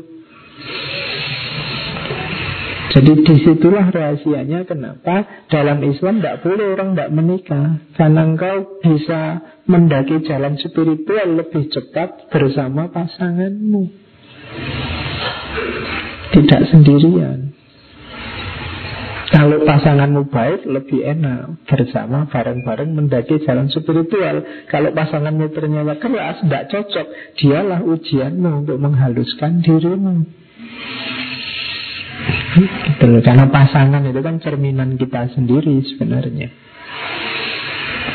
Jadi 2.92 3.24
di 3.24 3.34
situlah 3.40 3.88
rahasianya 3.88 4.68
kenapa 4.68 5.46
dalam 5.48 5.80
Islam 5.80 6.20
tidak 6.20 6.44
boleh 6.44 6.76
orang 6.76 6.92
tidak 6.92 7.10
menikah 7.16 7.80
Karena 7.96 8.20
engkau 8.28 8.84
bisa 8.84 9.40
mendaki 9.64 10.20
jalan 10.28 10.60
spiritual 10.60 11.40
lebih 11.40 11.72
cepat 11.72 12.28
bersama 12.28 12.92
pasanganmu 12.92 13.82
Tidak 16.36 16.62
sendirian 16.68 17.51
kalau 19.32 19.64
pasanganmu 19.64 20.28
baik 20.28 20.68
lebih 20.68 21.08
enak 21.08 21.64
bersama 21.64 22.28
bareng-bareng 22.28 22.92
mendaki 22.92 23.40
jalan 23.48 23.72
spiritual. 23.72 24.44
Kalau 24.68 24.92
pasanganmu 24.92 25.48
ternyata 25.56 25.96
keras, 25.96 26.44
tidak 26.44 26.68
cocok, 26.68 27.06
dialah 27.40 27.80
ujianmu 27.80 28.68
untuk 28.68 28.76
menghaluskan 28.76 29.64
dirimu. 29.64 30.28
Gitu 32.52 33.08
Karena 33.24 33.48
pasangan 33.48 34.04
itu 34.04 34.20
kan 34.20 34.36
cerminan 34.44 35.00
kita 35.00 35.32
sendiri 35.32 35.80
sebenarnya. 35.80 36.52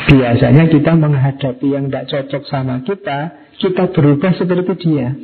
Biasanya 0.08 0.70
kita 0.70 0.92
menghadapi 0.94 1.66
yang 1.66 1.90
tidak 1.90 2.06
cocok 2.14 2.42
sama 2.46 2.80
kita, 2.86 3.18
kita 3.58 3.90
berubah 3.90 4.32
seperti 4.38 4.72
dia. 4.86 5.18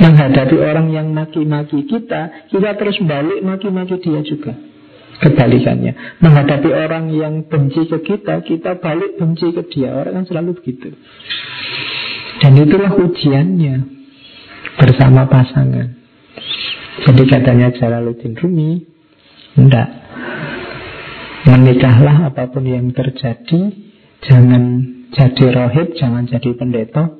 Menghadapi 0.00 0.56
orang 0.56 0.88
yang 0.88 1.12
maki-maki 1.12 1.84
kita, 1.84 2.48
kita 2.48 2.70
terus 2.80 2.96
balik 3.04 3.44
maki-maki 3.44 4.00
dia 4.00 4.24
juga. 4.24 4.56
Kebalikannya, 5.20 6.16
menghadapi 6.24 6.72
orang 6.72 7.12
yang 7.12 7.44
benci 7.44 7.84
ke 7.84 8.00
kita, 8.00 8.40
kita 8.40 8.80
balik 8.80 9.20
benci 9.20 9.52
ke 9.52 9.68
dia. 9.68 9.92
Orang 9.92 10.16
kan 10.16 10.24
selalu 10.24 10.56
begitu. 10.56 10.96
Dan 12.40 12.56
itulah 12.56 12.96
ujiannya 12.96 13.74
bersama 14.80 15.28
pasangan. 15.28 16.00
Jadi 17.00 17.22
katanya 17.24 17.72
Jalaluddin 17.72 18.36
Rumi 18.36 18.84
Tidak 19.56 19.88
Menikahlah 21.48 22.28
apa 22.28 22.52
pun 22.52 22.68
yang 22.68 22.92
terjadi 22.92 23.72
Jangan 24.20 24.62
jadi 25.16 25.44
rohib 25.48 25.96
Jangan 25.96 26.28
jadi 26.28 26.50
pendeta 26.52 27.19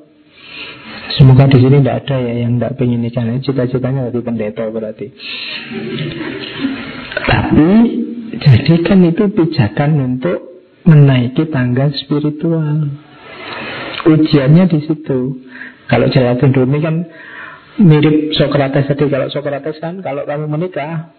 Semoga 1.21 1.45
di 1.45 1.61
sini 1.61 1.85
tidak 1.85 2.01
ada 2.01 2.17
ya 2.17 2.33
yang 2.41 2.57
tidak 2.57 2.81
pengen 2.81 3.05
nikah. 3.05 3.21
Cita-citanya 3.45 4.09
jadi 4.09 4.25
pendeta 4.25 4.65
berarti. 4.73 5.13
Tapi 7.29 7.69
jadikan 8.41 9.05
itu 9.05 9.29
pijakan 9.29 9.91
untuk 10.01 10.41
menaiki 10.89 11.45
tangga 11.53 11.93
spiritual. 11.93 12.89
Ujiannya 14.09 14.65
di 14.65 14.81
situ. 14.81 15.45
Kalau 15.85 16.09
jalan 16.09 16.41
Rumi 16.41 16.81
kan 16.81 17.05
mirip 17.77 18.33
Socrates 18.33 18.89
tadi 18.89 19.05
kalau 19.05 19.29
Socrates 19.29 19.77
kan 19.77 20.01
kalau 20.01 20.25
kamu 20.25 20.49
menikah 20.49 21.13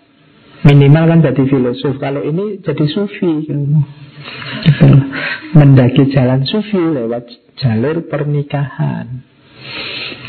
minimal 0.66 1.14
kan 1.14 1.18
jadi 1.24 1.42
filosof 1.48 1.96
kalau 1.98 2.22
ini 2.22 2.60
jadi 2.62 2.84
sufi 2.86 3.50
mendaki 5.58 6.12
jalan 6.12 6.46
sufi 6.46 6.78
lewat 6.78 7.24
jalur 7.58 8.06
pernikahan 8.06 9.31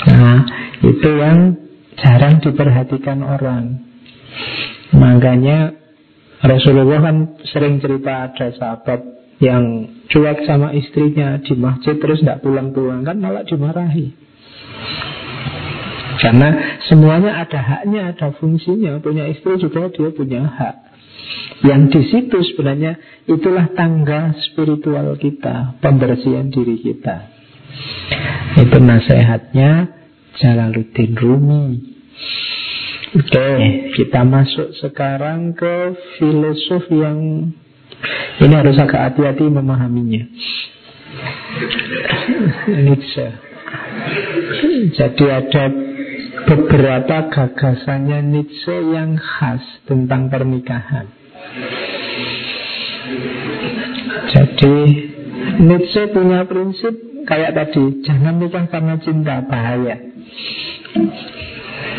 nah 0.07 0.39
itu 0.83 1.09
yang 1.15 1.55
jarang 1.99 2.41
diperhatikan 2.43 3.19
orang 3.23 3.83
makanya 4.93 5.77
Rasulullah 6.43 6.99
kan 6.99 7.17
sering 7.47 7.79
cerita 7.79 8.27
ada 8.27 8.47
sahabat 8.51 8.99
yang 9.39 9.87
cuek 10.11 10.43
sama 10.43 10.75
istrinya 10.75 11.39
di 11.39 11.55
masjid 11.55 11.95
terus 11.99 12.19
tidak 12.21 12.43
pulang-pulang 12.43 13.07
kan 13.07 13.15
malah 13.17 13.47
dimarahi 13.47 14.11
karena 16.23 16.79
semuanya 16.87 17.43
ada 17.43 17.59
haknya, 17.59 18.15
ada 18.15 18.31
fungsinya. 18.39 19.03
Punya 19.03 19.27
istri 19.27 19.59
juga 19.59 19.91
dia 19.91 20.07
punya 20.15 20.47
hak. 20.47 20.75
Yang 21.67 21.81
di 21.91 22.01
situ 22.07 22.37
sebenarnya 22.53 22.95
itulah 23.27 23.71
tangga 23.75 24.31
spiritual 24.51 25.19
kita, 25.19 25.79
pembersihan 25.83 26.47
diri 26.47 26.79
kita. 26.79 27.32
Itu 28.59 28.77
nasihatnya 28.77 29.71
Jalaluddin 30.37 31.13
Rumi. 31.17 31.67
Oke, 33.13 33.49
kita 33.93 34.25
masuk 34.25 34.73
sekarang 34.81 35.53
ke 35.53 35.93
filosof 36.17 36.89
yang 36.89 37.49
ini 38.41 38.53
harus 38.57 38.73
agak 38.81 39.13
hati-hati 39.13 39.45
memahaminya. 39.45 40.25
Nietzsche. 42.73 43.27
Jadi 44.97 45.25
ada 45.29 45.63
beberapa 46.49 47.29
gagasannya 47.29 48.19
Nietzsche 48.25 48.75
yang 48.91 49.13
khas 49.21 49.61
tentang 49.85 50.33
pernikahan. 50.33 51.05
Jadi 54.33 54.75
Nietzsche 55.61 56.01
punya 56.09 56.49
prinsip 56.49 57.12
kayak 57.25 57.51
tadi, 57.55 58.03
jangan 58.05 58.39
nikah 58.39 58.65
karena 58.69 58.95
cinta, 59.01 59.43
bahaya. 59.45 59.95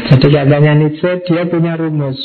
Jadi 0.04 0.26
katanya 0.28 0.72
Nietzsche 0.76 1.10
dia 1.24 1.48
punya 1.48 1.74
rumus. 1.80 2.18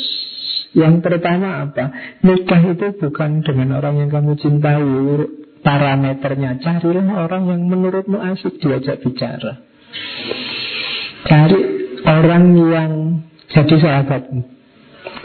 Yang 0.78 1.02
pertama 1.02 1.66
apa? 1.66 2.18
Nikah 2.22 2.62
itu 2.78 2.88
bukan 3.02 3.42
dengan 3.42 3.82
orang 3.82 4.06
yang 4.06 4.10
kamu 4.14 4.38
cintai 4.38 4.86
Parameternya 5.60 6.56
Carilah 6.64 7.28
orang 7.28 7.52
yang 7.52 7.68
menurutmu 7.68 8.16
asik 8.16 8.64
diajak 8.64 9.04
bicara 9.04 9.60
Cari 11.28 11.62
orang 12.08 12.44
yang 12.56 12.92
jadi 13.50 13.76
sahabatmu. 13.82 14.42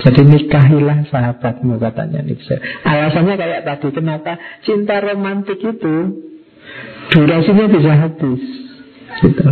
Jadi 0.01 0.21
nikahilah 0.27 1.07
sahabatmu 1.13 1.77
katanya 1.77 2.25
Nietzsche. 2.25 2.57
Alasannya 2.83 3.37
kayak 3.37 3.63
tadi, 3.69 3.89
kenapa 3.95 4.41
cinta 4.65 4.99
romantik 4.99 5.61
itu 5.61 5.95
durasinya 7.13 7.67
bisa 7.69 7.93
habis. 7.93 8.43
Gitu. 9.21 9.49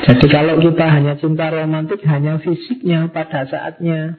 Jadi 0.00 0.26
kalau 0.32 0.54
kita 0.58 0.86
hanya 0.88 1.14
cinta 1.20 1.52
romantik 1.52 2.00
hanya 2.08 2.40
fisiknya 2.40 3.12
pada 3.12 3.44
saatnya 3.46 4.16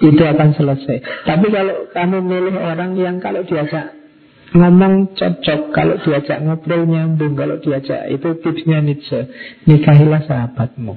itu 0.00 0.22
akan 0.24 0.56
selesai. 0.56 1.28
Tapi 1.28 1.46
kalau 1.52 1.92
kamu 1.92 2.18
milih 2.24 2.56
orang 2.56 2.96
yang 2.96 3.20
kalau 3.20 3.44
diajak 3.44 3.92
ngomong 4.56 5.14
cocok, 5.14 5.70
kalau 5.76 6.00
diajak 6.02 6.40
ngobrol 6.42 6.88
nyambung, 6.88 7.36
kalau 7.36 7.60
diajak 7.60 8.08
itu 8.10 8.28
tipsnya 8.40 8.80
Nietzsche, 8.80 9.28
nikahilah 9.68 10.24
sahabatmu. 10.24 10.96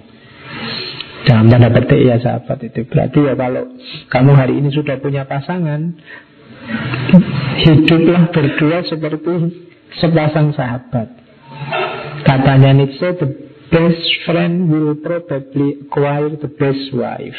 Dalam 1.24 1.48
tanda 1.48 1.72
petik 1.72 2.04
ya 2.04 2.20
sahabat 2.20 2.60
itu 2.68 2.84
Berarti 2.84 3.24
ya 3.24 3.34
kalau 3.40 3.64
kamu 4.12 4.32
hari 4.36 4.54
ini 4.60 4.70
sudah 4.76 5.00
punya 5.00 5.24
pasangan 5.24 5.96
Hiduplah 7.64 8.32
berdua 8.32 8.84
seperti 8.88 9.34
sepasang 10.02 10.56
sahabat 10.56 11.10
Katanya 12.24 12.74
Nietzsche 12.74 13.10
The 13.20 13.30
best 13.74 14.06
friend 14.26 14.70
will 14.70 14.96
probably 14.98 15.84
acquire 15.86 16.34
the 16.34 16.50
best 16.50 16.94
wife 16.94 17.38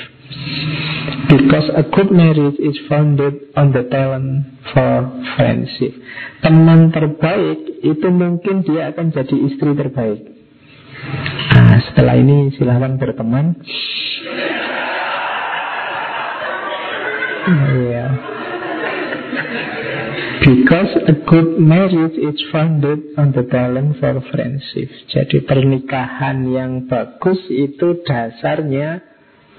Because 1.31 1.67
a 1.75 1.87
good 1.89 2.11
marriage 2.11 2.59
is 2.59 2.77
founded 2.91 3.55
on 3.55 3.73
the 3.73 3.87
talent 3.91 4.47
for 4.75 5.09
friendship 5.35 5.95
Teman 6.43 6.91
terbaik 6.93 7.83
itu 7.85 8.07
mungkin 8.13 8.63
dia 8.67 8.93
akan 8.93 9.11
jadi 9.11 9.37
istri 9.49 9.73
terbaik 9.75 10.35
Nah, 11.55 11.79
setelah 11.91 12.17
ini 12.17 12.49
silahkan 12.57 12.97
berteman. 12.97 13.61
Yeah. 17.45 18.34
Because 20.43 20.93
a 21.07 21.15
good 21.31 21.63
marriage 21.63 22.19
is 22.19 22.35
founded 22.51 23.15
on 23.15 23.31
the 23.31 23.47
talent 23.47 24.03
for 24.03 24.19
friendship. 24.35 24.91
Jadi 25.13 25.47
pernikahan 25.47 26.43
yang 26.51 26.91
bagus 26.91 27.39
itu 27.53 28.03
dasarnya 28.03 28.99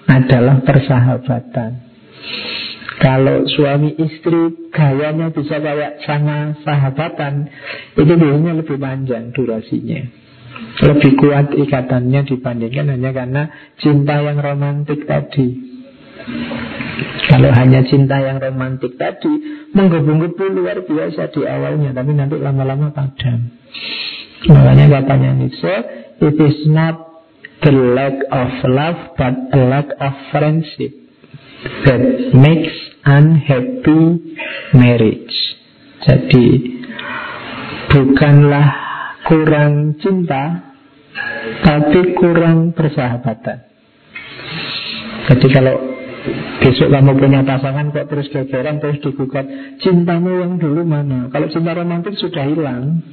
adalah 0.05 0.61
persahabatan. 0.65 1.71
Kalau 2.95 3.43
suami 3.47 3.91
istri 3.99 4.71
gayanya 4.71 5.31
bisa 5.31 5.59
kayak 5.59 5.99
sama 6.07 6.55
sahabatan, 6.63 7.51
itu 7.95 8.13
biasanya 8.15 8.53
lebih 8.55 8.77
panjang 8.79 9.35
durasinya. 9.35 10.01
Lebih 10.75 11.11
kuat 11.19 11.51
ikatannya 11.55 12.21
dibandingkan 12.23 12.95
hanya 12.95 13.11
karena 13.11 13.43
cinta 13.79 14.23
yang 14.23 14.39
romantik 14.39 15.03
tadi. 15.07 15.74
Kalau 17.29 17.49
hanya 17.53 17.85
cinta 17.85 18.17
yang 18.17 18.41
romantik 18.41 18.97
tadi 18.97 19.29
Menggebu-gebu 19.77 20.57
luar 20.57 20.81
biasa 20.81 21.29
di 21.29 21.45
awalnya 21.45 21.93
Tapi 21.93 22.11
nanti 22.17 22.41
lama-lama 22.41 22.89
padam. 22.89 23.53
Makanya 24.49 24.85
katanya 25.01 25.31
Nietzsche 25.37 25.75
It 26.25 26.37
is 26.41 26.65
not 26.65 26.97
the 27.61 27.73
lack 27.73 28.17
of 28.33 28.49
love 28.65 28.99
But 29.21 29.35
a 29.53 29.59
lack 29.69 29.87
of 30.01 30.13
friendship 30.33 30.93
That 31.85 32.33
makes 32.33 32.73
unhappy 33.05 34.01
marriage. 34.73 35.37
Jadi 36.09 36.47
Bukanlah 37.93 38.67
kurang 39.29 40.01
cinta 40.01 40.73
Tapi 41.61 42.17
kurang 42.17 42.73
persahabatan. 42.73 43.65
Jadi 45.25 45.47
kalau 45.49 45.94
Besok 46.61 46.89
kamu 46.89 47.11
punya 47.21 47.45
pasangan 47.45 47.93
kok 47.93 48.09
terus 48.09 48.27
gegeran 48.33 48.81
terus 48.81 48.97
digugat. 49.01 49.45
Cintamu 49.77 50.41
yang 50.41 50.57
dulu 50.57 50.81
mana? 50.81 51.29
Kalau 51.29 51.47
cinta 51.53 51.77
romantis 51.77 52.17
sudah 52.17 52.43
hilang. 52.49 53.05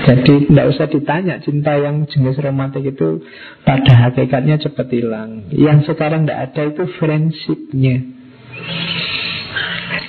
Jadi 0.00 0.48
tidak 0.50 0.66
usah 0.74 0.86
ditanya 0.90 1.38
Cinta 1.38 1.78
yang 1.78 2.02
jenis 2.08 2.40
romantis 2.42 2.82
itu 2.82 3.22
Pada 3.62 4.08
hakikatnya 4.08 4.58
cepat 4.58 4.88
hilang. 4.90 5.46
Yang 5.54 5.92
sekarang 5.92 6.26
tidak 6.26 6.50
ada 6.50 6.62
itu 6.72 6.82
friendshipnya. 6.98 7.96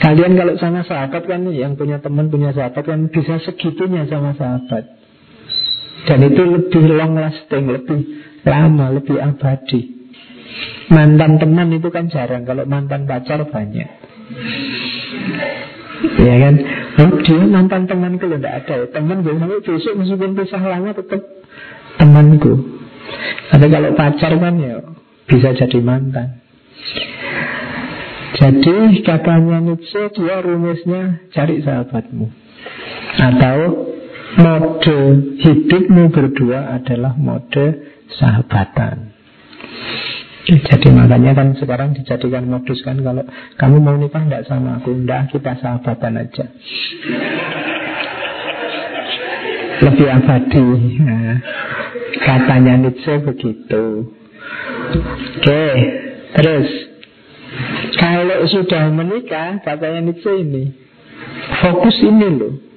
Kalian 0.02 0.34
kalau 0.34 0.54
sama 0.58 0.82
sahabat 0.88 1.24
kan 1.28 1.44
Yang 1.54 1.78
punya 1.78 2.02
teman 2.02 2.32
punya 2.32 2.56
sahabat 2.56 2.82
kan 2.82 3.12
Bisa 3.12 3.38
segitunya 3.46 4.08
sama 4.10 4.34
sahabat. 4.34 4.90
Dan 6.08 6.20
itu 6.26 6.42
lebih 6.42 6.84
long 6.98 7.14
lasting 7.20 7.70
Lebih 7.70 8.00
lama, 8.48 8.96
lebih 8.96 9.22
abadi 9.22 10.01
Mantan 10.92 11.40
teman 11.40 11.72
itu 11.72 11.88
kan 11.88 12.12
jarang 12.12 12.44
Kalau 12.44 12.68
mantan 12.68 13.08
pacar 13.08 13.40
banyak. 13.48 13.88
Ya 16.20 16.36
kan? 16.42 16.56
Oh, 17.00 17.12
Dia 17.24 17.46
mantan 17.48 17.88
teman 17.88 18.20
kalau 18.20 18.38
tidak 18.42 18.66
ada 18.66 18.74
ya. 18.84 18.86
Teman 18.92 19.24
biasanya 19.24 19.58
besok 19.64 19.94
meskipun 19.96 20.32
pisah 20.36 20.64
lama 20.64 20.92
tetap 20.92 21.22
temanku. 21.96 22.54
Tapi 23.52 23.66
kalau 23.68 23.90
pacar 23.96 24.32
kan 24.40 24.56
ya 24.60 24.76
Bisa 25.30 25.56
jadi 25.56 25.80
mantan. 25.80 26.42
Jadi 28.32 29.06
katanya 29.06 29.60
Nietzsche 29.60 30.02
Dia 30.18 30.42
rumusnya 30.42 31.30
cari 31.32 31.62
sahabatmu. 31.62 32.26
Atau 33.22 33.58
Mode 34.32 35.00
hidupmu 35.44 36.08
berdua 36.08 36.80
adalah 36.80 37.20
mode 37.20 37.84
sahabatan 38.16 39.12
jadi 40.42 40.88
makanya 40.90 41.38
kan 41.38 41.54
sekarang 41.54 41.94
dijadikan 41.94 42.50
modus 42.50 42.82
kan 42.82 42.98
Kalau 42.98 43.24
kamu 43.62 43.78
mau 43.78 43.96
nikah 43.98 44.26
enggak 44.26 44.50
sama 44.50 44.82
aku 44.82 44.94
Enggak 44.98 45.30
kita 45.30 45.54
sahabatan 45.62 46.18
aja. 46.18 46.46
Lebih 49.82 50.08
abadi. 50.10 50.68
Nah, 51.02 51.38
Katanya 52.22 52.74
Nietzsche 52.82 53.22
begitu. 53.22 53.84
Oke 55.38 55.66
Terus. 56.38 56.70
Kalau 58.02 58.40
sudah 58.50 58.90
menikah 58.90 59.62
Katanya 59.62 60.10
Nietzsche 60.10 60.32
ini 60.42 60.74
Fokus 61.62 61.98
ini 62.02 62.28
loh 62.34 62.72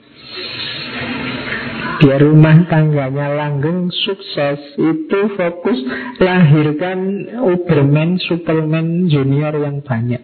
Biar 2.03 2.21
rumah 2.23 2.67
tangganya 2.67 3.31
langgeng 3.35 3.91
sukses. 3.93 4.59
Itu 4.79 5.35
fokus 5.39 5.79
lahirkan 6.19 7.31
Uberman, 7.45 8.19
Superman 8.19 9.07
junior 9.07 9.55
yang 9.59 9.83
banyak. 9.85 10.23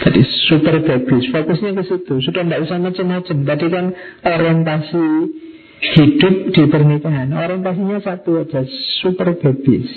Jadi 0.00 0.20
super 0.48 0.80
bagus. 0.80 1.24
Fokusnya 1.28 1.76
ke 1.76 1.84
situ. 1.84 2.14
Sudah 2.24 2.42
tidak 2.44 2.60
usah 2.64 2.76
macam-macam. 2.80 3.36
Tadi 3.44 3.66
kan 3.68 3.86
orientasi 4.24 5.06
hidup 5.80 6.34
di 6.52 6.62
pernikahan. 6.68 7.28
Orientasinya 7.32 7.98
satu 8.04 8.44
aja 8.44 8.64
Super 9.00 9.32
babies 9.40 9.88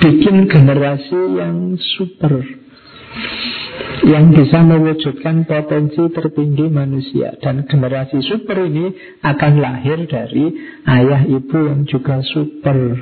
Bikin 0.00 0.48
generasi 0.48 1.20
yang 1.36 1.76
super 1.98 2.40
yang 4.08 4.32
bisa 4.32 4.64
mewujudkan 4.64 5.44
potensi 5.44 6.00
tertinggi 6.08 6.72
manusia 6.72 7.36
dan 7.36 7.68
generasi 7.68 8.24
super 8.24 8.64
ini 8.64 8.96
akan 9.20 9.52
lahir 9.60 10.08
dari 10.08 10.56
ayah 10.88 11.28
ibu 11.28 11.58
yang 11.68 11.84
juga 11.84 12.24
super. 12.24 12.96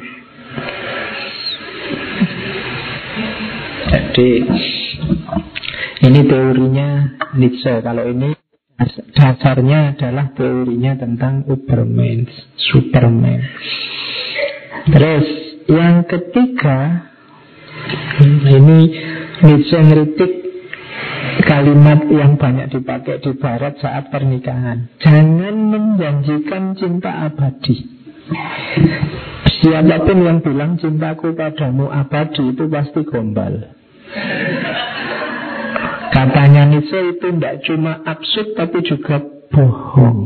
Jadi 3.88 4.30
ini 6.02 6.20
teorinya 6.26 6.88
Nietzsche. 7.38 7.78
Kalau 7.78 8.04
ini 8.10 8.34
dasarnya 9.14 9.94
adalah 9.94 10.34
teorinya 10.34 10.98
tentang 10.98 11.46
Uberman, 11.46 12.26
Superman. 12.58 13.40
Terus 14.90 15.26
yang 15.70 16.02
ketiga 16.10 17.06
ini 18.50 18.78
Nietzsche 19.46 19.78
ngeritik 19.78 20.47
kalimat 21.44 22.06
yang 22.08 22.40
banyak 22.40 22.72
dipakai 22.72 23.20
di 23.22 23.32
barat 23.36 23.78
saat 23.78 24.10
pernikahan. 24.10 24.88
Jangan 25.02 25.56
menjanjikan 25.56 26.74
cinta 26.78 27.28
abadi. 27.28 27.76
Siapa 29.58 30.06
pun 30.06 30.18
yang 30.22 30.38
bilang 30.44 30.78
cintaku 30.78 31.34
padamu 31.34 31.90
abadi 31.90 32.54
itu 32.54 32.64
pasti 32.70 33.00
gombal. 33.02 33.74
Katanya 36.14 36.62
Nietzsche 36.66 37.14
itu 37.14 37.28
tidak 37.36 37.62
cuma 37.66 38.02
absurd 38.02 38.58
tapi 38.58 38.78
juga 38.86 39.22
bohong. 39.52 40.20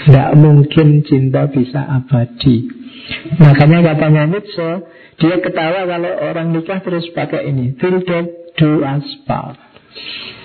Tidak 0.00 0.30
mungkin 0.36 1.04
cinta 1.04 1.44
bisa 1.48 1.84
abadi. 1.84 2.68
Makanya 3.36 3.92
katanya 3.92 4.22
Nietzsche, 4.32 4.68
dia 5.20 5.36
ketawa 5.44 5.84
kalau 5.84 6.12
orang 6.24 6.56
nikah 6.56 6.80
terus 6.80 7.04
pakai 7.12 7.52
ini. 7.52 7.76
Death 7.76 8.39
do 8.60 8.84
us 8.84 9.08
part. 9.24 9.56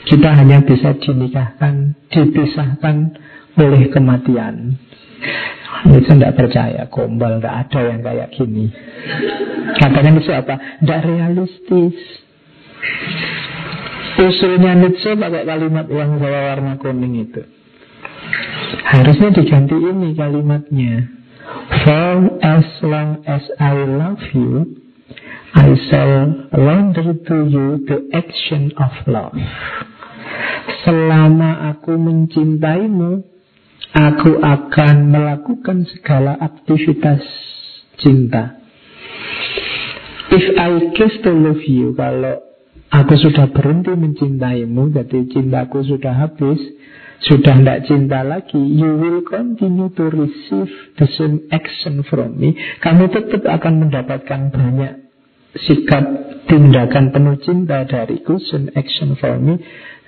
Kita 0.07 0.31
hanya 0.31 0.63
bisa 0.63 0.95
dinikahkan, 0.95 1.99
dipisahkan 2.07 2.95
oleh 3.59 3.91
kematian. 3.91 4.79
Itu 5.85 6.07
tidak 6.07 6.39
percaya, 6.39 6.87
gombal, 6.87 7.41
tidak 7.41 7.55
ada 7.67 7.79
yang 7.91 7.99
kayak 7.99 8.29
gini. 8.31 8.71
Katanya 9.75 10.09
itu 10.15 10.31
apa? 10.31 10.55
Tidak 10.79 11.01
realistis. 11.03 11.97
Usulnya 14.15 14.71
Nietzsche 14.79 15.11
pakai 15.19 15.43
kalimat 15.43 15.91
yang 15.91 16.15
bawa 16.15 16.55
warna 16.55 16.79
kuning 16.79 17.27
itu. 17.27 17.43
Harusnya 18.87 19.35
diganti 19.35 19.75
ini 19.75 20.15
kalimatnya. 20.15 21.11
For 21.83 22.39
as 22.39 22.65
long 22.85 23.25
as 23.27 23.43
I 23.59 23.75
love 23.83 24.21
you, 24.31 24.84
I 25.55 25.71
shall 25.87 26.51
render 26.51 27.15
to 27.15 27.37
you 27.47 27.79
the 27.87 28.11
action 28.11 28.75
of 28.75 28.91
love. 29.07 29.39
Selama 30.83 31.71
aku 31.71 31.95
mencintaimu, 31.95 33.23
aku 33.95 34.43
akan 34.43 34.95
melakukan 35.15 35.87
segala 35.87 36.35
aktivitas 36.43 37.23
cinta. 38.03 38.59
If 40.35 40.43
I 40.59 40.91
choose 40.99 41.23
to 41.23 41.31
love 41.31 41.63
you, 41.63 41.95
kalau 41.95 42.43
aku 42.91 43.15
sudah 43.15 43.47
berhenti 43.55 43.95
mencintaimu, 43.95 44.91
jadi 44.91 45.23
cintaku 45.31 45.87
sudah 45.87 46.19
habis, 46.19 46.59
sudah 47.23 47.55
tidak 47.63 47.87
cinta 47.87 48.27
lagi, 48.27 48.59
you 48.59 48.99
will 48.99 49.23
continue 49.23 49.87
to 49.95 50.03
receive 50.11 50.67
the 50.99 51.07
same 51.15 51.47
action 51.55 52.03
from 52.11 52.35
me. 52.35 52.59
Kamu 52.83 53.07
tetap 53.07 53.47
akan 53.47 53.87
mendapatkan 53.87 54.51
banyak 54.51 55.04
sikap 55.55 56.03
tindakan 56.51 57.15
penuh 57.15 57.37
cinta 57.41 57.87
dariku, 57.87 58.37
same 58.37 58.69
action 58.75 59.15
from 59.15 59.39
me, 59.43 59.55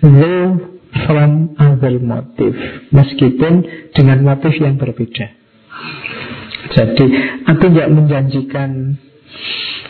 though 0.04 0.78
from 1.08 1.56
other 1.60 2.00
motive, 2.00 2.56
meskipun 2.92 3.64
dengan 3.96 4.24
motif 4.24 4.56
yang 4.60 4.76
berbeda. 4.76 5.38
Jadi 6.68 7.06
aku 7.48 7.64
tidak 7.72 7.90
menjanjikan 7.94 9.00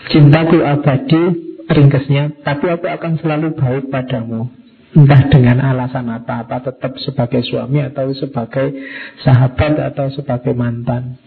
Cintaku 0.08 0.64
abadi 0.64 1.22
ringkesnya 1.68 2.44
Tapi 2.48 2.66
aku 2.72 2.88
akan 2.88 3.20
selalu 3.20 3.60
baik 3.60 3.92
padamu. 3.92 4.48
Entah 4.96 5.28
dengan 5.28 5.60
alasan 5.60 6.08
apa-apa 6.08 6.72
Tetap 6.72 6.96
sebagai 7.04 7.44
suami 7.44 7.84
atau 7.84 8.08
sebagai 8.16 8.72
sahabat 9.20 9.74
Atau 9.94 10.16
sebagai 10.16 10.56
mantan. 10.56 11.20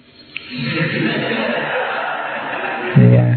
Ya 2.99 3.30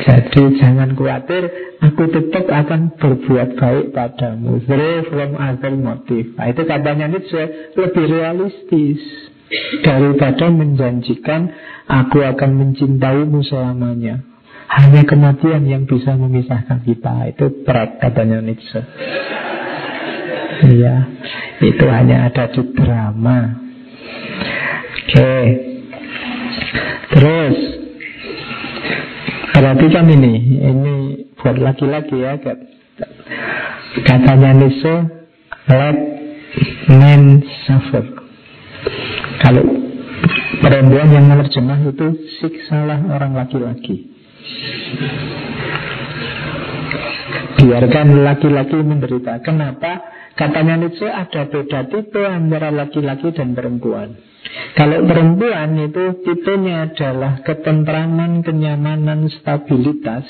Jadi 0.00 0.42
jangan 0.60 0.96
khawatir 0.96 1.42
Aku 1.80 2.08
tetap 2.12 2.44
akan 2.48 2.96
berbuat 2.96 3.56
baik 3.56 3.86
padamu. 3.96 4.60
Through 4.64 5.08
from 5.08 5.30
other 5.36 5.72
motive. 5.76 6.36
Nah, 6.36 6.46
Itu 6.52 6.62
katanya 6.64 7.06
Nietzsche 7.08 7.72
Lebih 7.76 8.04
realistis 8.08 9.00
Daripada 9.84 10.48
menjanjikan 10.48 11.50
Aku 11.90 12.22
akan 12.22 12.50
mencintaimu 12.54 13.42
selamanya. 13.42 14.22
Hanya 14.70 15.02
kematian 15.02 15.66
yang 15.66 15.90
bisa 15.90 16.14
memisahkan 16.14 16.86
kita. 16.86 17.34
Itu 17.34 17.66
berat 17.66 17.98
katanya 17.98 18.38
Nietzsche 18.40 18.80
Iya 20.70 20.96
Itu 21.60 21.84
hanya 21.90 22.30
ada 22.30 22.48
di 22.48 22.62
drama. 22.72 23.58
Oke. 25.10 25.34
Terus 27.10 27.79
Perhatikan 29.60 30.08
ini 30.08 30.56
Ini 30.56 30.94
buat 31.36 31.60
laki-laki 31.60 32.16
ya 32.16 32.40
Katanya 34.08 34.56
Nietzsche 34.56 34.94
Let 35.68 35.98
men 36.88 37.44
suffer 37.68 38.08
Kalau 39.44 39.64
perempuan 40.64 41.12
yang 41.12 41.28
menerjemah 41.28 41.92
itu 41.92 42.08
Siksalah 42.40 43.04
orang 43.12 43.36
laki-laki 43.36 44.08
Biarkan 47.60 48.24
laki-laki 48.24 48.80
menderita. 48.80 49.44
Kenapa? 49.44 50.00
Katanya 50.32 50.80
Nietzsche 50.80 51.04
ada 51.04 51.44
beda 51.44 51.92
tipe 51.92 52.24
antara 52.24 52.72
laki-laki 52.72 53.36
dan 53.36 53.52
perempuan. 53.52 54.29
Kalau 54.74 55.04
perempuan 55.04 55.76
itu 55.76 56.24
tipenya 56.24 56.88
adalah 56.88 57.44
ketentraman, 57.44 58.40
kenyamanan, 58.40 59.28
stabilitas. 59.28 60.24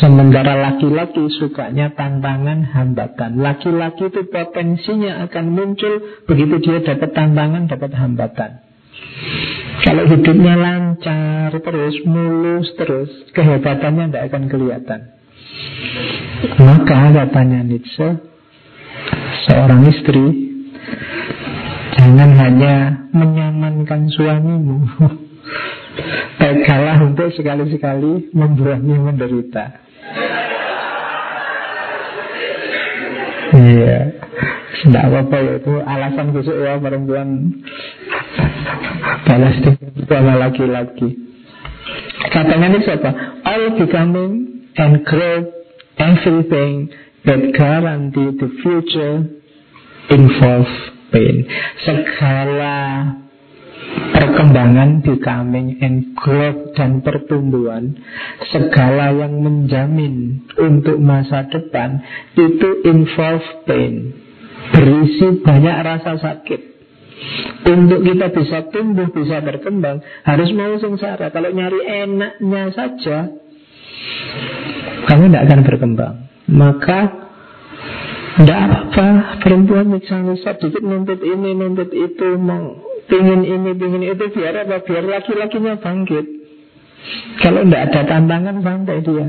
Sementara 0.00 0.58
laki-laki 0.58 1.28
sukanya 1.38 1.92
tantangan, 1.92 2.64
hambatan. 2.64 3.38
Laki-laki 3.38 4.10
itu 4.10 4.26
potensinya 4.30 5.26
akan 5.28 5.44
muncul 5.52 6.24
begitu 6.24 6.54
dia 6.62 6.80
dapat 6.82 7.10
tantangan, 7.12 7.68
dapat 7.68 7.90
hambatan. 7.94 8.50
Kalau 9.84 10.04
hidupnya 10.08 10.54
lancar 10.56 11.52
terus, 11.60 11.94
mulus 12.08 12.68
terus, 12.78 13.10
kehebatannya 13.36 14.08
tidak 14.08 14.24
akan 14.32 14.42
kelihatan. 14.48 15.00
Maka 16.56 16.98
katanya 17.12 17.60
Nietzsche, 17.66 18.08
seorang 19.50 19.82
istri 19.92 20.24
jangan 21.94 22.30
hanya 22.38 22.74
menyamankan 23.14 24.10
suamimu, 24.10 24.82
Baiklah 26.38 26.98
untuk 27.06 27.30
sekali-sekali 27.32 28.34
membuatnya 28.34 28.96
menderita. 28.98 29.64
Iya, 33.54 33.98
tidak 34.82 35.02
apa-apa 35.06 35.36
ya, 35.38 35.52
itu 35.62 35.74
alasan 35.86 36.26
khusus 36.34 36.56
ya 36.58 36.74
perempuan 36.82 37.28
balas 39.24 39.56
sama 40.10 40.34
laki-laki. 40.42 41.08
Katanya 42.34 42.66
ini 42.74 42.78
siapa? 42.82 43.10
All 43.46 43.78
becoming 43.78 44.32
and 44.74 45.06
grow 45.06 45.46
everything 46.02 46.90
that 47.22 47.40
guarantee 47.54 48.34
the 48.34 48.50
future 48.58 49.22
involve 50.10 50.72
pain. 51.12 51.44
Segala 51.82 52.76
perkembangan 54.14 55.04
becoming 55.04 55.78
and 55.84 56.16
growth 56.16 56.72
dan 56.74 57.04
pertumbuhan 57.04 57.98
segala 58.48 59.12
yang 59.12 59.44
menjamin 59.44 60.46
untuk 60.56 60.96
masa 60.98 61.46
depan 61.50 62.00
itu 62.34 62.68
involve 62.88 63.44
pain 63.68 64.14
berisi 64.72 65.44
banyak 65.44 65.76
rasa 65.84 66.16
sakit 66.16 66.74
untuk 67.64 68.04
kita 68.04 68.26
bisa 68.34 68.58
tumbuh, 68.68 69.08
bisa 69.08 69.40
berkembang, 69.40 70.04
harus 70.26 70.50
mau 70.52 70.76
sengsara. 70.76 71.32
Kalau 71.32 71.48
nyari 71.48 71.80
enaknya 72.04 72.64
saja, 72.76 73.32
kamu 75.08 75.32
tidak 75.32 75.44
akan 75.48 75.60
berkembang. 75.64 76.14
Maka 76.44 77.23
tidak 78.34 78.58
apa-apa 78.66 79.06
Perempuan 79.42 79.94
bisa-bisa 79.94 80.58
dikit 80.58 80.82
nuntut 80.82 81.20
ini, 81.22 81.54
nuntut 81.54 81.90
itu 81.94 82.28
mau 82.40 82.82
Pingin 83.06 83.46
ini, 83.46 83.70
pingin 83.78 84.02
itu 84.02 84.24
Biar 84.34 84.64
apa? 84.64 84.82
Biar 84.82 85.04
laki-lakinya 85.04 85.76
bangkit. 85.78 86.26
Kalau 87.44 87.62
tidak 87.68 87.82
ada 87.92 88.00
tantangan 88.08 88.56
Sampai 88.64 89.04
dia. 89.04 89.28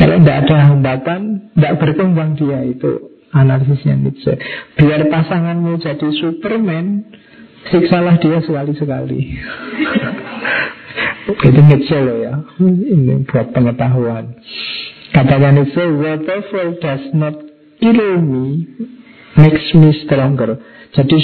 Kalau 0.00 0.16
tidak 0.22 0.36
ada 0.46 0.56
hambatan 0.70 1.20
Tidak 1.52 1.74
berkembang 1.76 2.38
dia 2.38 2.64
Itu 2.64 3.12
Analisisnya 3.32 3.98
Nietzsche 3.98 4.40
Biar 4.78 5.10
pasanganmu 5.12 5.82
jadi 5.82 6.08
Superman 6.16 7.04
Siksalah 7.62 8.18
dia 8.18 8.42
sekali-sekali. 8.42 9.20
Itu 11.46 11.60
Nietzsche 11.62 11.94
loh 11.94 12.18
ya. 12.18 12.34
Ini 12.58 13.22
buat 13.22 13.54
pengetahuan. 13.54 14.34
Katanya 15.14 15.62
Nietzsche 15.62 15.84
Whatever 15.86 16.64
does 16.82 17.06
not 17.14 17.51
kill 17.82 18.22
me 18.22 18.46
Makes 19.34 19.74
me 19.74 19.90
stronger 20.06 20.62
Jadi 20.94 21.18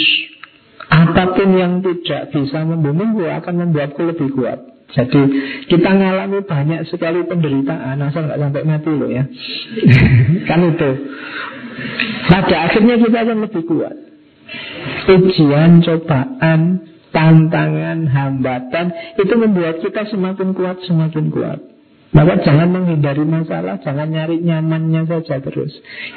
Apa 0.88 1.36
pun 1.36 1.52
yang 1.52 1.84
tidak 1.84 2.32
bisa 2.32 2.64
membunuhku 2.64 3.28
akan 3.28 3.54
membuatku 3.60 4.08
lebih 4.08 4.32
kuat. 4.32 4.56
Jadi 4.88 5.20
kita 5.68 5.84
ngalami 5.84 6.40
banyak 6.48 6.88
sekali 6.88 7.28
penderitaan 7.28 8.00
asal 8.00 8.24
nggak 8.24 8.40
sampai 8.40 8.64
mati 8.64 8.88
loh 8.88 9.10
ya. 9.12 9.28
kan 10.48 10.64
itu. 10.64 10.90
Pada 12.24 12.56
akhirnya 12.72 12.96
kita 12.96 13.18
akan 13.20 13.38
lebih 13.44 13.62
kuat. 13.68 13.94
Ujian, 15.12 15.84
cobaan, 15.84 16.60
tantangan, 17.12 18.08
hambatan 18.08 18.86
itu 19.20 19.34
membuat 19.36 19.84
kita 19.84 20.08
semakin 20.08 20.56
kuat, 20.56 20.80
semakin 20.88 21.28
kuat. 21.28 21.60
Maka 22.08 22.40
jangan 22.40 22.72
menghindari 22.72 23.20
masalah, 23.20 23.76
jangan 23.84 24.08
nyari 24.08 24.40
nyamannya 24.40 25.04
saja 25.04 25.44
terus. 25.44 25.72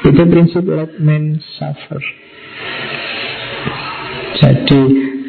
Itu 0.07 0.23
prinsip 0.23 0.63
let 0.63 0.95
men 1.03 1.43
suffer. 1.59 1.99
Jadi 4.39 4.81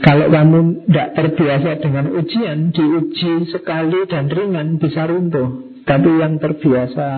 kalau 0.07 0.31
kamu 0.31 0.87
tidak 0.87 1.09
terbiasa 1.19 1.71
dengan 1.83 2.15
ujian, 2.15 2.71
diuji 2.71 3.51
sekali 3.51 4.07
dan 4.07 4.31
ringan 4.31 4.79
bisa 4.79 5.07
runtuh. 5.11 5.83
Tapi 5.83 6.11
yang 6.23 6.39
terbiasa 6.39 7.09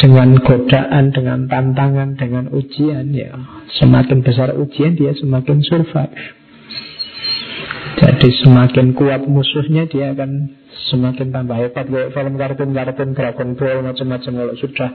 dengan 0.00 0.40
godaan, 0.40 1.12
dengan 1.12 1.46
tantangan, 1.46 2.16
dengan 2.16 2.48
ujian 2.50 3.12
ya 3.12 3.36
semakin 3.78 4.24
besar 4.24 4.52
ujian 4.56 4.96
dia 4.96 5.12
semakin 5.16 5.62
survive. 5.64 6.41
Jadi 8.02 8.28
semakin 8.42 8.98
kuat 8.98 9.22
musuhnya 9.30 9.86
dia 9.86 10.10
akan 10.10 10.58
semakin 10.90 11.30
tambah 11.30 11.54
hebat 11.54 11.86
kayak 11.86 12.10
film 12.10 12.34
kartun-kartun 12.34 13.14
Dragon 13.14 13.50
Ball 13.54 13.78
macam-macam 13.86 14.32
kalau 14.42 14.54
sudah 14.58 14.90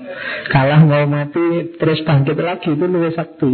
kalah 0.52 0.82
mau 0.84 1.08
mati 1.08 1.72
terus 1.80 2.04
bangkit 2.04 2.36
lagi 2.36 2.76
itu 2.76 2.84
lebih 2.84 3.16
sakti. 3.16 3.54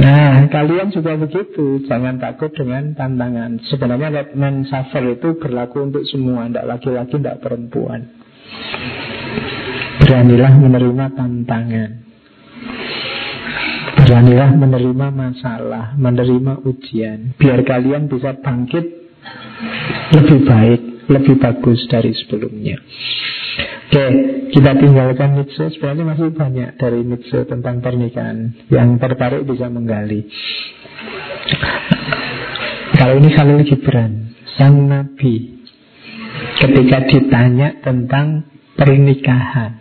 Nah, 0.00 0.48
kalian 0.48 0.92
juga 0.92 1.16
begitu. 1.20 1.84
Jangan 1.84 2.16
takut 2.16 2.52
dengan 2.56 2.96
tantangan. 2.96 3.60
Sebenarnya 3.68 4.08
Batman 4.12 4.64
Suffer 4.64 5.16
itu 5.16 5.36
berlaku 5.36 5.88
untuk 5.92 6.04
semua, 6.08 6.48
tidak 6.48 6.68
laki-laki, 6.68 7.16
tidak 7.20 7.40
perempuan. 7.44 8.00
Beranilah 10.00 10.52
menerima 10.56 11.06
tantangan 11.16 12.06
Beranilah 14.06 14.54
menerima 14.54 15.06
masalah 15.10 15.98
Menerima 15.98 16.62
ujian. 16.62 17.34
Biar 17.34 17.66
kalian 17.66 18.06
bisa 18.06 18.38
bangkit 18.38 19.04
lebih 20.06 20.46
baik, 20.46 20.80
lebih 21.10 21.34
bagus 21.42 21.82
dari 21.90 22.14
sebelumnya. 22.14 22.78
Oke, 23.90 24.04
kita 24.54 24.78
tinggalkan 24.78 25.40
Nietzsche 25.40 25.74
Sebenarnya 25.74 26.04
masih 26.06 26.30
banyak 26.30 26.70
dari 26.78 27.00
Nietzsche 27.02 27.42
tentang 27.50 27.82
pernikahan 27.82 28.54
Yang 28.70 28.88
tertarik 29.02 29.42
bisa 29.42 29.66
menggali. 29.66 30.26
Kalau 32.94 33.14
ini 33.18 33.28
Khalil 33.34 33.66
Gibran 33.66 34.12
Sang 34.54 34.86
Nabi 34.86 35.56
Ketika 36.56 36.98
ditanya 37.08 37.68
tentang 37.84 38.48
pernikahan. 38.76 39.72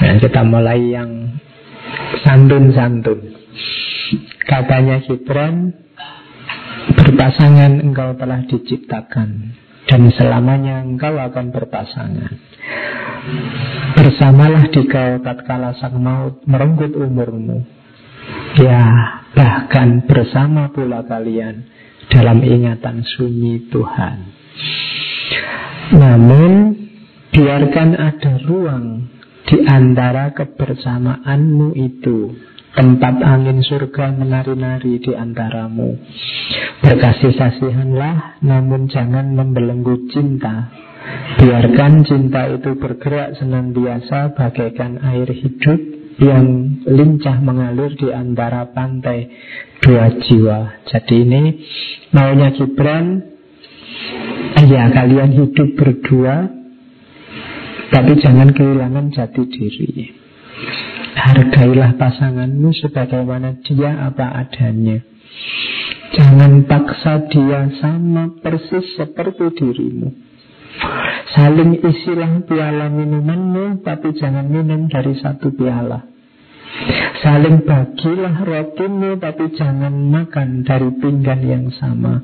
Nah, 0.00 0.14
kita 0.18 0.42
mulai 0.46 0.80
yang 0.90 1.10
santun-santun. 2.24 3.20
Katanya 4.42 4.98
Gibran 5.06 5.70
Berpasangan 6.90 7.78
engkau 7.78 8.18
telah 8.18 8.42
diciptakan 8.50 9.54
Dan 9.86 10.10
selamanya 10.14 10.82
engkau 10.82 11.14
akan 11.14 11.54
berpasangan. 11.54 12.32
Bersamalah 13.94 14.70
di 14.70 14.82
kau 14.86 15.18
tatkala 15.22 15.76
sang 15.78 15.98
maut 15.98 16.40
merenggut 16.46 16.94
umurmu. 16.94 17.62
Ya 18.58 18.86
bahkan 19.34 20.06
bersama 20.06 20.70
pula 20.70 21.02
kalian 21.06 21.66
Dalam 22.10 22.42
ingatan 22.42 23.02
sunyi 23.02 23.70
Tuhan. 23.70 24.18
Namun 25.90 26.52
biarkan 27.34 27.88
ada 27.98 28.32
ruang 28.46 29.10
di 29.50 29.58
antara 29.66 30.30
kebersamaanmu 30.30 31.74
itu 31.74 32.30
Tempat 32.70 33.18
angin 33.18 33.66
surga 33.66 34.14
menari-nari 34.14 35.02
di 35.02 35.10
antaramu. 35.10 35.98
Berkasih-kasihanlah 36.86 38.46
Namun 38.46 38.86
jangan 38.86 39.34
membelenggu 39.34 40.06
cinta. 40.14 40.70
Biarkan 41.42 42.06
cinta 42.06 42.46
itu 42.46 42.78
bergerak 42.78 43.34
senantiasa 43.42 44.38
Bagaikan 44.38 45.02
air 45.02 45.26
hidup 45.34 45.80
Yang 46.22 46.46
lincah 46.86 47.42
mengalir 47.42 47.90
di 47.98 48.14
antara 48.14 48.70
pantai 48.70 49.34
Dua 49.82 50.06
jiwa. 50.22 50.86
Jadi 50.86 51.26
ini 51.26 51.42
maunya 52.14 52.54
Gibran 52.54 53.18
Ya 54.62 54.94
kalian 54.94 55.34
hidup 55.34 55.74
berdua 55.74 56.59
Tapi 57.90 58.12
jangan 58.22 58.54
kehilangan 58.54 59.10
jati 59.10 59.42
diri 59.50 60.14
Hargailah 61.10 61.98
pasanganmu 61.98 62.70
sebagaimana 62.80 63.58
dia 63.66 64.08
apa 64.08 64.30
adanya. 64.46 65.02
Jangan 66.10 66.66
paksa 66.66 67.28
dia 67.30 67.70
sama 67.82 68.34
persis 68.38 68.98
seperti 68.98 69.46
dirimu. 69.58 70.10
Saling 71.34 71.82
isilah 71.82 72.42
piala 72.46 72.90
minumanmu, 72.90 73.86
tapi 73.86 74.14
jangan 74.18 74.46
minum 74.50 74.90
dari 74.90 75.14
satu 75.18 75.54
piala. 75.54 76.02
Saling 77.20 77.62
bagilah 77.66 78.42
rotimu, 78.42 79.18
tapi 79.18 79.54
jangan 79.54 79.92
makan 79.92 80.62
dari 80.66 80.90
pinggan 80.98 81.40
yang 81.44 81.66
sama. 81.74 82.22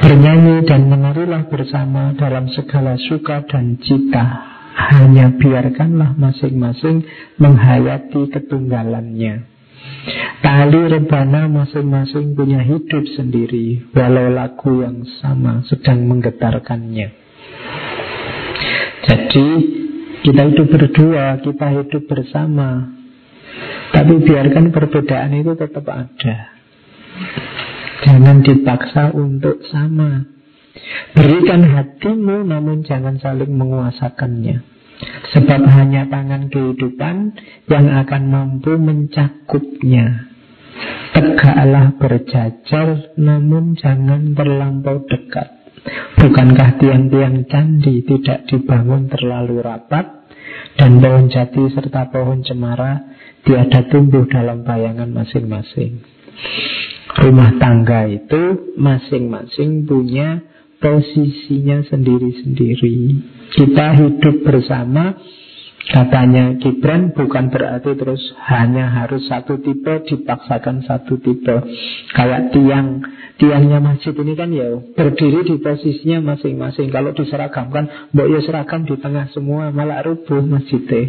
Bernyanyi 0.00 0.64
dan 0.64 0.88
menarilah 0.88 1.48
bersama 1.48 2.16
dalam 2.16 2.48
segala 2.52 2.96
suka 2.96 3.44
dan 3.48 3.76
cita. 3.82 4.49
Hanya 4.80 5.36
biarkanlah 5.36 6.16
masing-masing 6.16 7.04
menghayati 7.36 8.32
ketunggalannya. 8.32 9.44
Tali 10.40 10.80
rebana 10.88 11.52
masing-masing 11.52 12.32
punya 12.32 12.64
hidup 12.64 13.04
sendiri, 13.12 13.84
walau 13.92 14.32
lagu 14.32 14.80
yang 14.80 15.04
sama 15.20 15.60
sedang 15.68 16.08
menggetarkannya. 16.08 17.08
Jadi 19.04 19.48
kita 20.24 20.42
hidup 20.48 20.68
berdua, 20.72 21.40
kita 21.44 21.66
hidup 21.76 22.02
bersama. 22.08 22.88
Tapi 23.90 24.14
biarkan 24.22 24.72
perbedaan 24.72 25.36
itu 25.36 25.52
tetap 25.58 25.84
ada. 25.88 26.36
Jangan 28.06 28.40
dipaksa 28.40 29.12
untuk 29.12 29.60
sama. 29.68 30.24
Berikan 31.12 31.66
hatimu 31.66 32.46
namun 32.46 32.86
jangan 32.86 33.18
saling 33.20 33.50
menguasakannya. 33.50 34.69
Sebab 35.30 35.62
hanya 35.64 36.04
tangan 36.10 36.52
kehidupan 36.52 37.16
yang 37.70 37.86
akan 37.88 38.22
mampu 38.28 38.76
mencakupnya. 38.76 40.28
Tegaklah 41.16 41.96
berjajar 41.96 43.14
namun 43.16 43.76
jangan 43.76 44.32
terlampau 44.36 45.04
dekat. 45.08 45.60
Bukankah 46.20 46.76
tiang-tiang 46.76 47.48
candi 47.48 48.04
tidak 48.04 48.44
dibangun 48.48 49.08
terlalu 49.08 49.64
rapat 49.64 50.28
dan 50.76 51.00
pohon 51.00 51.32
jati 51.32 51.72
serta 51.72 52.12
pohon 52.12 52.44
cemara 52.44 53.00
tiada 53.44 53.88
tumbuh 53.88 54.28
dalam 54.28 54.62
bayangan 54.62 55.08
masing-masing. 55.08 56.04
Rumah 57.10 57.58
tangga 57.58 58.06
itu 58.06 58.72
masing-masing 58.78 59.88
punya 59.88 60.44
posisinya 60.80 61.84
sendiri-sendiri. 61.86 62.96
Kita 63.52 63.86
hidup 64.00 64.42
bersama, 64.42 65.14
katanya 65.92 66.56
Gibran 66.56 67.12
bukan 67.12 67.52
berarti 67.52 67.92
terus 67.94 68.20
hanya 68.48 68.88
harus 68.88 69.28
satu 69.28 69.60
tipe, 69.60 70.08
dipaksakan 70.08 70.82
satu 70.88 71.20
tipe. 71.20 71.56
Kayak 72.16 72.56
tiang, 72.56 73.04
tiangnya 73.36 73.78
masjid 73.78 74.16
ini 74.16 74.32
kan 74.32 74.50
ya 74.50 74.80
berdiri 74.96 75.44
di 75.44 75.56
posisinya 75.60 76.34
masing-masing. 76.34 76.88
Kalau 76.88 77.12
diseragamkan, 77.12 78.10
mbok 78.16 78.28
ya 78.32 78.40
seragam 78.40 78.88
di 78.88 78.96
tengah 78.96 79.28
semua, 79.36 79.68
malah 79.70 80.00
rubuh 80.02 80.40
masjidnya. 80.40 81.04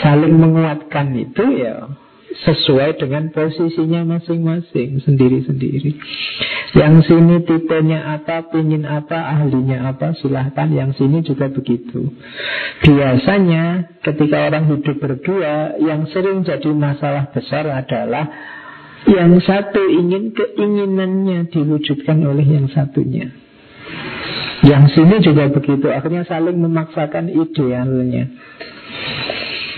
Saling 0.00 0.38
menguatkan 0.38 1.12
itu 1.18 1.44
ya 1.60 2.05
sesuai 2.44 3.00
dengan 3.00 3.32
posisinya 3.32 4.04
masing-masing 4.04 5.00
sendiri-sendiri. 5.00 5.96
Yang 6.76 6.94
sini 7.08 7.40
tipenya 7.48 8.20
apa, 8.20 8.52
pingin 8.52 8.84
apa, 8.84 9.16
ahlinya 9.16 9.88
apa, 9.88 10.12
silahkan. 10.20 10.68
Yang 10.68 11.00
sini 11.00 11.24
juga 11.24 11.48
begitu. 11.48 12.12
Biasanya 12.84 13.96
ketika 14.04 14.52
orang 14.52 14.68
hidup 14.68 14.96
berdua, 15.00 15.80
yang 15.80 16.04
sering 16.12 16.44
jadi 16.44 16.68
masalah 16.76 17.32
besar 17.32 17.64
adalah 17.70 18.28
yang 19.06 19.38
satu 19.40 19.80
ingin 19.86 20.34
keinginannya 20.34 21.48
diwujudkan 21.48 22.20
oleh 22.26 22.44
yang 22.44 22.66
satunya. 22.68 23.30
Yang 24.66 24.98
sini 24.98 25.16
juga 25.22 25.46
begitu, 25.46 25.86
akhirnya 25.86 26.26
saling 26.26 26.58
memaksakan 26.58 27.30
idealnya. 27.30 28.26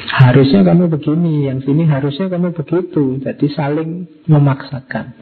Harusnya 0.09 0.65
kamu 0.65 0.89
begini, 0.89 1.53
yang 1.53 1.61
sini 1.61 1.85
harusnya 1.85 2.33
kamu 2.33 2.57
begitu. 2.57 3.21
Jadi 3.21 3.47
saling 3.53 4.09
memaksakan. 4.25 5.13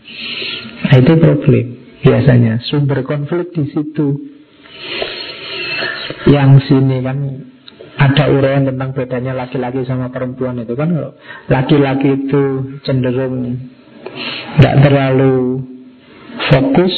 Nah, 0.87 0.97
itu 1.03 1.13
problem 1.19 1.67
biasanya. 2.07 2.63
Sumber 2.71 3.03
konflik 3.03 3.51
di 3.51 3.67
situ. 3.75 4.15
Yang 6.31 6.71
sini 6.71 7.03
kan 7.03 7.19
ada 7.97 8.25
uraian 8.31 8.69
tentang 8.69 8.93
bedanya 8.93 9.33
laki-laki 9.33 9.83
sama 9.89 10.13
perempuan 10.13 10.61
itu 10.61 10.77
kan 10.77 10.93
laki-laki 11.49 12.29
itu 12.29 12.43
cenderung 12.85 13.57
tidak 14.57 14.75
terlalu 14.85 15.65
fokus 16.53 16.95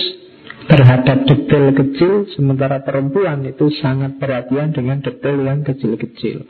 terhadap 0.69 1.25
detail 1.25 1.73
kecil 1.73 2.13
sementara 2.37 2.85
perempuan 2.85 3.47
itu 3.49 3.73
sangat 3.81 4.21
perhatian 4.21 4.75
dengan 4.77 5.01
detail 5.01 5.39
yang 5.41 5.65
kecil-kecil. 5.65 6.45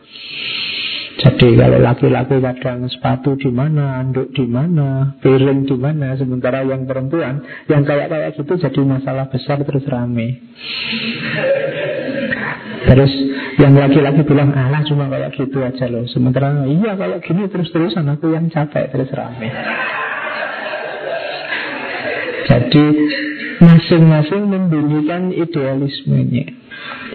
Jadi 1.18 1.58
kalau 1.58 1.82
laki-laki 1.82 2.38
kadang 2.38 2.86
sepatu 2.86 3.34
di 3.34 3.50
mana, 3.50 3.98
anduk 3.98 4.30
di 4.30 4.46
mana, 4.46 5.18
piring 5.18 5.66
di 5.66 5.74
mana, 5.74 6.14
sementara 6.14 6.62
yang 6.62 6.86
perempuan 6.86 7.42
yang 7.66 7.82
kayak 7.82 8.06
kayak 8.06 8.30
gitu 8.38 8.54
jadi 8.54 8.80
masalah 8.86 9.26
besar 9.26 9.58
terus 9.66 9.82
rame. 9.90 10.38
Terus 12.86 13.12
yang 13.58 13.74
laki-laki 13.74 14.22
bilang 14.22 14.54
alah 14.54 14.86
cuma 14.86 15.10
kayak 15.10 15.34
gitu 15.34 15.58
aja 15.58 15.90
loh. 15.90 16.06
Sementara 16.06 16.62
iya 16.70 16.94
kalau 16.94 17.18
gini 17.18 17.50
terus-terusan 17.50 18.06
aku 18.14 18.30
yang 18.30 18.46
capek 18.46 18.86
terus 18.94 19.10
rame. 19.10 19.50
Jadi 22.46 22.84
masing-masing 23.58 24.42
membunyikan 24.46 25.34
idealismenya. 25.34 26.57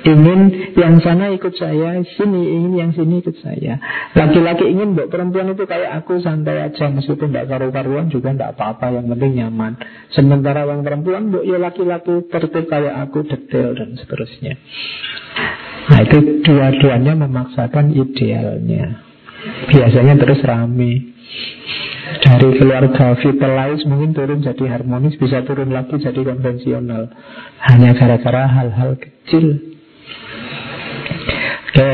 Ingin 0.03 0.39
yang 0.75 0.99
sana 0.99 1.31
ikut 1.31 1.55
saya, 1.55 1.95
sini 2.19 2.41
ingin 2.59 2.73
yang 2.75 2.91
sini 2.91 3.23
ikut 3.23 3.39
saya. 3.39 3.79
Laki-laki 4.11 4.67
ingin 4.67 4.99
mbak 4.99 5.07
perempuan 5.07 5.55
itu 5.55 5.63
kayak 5.63 6.03
aku 6.03 6.19
santai 6.19 6.59
aja 6.59 6.91
meskipun 6.91 7.31
tidak 7.31 7.47
karu-karuan 7.47 8.11
juga 8.11 8.35
tidak 8.35 8.59
apa-apa 8.59 8.99
yang 8.99 9.07
penting 9.07 9.39
nyaman. 9.39 9.79
Sementara 10.11 10.67
yang 10.67 10.83
perempuan 10.83 11.31
mbak 11.31 11.47
ya 11.47 11.55
laki-laki 11.55 12.27
tertib 12.27 12.67
kayak 12.67 12.99
aku 12.99 13.23
detail 13.23 13.79
dan 13.79 13.95
seterusnya. 13.95 14.59
Nah 15.87 15.99
itu 16.03 16.17
dua-duanya 16.43 17.13
memaksakan 17.23 17.95
idealnya. 17.95 18.99
Biasanya 19.71 20.19
terus 20.19 20.43
rame. 20.43 21.15
Dari 22.13 22.49
keluarga 22.59 23.15
vitalize 23.23 23.87
mungkin 23.87 24.11
turun 24.11 24.43
jadi 24.43 24.67
harmonis, 24.67 25.15
bisa 25.15 25.47
turun 25.47 25.71
lagi 25.71 25.95
jadi 25.95 26.21
konvensional. 26.21 27.07
Hanya 27.63 27.95
gara-gara 27.95 28.51
hal-hal 28.51 28.99
kecil. 28.99 29.72
Oke, 31.73 31.93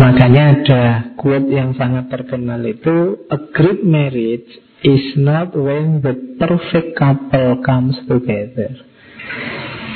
makanya 0.00 0.56
ada 0.56 0.84
quote 1.20 1.52
yang 1.52 1.76
sangat 1.76 2.08
terkenal 2.08 2.64
itu 2.64 3.28
A 3.28 3.36
great 3.52 3.84
marriage 3.84 4.48
is 4.80 5.20
not 5.20 5.52
when 5.52 6.00
the 6.00 6.16
perfect 6.40 6.96
couple 6.96 7.60
comes 7.60 7.92
together. 8.08 8.72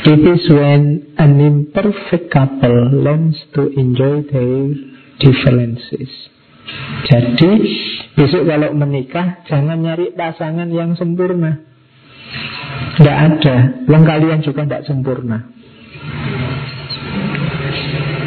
It 0.05 0.20
is 0.20 0.44
when 0.52 1.16
an 1.16 1.40
imperfect 1.40 2.28
couple 2.28 2.93
learns 2.93 3.40
to 3.56 3.72
enjoy 3.72 4.20
their 4.28 4.84
differences. 5.16 6.12
Jadi 7.09 7.52
besok 8.20 8.44
kalau 8.44 8.76
menikah 8.76 9.48
jangan 9.48 9.80
nyari 9.80 10.12
pasangan 10.12 10.68
yang 10.68 10.93
sempurna. 10.93 11.64
Tidak 13.01 13.16
ada. 13.16 13.56
Yang 13.88 14.05
kalian 14.05 14.40
juga 14.44 14.68
tidak 14.68 14.84
sempurna. 14.84 15.56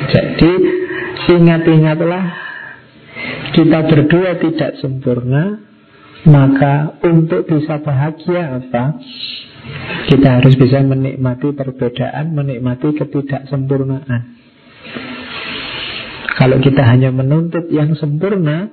Jadi 0.10 0.79
ingat-ingatlah 1.30 2.50
kita 3.54 3.80
berdua 3.86 4.40
tidak 4.42 4.72
sempurna, 4.82 5.62
maka 6.26 6.98
untuk 7.06 7.46
bisa 7.48 7.80
bahagia 7.82 8.60
apa? 8.60 8.98
Kita 10.10 10.42
harus 10.42 10.58
bisa 10.58 10.82
menikmati 10.82 11.54
perbedaan, 11.54 12.34
menikmati 12.34 12.96
ketidaksempurnaan. 12.98 14.22
Kalau 16.40 16.58
kita 16.64 16.88
hanya 16.88 17.12
menuntut 17.12 17.68
yang 17.68 17.92
sempurna, 18.00 18.72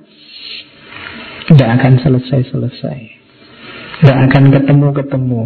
tidak 1.51 1.69
akan 1.79 1.93
selesai-selesai. 1.99 2.99
Tidak 3.97 4.17
akan 4.31 4.43
ketemu-ketemu. 4.55 5.41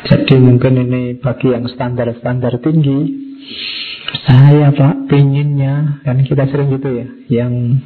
Jadi 0.00 0.34
mungkin 0.38 0.74
ini 0.78 1.02
bagi 1.18 1.50
yang 1.50 1.66
standar-standar 1.66 2.62
tinggi, 2.62 2.98
saya 4.28 4.68
pak 4.74 5.08
pinginnya 5.08 6.04
Kan 6.04 6.20
kita 6.24 6.44
sering 6.52 6.68
gitu 6.76 6.88
ya 6.92 7.06
Yang 7.40 7.80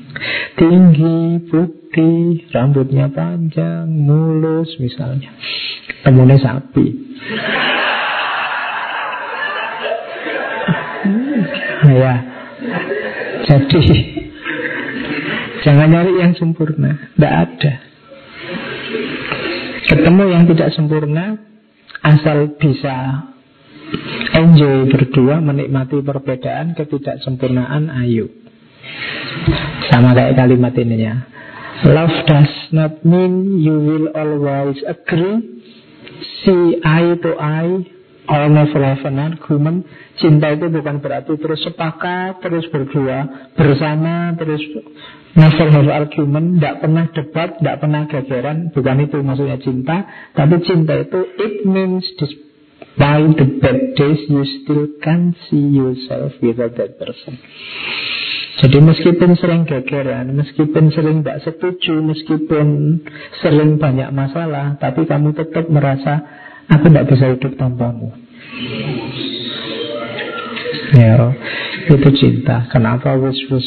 tinggi, 0.59 1.47
putih 1.47 2.47
Rambutnya 2.51 3.07
panjang, 3.11 3.87
mulus 3.87 4.71
misalnya. 4.83 5.31
Temunya 6.03 6.39
sapi. 6.43 6.87
Hmm, 11.05 11.41
Ya. 12.03 12.15
Jadi 13.45 13.83
Jangan 15.65 15.89
nyari 15.89 16.13
yang 16.21 16.33
sempurna. 16.37 17.09
Tidak 17.17 17.33
ada. 17.33 17.73
Ketemu 19.89 20.25
yang 20.29 20.45
tidak 20.51 20.69
sempurna 20.75 21.39
Asal 22.05 22.53
bisa 22.61 23.34
Enjoy 24.35 24.91
berdua 24.91 25.39
Menikmati 25.39 26.03
perbedaan 26.03 26.75
Ketidaksempurnaan 26.75 27.91
ayo. 28.05 28.31
Sama 29.89 30.13
kayak 30.13 30.37
kalimat 30.37 30.75
ini 30.77 30.97
ya. 31.01 31.15
Love 31.85 32.17
does 32.25 32.55
not 32.73 33.03
mean 33.05 33.61
you 33.61 33.77
will 33.77 34.09
always 34.15 34.79
agree. 34.87 35.65
See 36.45 36.81
eye 36.81 37.19
to 37.21 37.37
eye 37.37 37.85
All 38.25 38.49
never 38.49 38.81
have 38.81 39.05
an 39.05 39.21
argument. 39.21 39.85
Cinta 40.17 40.49
itu 40.57 40.73
bukan 40.73 41.05
berarti 41.05 41.37
terus 41.37 41.61
sepakat 41.61 42.41
Terus 42.41 42.65
berdua 42.73 43.53
Bersama 43.53 44.33
Terus 44.41 44.65
never 45.37 45.69
have 45.69 45.91
argument. 45.93 46.57
Tidak 46.57 46.75
pernah 46.81 47.05
debat 47.13 47.61
Tidak 47.61 47.77
pernah 47.77 48.03
gegeran. 48.09 48.73
Bukan 48.73 48.97
itu 49.05 49.21
maksudnya 49.21 49.61
cinta 49.61 50.09
Tapi 50.33 50.57
cinta 50.65 50.97
itu 50.97 51.21
It 51.37 51.69
means 51.69 52.09
By 52.95 53.27
the 53.27 53.59
bad 53.59 53.99
days 53.99 54.23
You 54.31 54.47
still 54.63 54.87
can 55.03 55.35
see 55.51 55.75
yourself 55.75 56.39
Without 56.39 56.79
that 56.79 56.99
person. 56.99 57.39
Jadi 58.55 58.79
meskipun 58.79 59.35
sering 59.35 59.67
gegeran, 59.67 60.31
meskipun 60.31 60.95
sering 60.95 61.27
tidak 61.27 61.43
setuju, 61.43 61.99
meskipun 62.07 62.97
sering 63.43 63.83
banyak 63.83 64.15
masalah, 64.15 64.79
tapi 64.79 65.11
kamu 65.11 65.35
tetap 65.35 65.67
merasa 65.67 66.23
Aku 66.71 66.89
tidak 66.89 67.09
bisa 67.13 67.25
hidup 67.29 67.53
tanpamu. 67.61 68.09
Ya 70.97 71.35
Itu 71.91 72.09
cinta. 72.17 72.65
Kenapa 72.73 73.19
wis-wis 73.21 73.67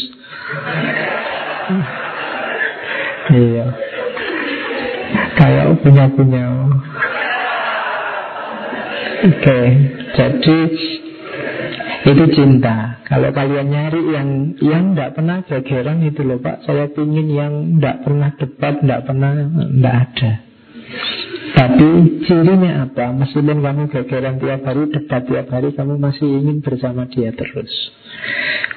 Iya. 3.28 3.68
Kayak 5.36 5.84
punya-punya 5.84 6.48
Oke. 9.18 9.60
Jadi 10.14 10.58
itu 12.08 12.26
cinta. 12.38 13.02
Kalau 13.08 13.32
kalian 13.32 13.68
nyari 13.72 14.02
yang 14.14 14.30
yang 14.60 14.84
tidak 14.94 15.16
pernah 15.18 15.38
gegeran 15.48 16.04
itu 16.04 16.22
loh 16.24 16.40
Pak. 16.40 16.64
Saya 16.68 16.92
ingin 16.92 17.28
yang 17.32 17.54
tidak 17.80 18.04
pernah 18.04 18.30
debat, 18.36 18.76
tidak 18.84 19.02
pernah, 19.08 19.32
tidak 19.34 19.96
ada. 19.96 20.32
Tapi 21.58 21.88
cirinya 22.28 22.86
apa? 22.86 23.06
Meskipun 23.16 23.60
kamu 23.64 23.84
gegeran 23.90 24.36
tiap 24.38 24.62
hari, 24.68 24.84
debat 24.94 25.24
tiap 25.26 25.48
hari, 25.50 25.70
kamu 25.74 25.94
masih 25.98 26.28
ingin 26.28 26.62
bersama 26.62 27.10
dia 27.10 27.34
terus. 27.34 27.72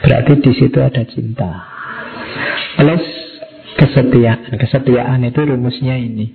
Berarti 0.01 0.33
di 0.41 0.53
situ 0.57 0.79
ada 0.81 1.03
cinta. 1.05 1.53
Plus 2.81 3.05
kesetiaan. 3.77 4.57
Kesetiaan 4.57 5.21
itu 5.27 5.41
rumusnya 5.45 5.99
ini. 6.01 6.33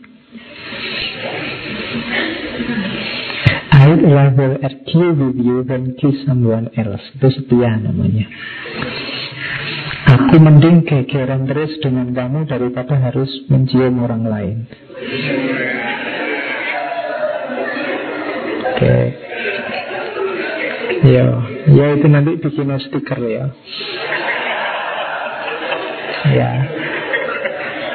I'd 3.86 4.02
rather 4.02 4.58
argue 4.66 5.14
with 5.14 5.38
you 5.38 5.62
than 5.62 5.94
kiss 6.02 6.26
someone 6.26 6.74
else. 6.74 7.06
Itu 7.14 7.30
setia 7.38 7.78
namanya. 7.78 8.26
Aku 10.10 10.42
mending 10.42 10.90
gegeran 10.90 11.46
terus 11.46 11.70
dengan 11.86 12.10
kamu 12.10 12.50
daripada 12.50 12.98
harus 12.98 13.30
mencium 13.46 14.02
orang 14.02 14.26
lain. 14.26 14.58
Oke. 18.74 18.82
Okay. 18.82 19.06
Ya, 21.06 21.28
ya 21.70 21.86
itu 21.94 22.08
nanti 22.10 22.42
bikin 22.42 22.74
stiker 22.90 23.22
ya. 23.22 23.46
Ya. 26.34 26.52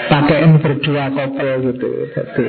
Pakaian 0.06 0.54
berdua 0.62 1.10
couple 1.10 1.50
gitu. 1.66 1.90
Jadi 2.14 2.46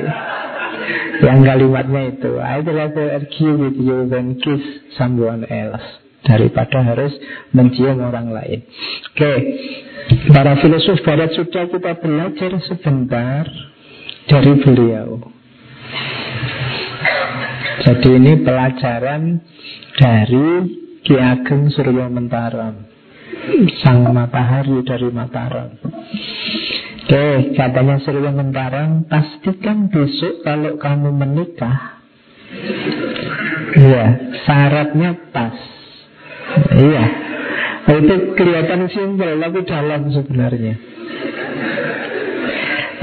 yang 1.22 1.40
kalimatnya 1.46 2.02
itu. 2.18 2.32
I'd 2.42 2.66
rather 2.66 3.06
argue 3.14 3.54
with 3.54 3.78
you 3.78 4.10
than 4.10 4.38
kiss 4.42 4.62
someone 4.98 5.46
else. 5.46 5.84
Daripada 6.22 6.86
harus 6.86 7.10
mencium 7.50 7.98
orang 7.98 8.30
lain. 8.30 8.62
Oke. 9.10 9.18
Okay. 9.18 9.38
Para 10.30 10.54
filosof 10.58 11.02
barat 11.02 11.34
sudah 11.34 11.66
kita 11.66 11.98
belajar 11.98 12.50
sebentar 12.66 13.46
Dari 14.22 14.54
beliau. 14.62 15.18
Jadi 17.82 18.08
ini 18.14 18.32
pelajaran 18.46 19.42
dari 19.98 20.48
Ki 21.02 21.18
Ageng 21.18 21.66
Surya 21.74 22.06
Mentaram 22.06 22.86
Sang 23.82 24.06
matahari 24.14 24.86
dari 24.86 25.10
Mataram 25.10 25.74
Oke, 27.12 27.52
katanya 27.60 28.00
Surya 28.08 28.32
Mentaram 28.32 29.04
Pastikan 29.04 29.92
besok 29.92 30.40
kalau 30.48 30.80
kamu 30.80 31.12
menikah 31.12 32.00
Iya, 33.76 34.04
syaratnya 34.48 35.20
pas. 35.28 35.52
Iya. 36.72 37.04
Itu 38.00 38.32
kelihatan 38.32 38.88
simpel 38.88 39.44
tapi 39.44 39.60
dalam 39.68 40.08
sebenarnya. 40.08 40.74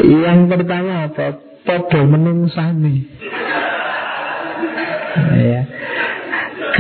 Yang 0.02 0.40
pertama 0.58 0.94
apa? 1.06 1.26
Podo 1.62 2.00
menungsani. 2.10 2.96
Ya. 5.38 5.62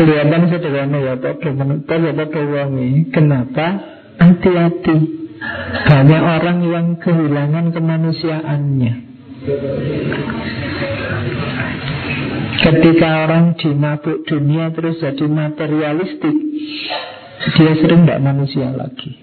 Kelihatan 0.01 0.49
sederhana 0.49 0.97
ya 0.97 1.13
Podo 1.21 1.49
menutup 1.53 1.93
ya 1.93 2.13
podo 2.13 2.41
wangi. 2.57 2.89
Kenapa? 3.13 3.67
Hati-hati 4.17 5.19
Banyak 5.87 6.21
orang 6.21 6.59
yang 6.67 6.87
kehilangan 6.99 7.71
kemanusiaannya. 7.71 8.93
Ketika 12.59 13.09
orang 13.23 13.55
di 13.55 13.71
mabuk 13.71 14.27
dunia 14.27 14.67
terus 14.75 14.99
jadi 14.99 15.25
materialistik 15.31 16.35
Dia 17.55 17.71
sering 17.79 18.03
tidak 18.03 18.19
manusia 18.19 18.67
lagi. 18.75 19.15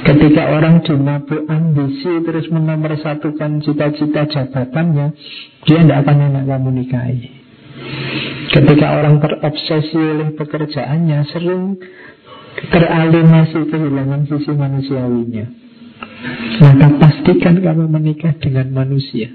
Ketika 0.00 0.48
orang 0.48 0.80
di 0.80 0.96
mabuk 0.96 1.44
ambisi 1.44 2.24
terus 2.24 2.48
menomorsatukan 2.48 3.60
cita-cita 3.60 4.24
jabatannya 4.24 5.12
Dia 5.68 5.78
tidak 5.84 5.98
akan 6.08 6.18
enak 6.32 6.44
kamu 6.48 6.70
nikahi. 6.72 7.20
Ketika 8.48 8.86
orang 8.96 9.20
terobsesi 9.20 10.00
oleh 10.00 10.32
pekerjaannya 10.32 11.18
Sering 11.36 11.76
teralienasi 12.70 13.68
kehilangan 13.68 14.28
sisi 14.28 14.52
manusiawinya 14.52 15.46
Maka 16.60 16.86
pastikan 17.00 17.60
kamu 17.60 17.84
menikah 17.90 18.32
dengan 18.40 18.72
manusia 18.72 19.32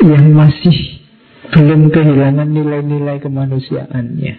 Yang 0.00 0.26
masih 0.32 0.78
belum 1.50 1.90
kehilangan 1.90 2.46
nilai-nilai 2.46 3.18
kemanusiaannya. 3.18 4.34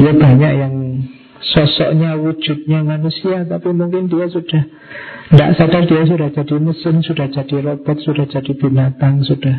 Ya 0.00 0.12
banyak 0.16 0.52
yang 0.56 0.74
sosoknya, 1.44 2.16
wujudnya 2.16 2.80
manusia 2.80 3.44
Tapi 3.44 3.68
mungkin 3.76 4.08
dia 4.08 4.26
sudah 4.32 4.62
Tidak 5.30 5.50
sadar 5.60 5.84
dia 5.84 6.02
sudah 6.08 6.28
jadi 6.32 6.54
mesin 6.58 7.04
Sudah 7.04 7.28
jadi 7.28 7.56
robot, 7.60 7.96
sudah 8.02 8.26
jadi 8.26 8.52
binatang 8.56 9.20
Sudah 9.22 9.56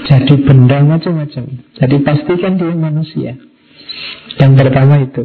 jadi 0.00 0.34
benda 0.42 0.82
macam-macam. 0.82 1.44
Jadi 1.78 1.96
pastikan 2.02 2.58
dia 2.58 2.74
manusia 2.74 3.38
Yang 4.40 4.52
pertama 4.56 4.94
itu. 5.04 5.22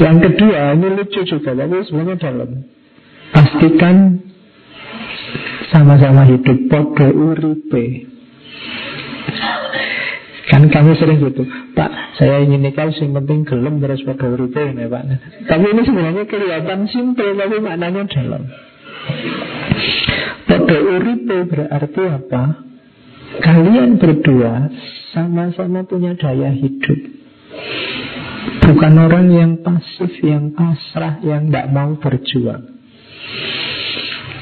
Yang 0.00 0.16
kedua, 0.30 0.60
ini 0.78 0.86
lucu 0.96 1.20
juga 1.28 1.50
Tapi 1.52 1.76
sebenarnya 1.84 2.16
dalam. 2.16 2.50
Pastikan 3.30 3.96
Sama-sama 5.70 6.26
hidup 6.26 6.66
Podo 6.66 7.08
uripe. 7.14 8.10
Kan 10.50 10.66
kami 10.66 10.98
sering 10.98 11.22
gitu 11.22 11.46
Pak, 11.78 12.18
saya 12.18 12.42
ingin 12.42 12.66
nikah 12.66 12.90
Yang 12.90 13.14
penting 13.22 13.46
gelem 13.46 13.78
terus 13.78 14.02
pada 14.02 14.26
uripe 14.26 14.58
ya 14.58 14.86
Pak. 14.90 15.02
Tapi 15.46 15.64
ini 15.70 15.82
sebenarnya 15.86 16.24
kelihatan 16.26 16.90
simpel 16.90 17.38
Tapi 17.38 17.56
maknanya 17.62 18.02
dalam. 18.10 18.42
Pada 20.50 20.76
uripe 20.80 21.38
berarti 21.54 22.02
apa? 22.10 22.42
Kalian 23.30 24.02
berdua 24.02 24.74
Sama-sama 25.14 25.86
punya 25.86 26.18
daya 26.18 26.50
hidup 26.50 27.20
Bukan 28.40 28.94
orang 28.96 29.26
yang 29.28 29.52
pasif 29.60 30.10
Yang 30.24 30.56
pasrah 30.56 31.20
Yang 31.20 31.42
tidak 31.50 31.66
mau 31.74 31.90
berjuang. 31.98 32.62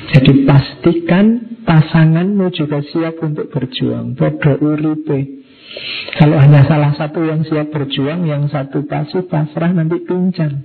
Jadi 0.08 0.32
pastikan 0.48 1.48
Pasanganmu 1.68 2.48
juga 2.56 2.80
siap 2.80 3.20
untuk 3.20 3.52
berjuang. 3.52 4.16
Pada 4.16 4.56
uripe. 4.56 5.44
Kalau 6.16 6.40
hanya 6.40 6.64
salah 6.64 6.96
satu 6.96 7.28
yang 7.28 7.44
siap 7.44 7.68
berjuang, 7.68 8.24
yang 8.24 8.48
satu 8.48 8.88
pasif 8.88 9.28
pasrah 9.28 9.68
nanti 9.76 10.00
pincang. 10.00 10.64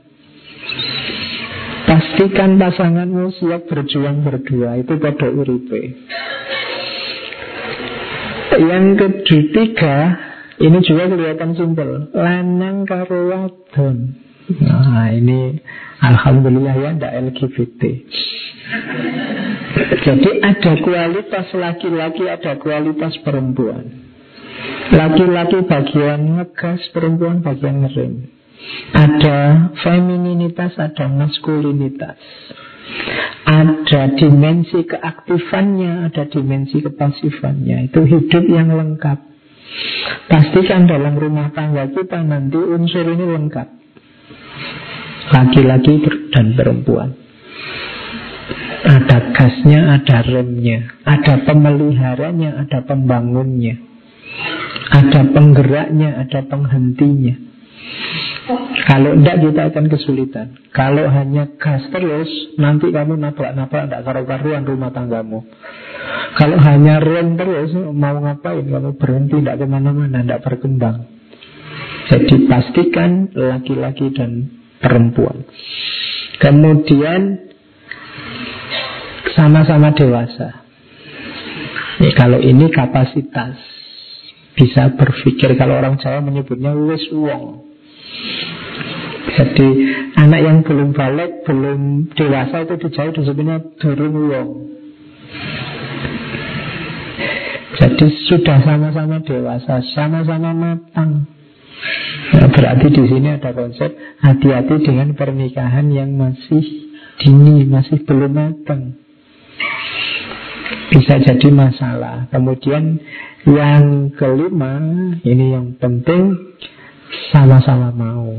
Pastikan 1.84 2.56
pasanganmu 2.56 3.36
siap 3.36 3.68
berjuang 3.68 4.24
berdua 4.24 4.80
Itu 4.80 4.96
pada 4.96 5.28
uripe. 5.28 5.82
Yang 8.64 8.86
ketiga 8.96 9.96
Ini 10.62 10.78
juga 10.86 11.10
kelihatan 11.10 11.58
simpel 11.58 12.14
Lanang 12.14 12.86
karo 12.86 13.32
wadon 13.32 14.20
Nah 14.62 15.10
ini 15.10 15.58
Alhamdulillah 16.04 16.76
ya 16.78 16.90
Tidak 16.94 17.14
LGBT 17.32 17.82
Jadi 20.04 20.30
ada 20.44 20.72
kualitas 20.84 21.48
laki-laki 21.58 22.28
Ada 22.30 22.60
kualitas 22.62 23.18
perempuan 23.26 24.04
Laki-laki 24.94 25.66
bagian 25.66 26.38
ngegas, 26.38 26.92
perempuan 26.94 27.42
bagian 27.42 27.88
ngerem. 27.88 28.30
Ada 28.94 29.72
femininitas, 29.82 30.78
ada 30.78 31.10
maskulinitas. 31.10 32.20
Ada 33.44 34.16
dimensi 34.16 34.86
keaktifannya, 34.88 36.08
ada 36.08 36.30
dimensi 36.30 36.80
kepasifannya. 36.80 37.92
Itu 37.92 38.06
hidup 38.06 38.46
yang 38.48 38.72
lengkap. 38.72 39.33
Pastikan 40.30 40.86
dalam 40.90 41.18
rumah 41.18 41.50
tangga 41.54 41.90
kita 41.90 42.22
nanti 42.26 42.58
unsur 42.58 43.06
ini 43.06 43.26
lengkap. 43.26 43.68
Laki-laki 45.34 45.94
dan 46.30 46.54
perempuan. 46.54 47.10
Ada 48.84 49.32
gasnya, 49.32 49.95
ada 49.95 50.18
remnya, 50.28 50.91
ada 51.08 51.40
pemeliharanya, 51.48 52.68
ada 52.68 52.84
pembangunnya. 52.84 53.80
Ada 54.91 55.32
penggeraknya, 55.32 56.20
ada 56.20 56.40
penghentinya. 56.44 57.53
Kalau 58.84 59.16
tidak 59.16 59.38
kita 59.40 59.62
akan 59.72 59.86
kesulitan. 59.88 60.48
Kalau 60.76 61.08
hanya 61.08 61.48
gas 61.56 61.88
terus, 61.88 62.28
nanti 62.60 62.92
kamu 62.92 63.16
nabrak-nabrak 63.16 63.88
tidak 63.88 64.04
karu-karuan 64.04 64.68
rumah 64.68 64.92
tanggamu. 64.92 65.48
Kalau 66.36 66.58
hanya 66.60 67.00
rem 67.00 67.40
terus, 67.40 67.72
mau 67.96 68.20
ngapain? 68.20 68.68
Kamu 68.68 69.00
berhenti 69.00 69.40
tidak 69.40 69.64
ke 69.64 69.66
mana-mana, 69.66 70.20
tidak 70.22 70.44
berkembang. 70.44 71.08
Jadi 72.12 72.36
pastikan 72.52 73.32
laki-laki 73.32 74.12
dan 74.12 74.52
perempuan. 74.84 75.48
Kemudian 76.44 77.48
sama-sama 79.32 79.96
dewasa. 79.96 80.68
Ya, 82.04 82.12
kalau 82.20 82.44
ini 82.44 82.68
kapasitas 82.68 83.56
bisa 84.54 84.92
berpikir 84.94 85.56
kalau 85.56 85.80
orang 85.80 85.96
Jawa 85.98 86.20
menyebutnya 86.20 86.76
wis 86.76 87.08
wong. 87.16 87.73
Jadi 89.34 89.68
anak 90.14 90.41
yang 90.45 90.57
belum 90.61 90.94
balik, 90.94 91.41
belum 91.48 92.11
dewasa 92.14 92.69
itu 92.69 92.76
dijauh 92.77 93.14
disebutnya 93.18 93.57
durung 93.81 94.30
wong. 94.30 94.49
Jadi 97.73 98.06
sudah 98.30 98.61
sama-sama 98.61 99.18
dewasa, 99.26 99.81
sama-sama 99.98 100.53
matang. 100.53 101.26
Nah, 102.34 102.48
berarti 102.53 102.88
di 102.94 103.03
sini 103.10 103.34
ada 103.34 103.52
konsep 103.52 103.91
hati-hati 104.22 104.76
dengan 104.85 105.18
pernikahan 105.18 105.90
yang 105.90 106.14
masih 106.14 106.64
dini, 107.18 107.65
masih 107.65 108.06
belum 108.06 108.31
matang. 108.31 109.02
Bisa 110.94 111.18
jadi 111.18 111.49
masalah. 111.49 112.30
Kemudian 112.30 113.02
yang 113.49 114.14
kelima, 114.14 114.77
ini 115.26 115.57
yang 115.57 115.73
penting 115.81 116.38
sama-sama 117.31 117.90
mau. 117.94 118.38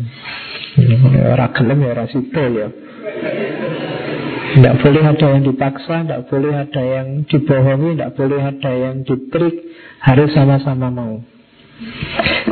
Orang 1.34 1.52
gelem 1.54 1.78
ya 1.86 1.90
orang 1.94 2.08
sipil 2.10 2.52
ya. 2.54 2.68
Tidak 4.54 4.74
boleh 4.86 5.02
ada 5.02 5.26
yang 5.34 5.42
dipaksa, 5.42 6.06
tidak 6.06 6.30
boleh 6.30 6.52
ada 6.54 6.82
yang 6.82 7.26
dibohongi, 7.26 7.98
tidak 7.98 8.12
boleh 8.14 8.40
ada 8.42 8.70
yang 8.70 8.96
ditrik, 9.02 9.54
harus 9.98 10.30
sama-sama 10.30 10.94
mau. 10.94 11.18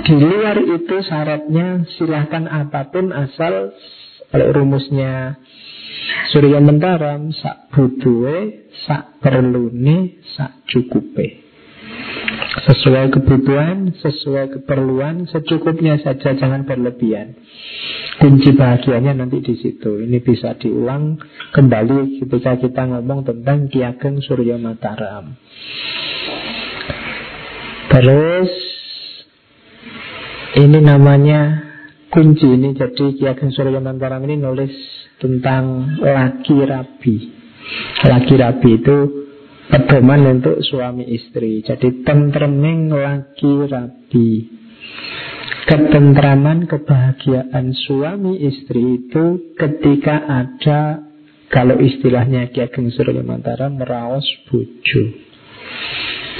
Di 0.02 0.14
luar 0.18 0.58
itu 0.58 0.96
syaratnya 1.06 1.86
silahkan 1.94 2.50
apa 2.50 2.90
pun 2.90 3.14
asal 3.14 3.70
kalau 4.34 4.50
rumusnya 4.50 5.38
Surya 6.32 6.58
mentaram 6.58 7.30
sak 7.30 7.70
buduwe, 7.70 8.68
sak 8.88 9.20
perlune, 9.20 10.24
sak 10.34 10.64
cukupe. 10.66 11.41
Sesuai 12.52 13.08
kebutuhan, 13.16 13.96
sesuai 13.96 14.60
keperluan, 14.60 15.24
secukupnya 15.24 15.96
saja, 16.04 16.36
jangan 16.36 16.68
berlebihan. 16.68 17.32
Kunci 18.20 18.52
bahagianya 18.52 19.16
nanti 19.16 19.40
di 19.40 19.56
situ. 19.56 20.04
Ini 20.04 20.20
bisa 20.20 20.52
diulang 20.60 21.16
kembali 21.56 22.20
ketika 22.20 22.60
kita 22.60 22.82
ngomong 22.92 23.24
tentang 23.24 23.72
Ki 23.72 23.80
Ageng 23.80 24.20
Surya 24.20 24.60
Mataram. 24.60 25.32
Terus 27.88 28.52
ini 30.60 30.78
namanya 30.84 31.40
kunci 32.12 32.52
ini 32.52 32.76
jadi 32.76 33.16
Ki 33.16 33.24
Ageng 33.32 33.48
Surya 33.48 33.80
Mataram 33.80 34.28
ini 34.28 34.36
nulis 34.36 34.76
tentang 35.16 35.96
laki 36.04 36.68
rabi. 36.68 37.16
Laki 38.04 38.34
rabi 38.36 38.70
itu 38.76 39.21
pedoman 39.72 40.38
untuk 40.38 40.60
suami 40.60 41.08
istri. 41.08 41.64
Jadi 41.64 42.04
tentreming 42.04 42.92
laki 42.92 43.52
rabi. 43.72 44.30
Ketentraman, 45.62 46.68
kebahagiaan 46.68 47.72
suami 47.72 48.36
istri 48.44 49.00
itu 49.00 49.56
ketika 49.56 50.20
ada 50.28 51.00
kalau 51.48 51.80
istilahnya 51.80 52.52
Ki 52.52 52.60
Ageng 52.60 52.92
Surya 52.92 53.24
Mantara 53.24 53.72
meraos 53.72 54.26
bojo. 54.50 55.02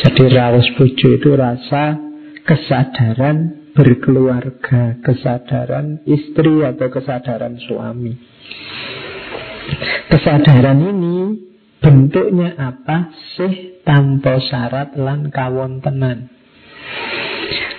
Jadi 0.05 0.23
raos 0.37 0.69
bojo 0.77 1.09
itu 1.17 1.31
rasa 1.33 1.97
kesadaran 2.45 3.73
berkeluarga, 3.73 5.01
kesadaran 5.01 6.05
istri 6.05 6.67
atau 6.67 6.93
kesadaran 6.93 7.57
suami. 7.63 8.13
Kesadaran 10.11 10.81
ini 10.83 11.17
Bentuknya 11.83 12.55
apa? 12.57 13.11
Sih 13.35 13.83
tanpa 13.83 14.39
syarat 14.39 14.95
lan 14.95 15.35
kawontenan 15.35 16.31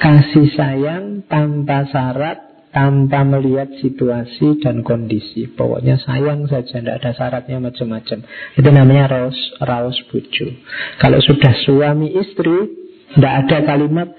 Kasih 0.03 0.51
sayang 0.59 1.23
tanpa 1.31 1.87
syarat 1.87 2.67
tanpa 2.73 3.21
melihat 3.23 3.69
situasi 3.79 4.59
dan 4.59 4.81
kondisi. 4.81 5.45
Pokoknya 5.47 6.01
sayang 6.01 6.49
saja, 6.49 6.81
tidak 6.81 6.99
ada 6.99 7.11
syaratnya 7.15 7.61
macam-macam. 7.61 8.25
Itu 8.57 8.69
namanya 8.73 9.05
raus, 9.07 9.37
raus 9.61 9.95
buju 10.09 10.51
Kalau 10.99 11.21
sudah 11.21 11.53
suami 11.63 12.17
istri 12.17 12.83
Tidak 13.13 13.33
ada 13.45 13.61
kalimat 13.63 14.09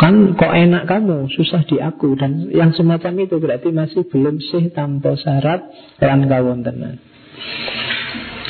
Kan 0.00 0.34
kok 0.34 0.50
enak 0.50 0.88
kamu, 0.90 1.30
susah 1.30 1.62
di 1.68 1.78
aku 1.78 2.18
Dan 2.18 2.50
yang 2.50 2.74
semacam 2.74 3.12
itu 3.22 3.38
berarti 3.38 3.70
masih 3.70 4.08
belum 4.08 4.42
sih 4.42 4.72
tanpa 4.74 5.14
syarat 5.14 5.62
Lan 6.02 6.26
kawontenan 6.26 6.98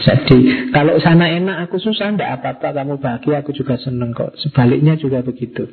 jadi 0.06 0.70
kalau 0.70 1.02
sana 1.02 1.26
enak 1.34 1.66
aku 1.66 1.82
susah 1.82 2.14
Tidak 2.14 2.30
apa-apa 2.38 2.70
kamu 2.70 3.02
bahagia 3.02 3.42
aku 3.42 3.50
juga 3.50 3.74
seneng 3.74 4.14
kok. 4.14 4.38
Sebaliknya 4.38 4.94
juga 4.94 5.26
begitu. 5.26 5.66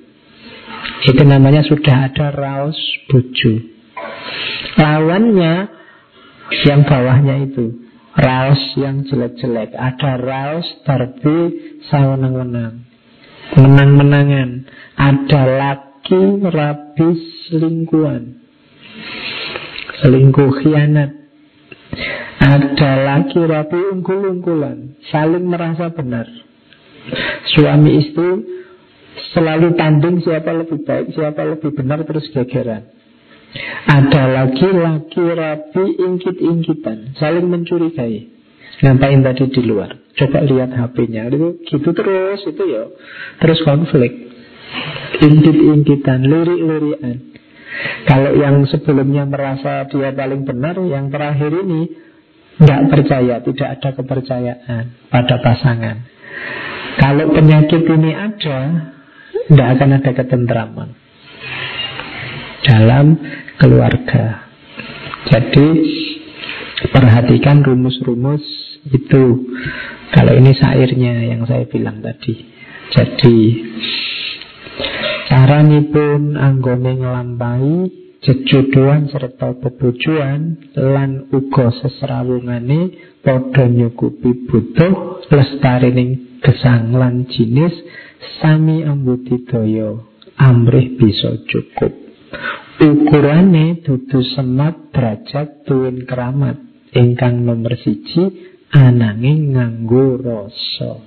Itu 1.05 1.21
namanya 1.21 1.61
sudah 1.63 2.11
ada 2.11 2.27
raus 2.33 2.75
buju 3.07 3.53
Lawannya 4.75 5.69
Yang 6.65 6.81
bawahnya 6.89 7.35
itu 7.45 7.83
Raus 8.13 8.77
yang 8.77 9.09
jelek-jelek. 9.09 9.73
Ada 9.73 10.21
raus 10.21 10.69
darbi 10.85 11.49
sawenang-wenang. 11.89 12.85
Menang-menangan. 13.57 14.69
Ada 14.93 15.41
laki 15.49 16.45
rabi 16.45 17.09
selingkuhan. 17.49 18.37
Selingkuh 19.97 20.61
khianat 20.61 21.09
ada 22.43 22.91
laki 22.99 23.39
rapi 23.39 23.79
unggul-unggulan 23.95 24.99
Saling 25.07 25.47
merasa 25.47 25.87
benar. 25.95 26.27
Suami 27.55 28.03
istri 28.03 28.29
Selalu 29.31 29.79
tanding 29.79 30.19
siapa 30.19 30.51
lebih 30.51 30.83
baik 30.83 31.15
Siapa 31.15 31.41
lebih 31.47 31.71
benar 31.71 32.03
terus 32.03 32.27
gegeran. 32.35 32.83
Ada 33.87 34.23
lagi 34.27 34.67
laki 34.67 35.23
rapi 35.23 35.85
ingkit-ingkitan 36.03 37.15
Saling 37.15 37.47
mencurigai. 37.47 38.27
Ngapain 38.83 39.23
tadi 39.23 39.47
di 39.47 39.61
luar? 39.63 39.95
Coba 40.19 40.43
lihat 40.43 40.75
HP-nya 40.75 41.31
itu 41.31 41.63
Gitu 41.63 41.89
terus 41.95 42.41
itu 42.43 42.63
ya. 42.67 42.83
Terus 43.39 43.59
konflik. 43.63 44.11
Ingkit-ingkitan, 45.23 46.25
lirik-lirikan. 46.25 47.17
Kalau 48.09 48.33
yang 48.35 48.65
sebelumnya 48.67 49.25
merasa 49.25 49.85
dia 49.89 50.13
paling 50.13 50.45
benar 50.45 50.77
Yang 50.77 51.05
terakhir 51.13 51.51
ini 51.65 51.81
tidak 52.59 52.81
percaya, 52.93 53.35
tidak 53.41 53.69
ada 53.79 53.89
kepercayaan 53.97 54.83
pada 55.09 55.35
pasangan. 55.41 55.97
Kalau 57.01 57.33
penyakit 57.33 57.81
ini 57.89 58.11
ada, 58.13 58.59
tidak 59.49 59.67
akan 59.77 59.89
ada 59.97 60.11
ketentraman 60.13 60.89
dalam 62.63 63.17
keluarga. 63.57 64.47
Jadi 65.27 65.67
perhatikan 66.93 67.65
rumus-rumus 67.65 68.43
itu. 68.91 69.49
Kalau 70.13 70.33
ini 70.37 70.53
sairnya 70.53 71.25
yang 71.25 71.49
saya 71.49 71.65
bilang 71.65 72.05
tadi. 72.05 72.37
Jadi 72.93 73.37
cara 75.25 75.65
pun 75.65 76.37
anggone 76.37 76.91
ngelampai 77.01 78.02
jejuduan 78.23 79.11
serta 79.11 79.59
bebujuan 79.59 80.71
lan 80.79 81.27
uga 81.29 81.75
sesrawungane 81.83 83.13
padha 83.19 83.67
nyukupi 83.67 84.47
butuh 84.47 85.27
lestarining 85.27 86.39
gesang 86.39 86.95
lan 86.95 87.27
jinis 87.27 87.75
sami 88.39 88.87
ambudidaya 88.87 89.99
amrih 90.39 90.95
bisa 90.95 91.43
cukup. 91.51 91.91
Ukurane 92.83 93.83
dudu 93.85 94.19
semat 94.33 94.91
derajat 94.95 95.67
tuwin 95.67 96.07
keramat 96.09 96.57
ingkang 96.95 97.45
nomor 97.45 97.77
siji 97.77 98.55
ananging 98.73 99.53
nganggo 99.53 100.17
rasa. 100.17 101.05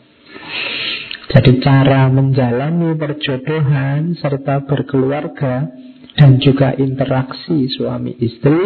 Jadi 1.26 1.58
cara 1.58 2.06
menjalani 2.06 2.94
perjodohan 2.94 4.14
serta 4.14 4.62
berkeluarga 4.62 5.68
dan 6.16 6.40
juga 6.40 6.72
interaksi 6.74 7.68
suami 7.68 8.16
istri 8.18 8.60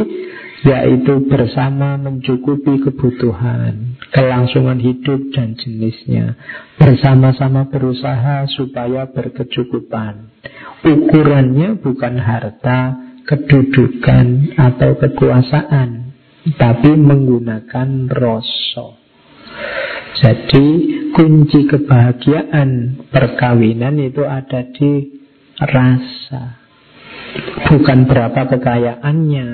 yaitu 0.61 1.25
bersama 1.25 1.97
mencukupi 1.97 2.85
kebutuhan, 2.85 3.97
kelangsungan 4.13 4.77
hidup 4.77 5.33
dan 5.33 5.57
jenisnya, 5.57 6.37
bersama-sama 6.77 7.65
berusaha 7.73 8.45
supaya 8.53 9.09
berkecukupan. 9.09 10.29
Ukurannya 10.85 11.81
bukan 11.81 12.15
harta, 12.21 12.97
kedudukan 13.25 14.57
atau 14.61 15.01
kekuasaan, 15.01 16.13
tapi 16.61 16.93
menggunakan 16.93 18.09
rasa. 18.13 19.01
Jadi 20.21 20.67
kunci 21.17 21.65
kebahagiaan 21.65 23.01
perkawinan 23.09 23.97
itu 23.97 24.21
ada 24.29 24.69
di 24.77 25.09
rasa. 25.57 26.60
Bukan 27.71 28.11
berapa 28.11 28.51
kekayaannya, 28.51 29.49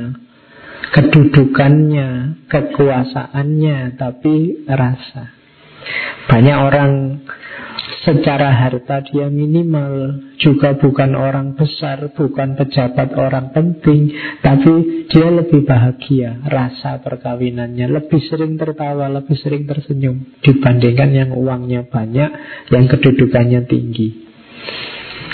kedudukannya, 0.96 2.08
kekuasaannya, 2.48 3.78
tapi 4.00 4.64
rasa. 4.64 5.36
Banyak 6.26 6.58
orang 6.58 6.92
secara 8.06 8.54
harta 8.54 9.02
dia 9.02 9.26
minimal, 9.26 10.22
juga 10.38 10.78
bukan 10.78 11.18
orang 11.18 11.58
besar, 11.58 12.14
bukan 12.14 12.54
pejabat 12.54 13.10
orang 13.18 13.50
penting, 13.50 14.14
tapi 14.42 15.06
dia 15.10 15.26
lebih 15.26 15.66
bahagia, 15.66 16.38
rasa 16.46 17.02
perkawinannya 17.02 17.90
lebih 17.90 18.22
sering 18.30 18.54
tertawa, 18.54 19.10
lebih 19.10 19.34
sering 19.42 19.66
tersenyum 19.66 20.38
dibandingkan 20.38 21.10
yang 21.10 21.30
uangnya 21.34 21.90
banyak, 21.90 22.30
yang 22.70 22.84
kedudukannya 22.86 23.66
tinggi. 23.66 24.22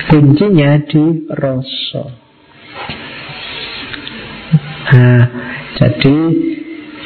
Kuncinya 0.08 0.80
di 0.88 1.28
rasa. 1.28 2.21
Nah, 4.92 5.24
jadi 5.80 6.16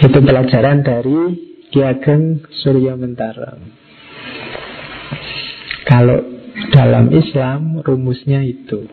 itu 0.03 0.19
pelajaran 0.19 0.83
dari 0.83 1.19
Ki 1.71 1.81
Ageng 1.87 2.43
Surya 2.63 2.99
Mentara. 2.99 3.59
Kalau 5.87 6.19
dalam 6.75 7.15
Islam 7.15 7.81
rumusnya 7.85 8.43
itu. 8.43 8.87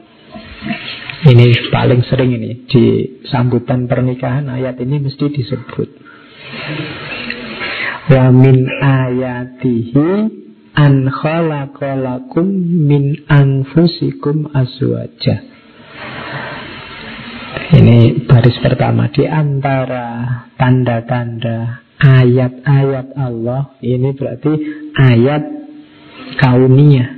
Ini 1.24 1.72
paling 1.72 2.04
sering 2.04 2.36
ini 2.36 2.68
di 2.68 2.84
sambutan 3.32 3.88
pernikahan 3.88 4.52
ayat 4.52 4.76
ini 4.84 5.00
mesti 5.08 5.32
disebut. 5.32 5.90
Wa 8.12 8.28
min 8.36 8.68
ayatihi 8.84 10.08
an 10.76 11.08
khalaqalakum 11.08 12.44
min 12.84 13.24
anfusikum 13.32 14.52
azwaja. 14.52 15.48
Ini 17.54 18.26
baris 18.26 18.58
pertama 18.62 19.14
di 19.14 19.30
antara 19.30 20.26
tanda-tanda 20.58 21.86
ayat-ayat 22.02 23.14
Allah 23.14 23.78
ini 23.86 24.10
berarti 24.18 24.54
ayat 24.98 25.44
kauniyah 26.42 27.10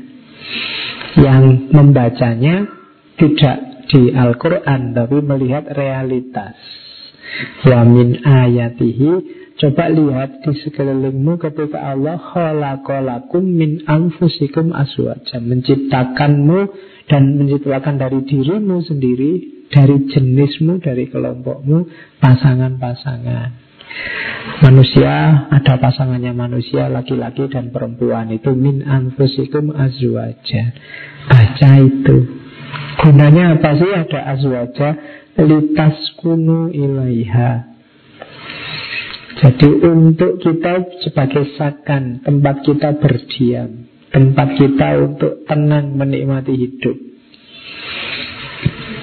yang 1.16 1.72
membacanya 1.72 2.68
tidak 3.16 3.88
di 3.88 4.12
Al-Quran 4.12 4.92
tapi 4.92 5.18
melihat 5.24 5.72
realitas. 5.72 6.60
Wa 7.64 7.88
min 7.88 8.20
ayatihi 8.20 9.44
Coba 9.56 9.88
lihat 9.88 10.44
di 10.44 10.52
sekelilingmu 10.52 11.40
ketika 11.40 11.96
Allah 11.96 12.20
khalaqalakum 12.20 13.40
min 13.40 13.88
anfusikum 13.88 14.76
aswaja 14.76 15.40
menciptakanmu 15.40 16.60
dan 17.08 17.40
menciptakan 17.40 17.96
dari 17.96 18.20
dirimu 18.28 18.84
sendiri 18.84 19.55
dari 19.72 20.10
jenismu, 20.12 20.82
dari 20.82 21.10
kelompokmu, 21.10 21.90
pasangan-pasangan. 22.20 23.66
Manusia 24.56 25.46
ada 25.52 25.76
pasangannya 25.80 26.32
manusia 26.32 26.88
laki-laki 26.88 27.52
dan 27.52 27.76
perempuan 27.76 28.32
itu 28.32 28.56
min 28.56 28.84
anfusikum 28.86 29.76
azwaja. 29.76 30.64
Baca 31.28 31.72
itu. 31.84 32.18
Gunanya 33.04 33.60
apa 33.60 33.76
sih 33.76 33.92
ada 33.92 34.20
azwaja? 34.32 34.90
Litas 35.36 36.16
kunu 36.24 36.72
ilaiha. 36.72 37.76
Jadi 39.36 39.68
untuk 39.84 40.40
kita 40.40 41.04
sebagai 41.04 41.60
sakan, 41.60 42.24
tempat 42.24 42.64
kita 42.64 42.96
berdiam, 42.96 43.84
tempat 44.16 44.56
kita 44.56 44.90
untuk 45.04 45.44
tenang 45.44 46.00
menikmati 46.00 46.56
hidup. 46.56 46.96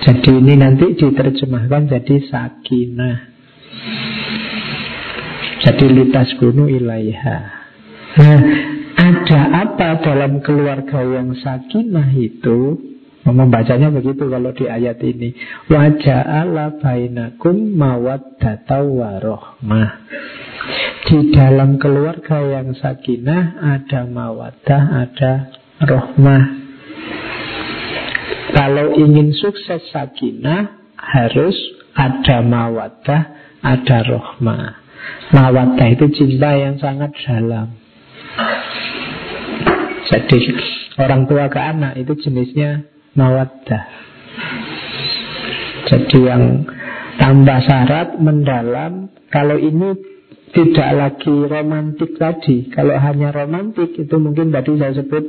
Jadi 0.02 0.30
ini 0.34 0.54
nanti 0.58 0.98
diterjemahkan 0.98 1.86
jadi 1.86 2.16
sakinah. 2.26 3.18
Jadi 5.62 5.86
litas 5.94 6.28
gunung 6.42 6.66
ilaiha. 6.66 7.38
Nah, 8.18 8.40
ada 8.98 9.40
apa 9.62 10.02
dalam 10.02 10.42
keluarga 10.42 11.06
yang 11.06 11.38
sakinah 11.38 12.10
itu? 12.18 12.90
Membacanya 13.22 13.94
begitu 13.94 14.26
kalau 14.26 14.50
di 14.50 14.66
ayat 14.66 14.98
ini. 15.06 15.30
Waja'ala 15.70 16.82
bainakum 16.82 17.78
mawaddata 17.78 18.82
warohmah. 18.82 19.90
Di 21.06 21.30
dalam 21.30 21.78
keluarga 21.78 22.42
yang 22.42 22.74
sakinah 22.74 23.62
ada 23.62 24.10
mawaddah, 24.10 24.82
ada 25.06 25.32
rohmah. 25.86 26.42
Kalau 28.52 28.92
ingin 28.96 29.32
sukses 29.32 29.88
sakinah 29.90 30.92
harus 30.96 31.56
ada 31.96 32.44
mawadah, 32.44 33.22
ada 33.64 33.98
rohmah. 34.04 34.80
Mawadah 35.32 35.88
itu 35.92 36.06
cinta 36.12 36.52
yang 36.56 36.76
sangat 36.76 37.12
dalam. 37.24 37.74
Jadi 40.12 40.38
orang 41.00 41.24
tua 41.24 41.48
ke 41.48 41.60
anak 41.60 41.96
itu 41.96 42.12
jenisnya 42.20 42.84
mawadah. 43.16 43.84
Jadi 45.88 46.18
yang 46.20 46.68
tambah 47.16 47.58
syarat 47.64 48.08
mendalam. 48.20 49.08
Kalau 49.32 49.56
ini 49.56 49.96
tidak 50.52 50.90
lagi 50.92 51.32
romantik 51.32 52.20
tadi. 52.20 52.68
Kalau 52.68 52.92
hanya 53.00 53.32
romantik 53.32 53.96
itu 53.96 54.16
mungkin 54.20 54.52
tadi 54.52 54.76
saya 54.76 54.92
sebut 55.00 55.24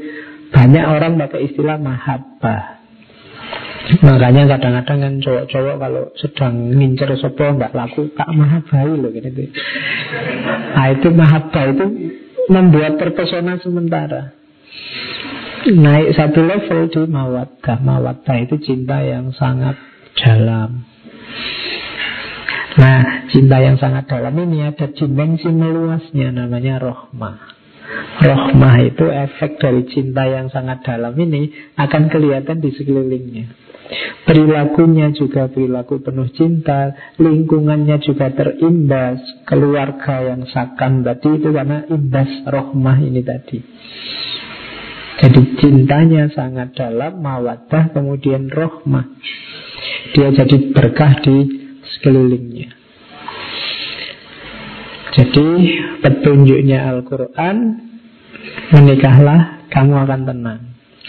banyak 0.51 0.85
orang 0.85 1.15
pakai 1.15 1.47
istilah 1.47 1.79
mahabbah. 1.79 2.72
Makanya 3.83 4.47
kadang-kadang 4.47 4.99
kan 5.03 5.13
cowok-cowok 5.19 5.75
kalau 5.75 6.03
sedang 6.15 6.71
ngincer 6.71 7.19
sopo 7.19 7.43
nggak 7.43 7.75
laku 7.75 8.07
tak 8.15 8.31
mahabai 8.31 8.95
loh 8.95 9.11
gitu. 9.11 9.27
Nah 10.71 10.87
itu 10.95 11.07
mahabbah 11.11 11.63
itu 11.67 11.85
membuat 12.47 12.95
terpesona 12.95 13.59
sementara. 13.59 14.31
Naik 15.63 16.15
satu 16.15 16.43
level 16.43 16.91
di 16.91 17.01
mawaddah. 17.11 17.77
Mawaddah 17.83 18.37
itu 18.43 18.55
cinta 18.63 19.03
yang 19.03 19.35
sangat 19.35 19.75
dalam. 20.15 20.83
Nah, 22.73 23.29
cinta 23.29 23.61
yang 23.61 23.77
sangat 23.77 24.09
dalam 24.09 24.33
ini 24.33 24.65
ada 24.65 24.89
dimensi 24.89 25.45
meluasnya 25.45 26.33
namanya 26.33 26.81
rohmah. 26.81 27.37
Rohmah 28.17 28.75
itu 28.81 29.05
efek 29.07 29.61
dari 29.61 29.85
cinta 29.93 30.25
yang 30.25 30.49
sangat 30.49 30.81
dalam 30.81 31.13
ini 31.15 31.53
akan 31.77 32.09
kelihatan 32.09 32.59
di 32.59 32.73
sekelilingnya. 32.73 33.62
Perilakunya 34.23 35.11
juga 35.11 35.51
perilaku 35.51 35.99
penuh 35.99 36.31
cinta, 36.31 36.95
lingkungannya 37.19 37.99
juga 37.99 38.31
terimbas, 38.31 39.19
keluarga 39.43 40.23
yang 40.23 40.47
sakam 40.47 41.03
tadi 41.03 41.43
itu 41.43 41.51
karena 41.51 41.83
imbas 41.91 42.31
rohmah 42.47 42.97
ini 43.03 43.19
tadi. 43.19 43.59
Jadi 45.19 45.41
cintanya 45.59 46.31
sangat 46.31 46.73
dalam, 46.73 47.19
mawadah, 47.19 47.91
kemudian 47.91 48.47
rohmah. 48.47 49.11
Dia 50.15 50.31
jadi 50.31 50.71
berkah 50.71 51.19
di 51.19 51.37
sekelilingnya. 51.99 52.83
Jadi 55.13 55.47
petunjuknya 56.01 56.89
Al-Quran 56.89 57.57
Menikahlah 58.73 59.69
kamu 59.69 59.93
akan 60.09 60.21
tenang 60.25 60.61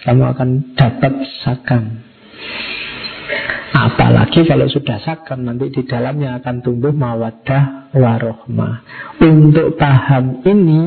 Kamu 0.04 0.22
akan 0.36 0.48
dapat 0.76 1.12
sakam 1.40 2.03
Apalagi 3.74 4.46
kalau 4.46 4.70
sudah 4.70 5.02
sakam 5.02 5.42
Nanti 5.42 5.72
di 5.72 5.82
dalamnya 5.82 6.38
akan 6.38 6.62
tumbuh 6.62 6.94
mawadah 6.94 7.90
warohmah 7.90 8.74
Untuk 9.18 9.74
paham 9.80 10.44
ini 10.46 10.82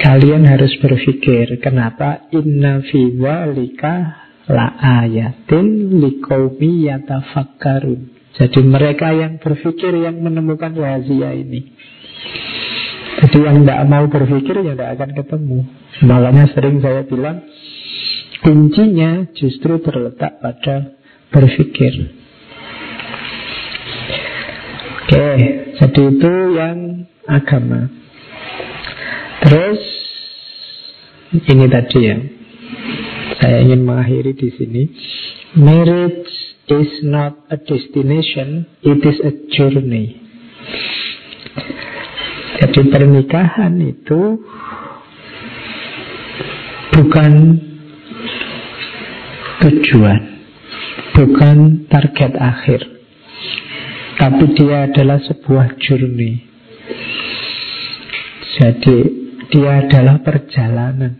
Kalian 0.00 0.46
harus 0.46 0.72
berpikir 0.78 1.58
Kenapa 1.58 2.30
inna 2.30 2.80
fi 2.86 3.10
walika 3.18 4.20
la 4.50 4.74
ayatin 5.06 6.00
likomi. 6.02 6.90
Jadi 8.30 8.60
mereka 8.62 9.08
yang 9.14 9.38
berpikir 9.38 9.94
yang 9.94 10.22
menemukan 10.22 10.74
rahasia 10.74 11.34
ini. 11.34 11.70
Jadi 13.20 13.38
yang 13.42 13.66
tidak 13.66 13.82
mau 13.90 14.04
berpikir 14.06 14.64
ya 14.64 14.72
tidak 14.74 14.90
akan 14.96 15.10
ketemu. 15.18 15.58
Makanya 16.06 16.44
sering 16.54 16.76
saya 16.80 17.02
bilang 17.04 17.44
kuncinya 18.40 19.28
justru 19.36 19.80
terletak 19.80 20.40
pada 20.40 20.96
berpikir. 21.28 21.92
Oke, 25.10 25.28
jadi 25.76 26.02
itu 26.06 26.32
yang 26.54 26.78
agama. 27.26 27.90
Terus 29.42 29.82
ini 31.50 31.66
tadi 31.66 31.98
ya, 31.98 32.16
saya 33.42 33.58
ingin 33.66 33.82
mengakhiri 33.86 34.32
di 34.34 34.48
sini. 34.54 34.82
Marriage 35.58 36.30
is 36.70 37.02
not 37.02 37.34
a 37.50 37.58
destination, 37.58 38.70
it 38.86 39.02
is 39.02 39.18
a 39.26 39.32
journey. 39.50 40.22
Jadi 42.60 42.80
pernikahan 42.92 43.82
itu 43.82 44.38
bukan 46.92 47.32
tujuan, 49.60 50.20
bukan 51.12 51.86
target 51.92 52.32
akhir, 52.40 52.80
tapi 54.16 54.44
dia 54.56 54.88
adalah 54.88 55.20
sebuah 55.20 55.76
journey. 55.80 56.44
Jadi 58.60 58.98
dia 59.52 59.84
adalah 59.86 60.20
perjalanan. 60.20 61.16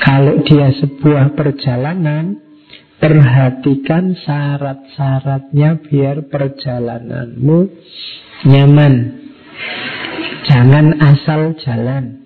Kalau 0.00 0.38
dia 0.46 0.70
sebuah 0.78 1.34
perjalanan, 1.34 2.38
perhatikan 2.96 4.14
syarat-syaratnya 4.14 5.82
biar 5.82 6.30
perjalananmu 6.30 7.58
nyaman. 8.46 8.94
Jangan 10.46 10.86
asal 11.02 11.58
jalan. 11.58 12.25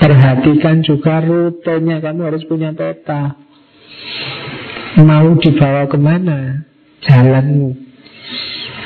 Perhatikan 0.00 0.80
juga 0.80 1.20
rutenya, 1.20 2.00
kamu 2.00 2.20
harus 2.32 2.42
punya 2.48 2.72
peta. 2.72 3.36
Mau 4.96 5.36
dibawa 5.36 5.86
ke 5.86 5.98
mana 6.00 6.64
jalanmu? 7.04 7.76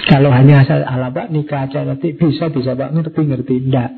Kalau 0.05 0.29
hanya 0.29 0.67
asal 0.67 0.85
ala 0.85 1.09
pak 1.09 1.33
nikah 1.33 1.65
aja 1.65 1.81
nanti 1.81 2.13
bisa 2.13 2.53
bisa 2.53 2.77
pak 2.77 2.93
ngerti 2.93 3.21
ngerti 3.25 3.55
enggak. 3.57 3.93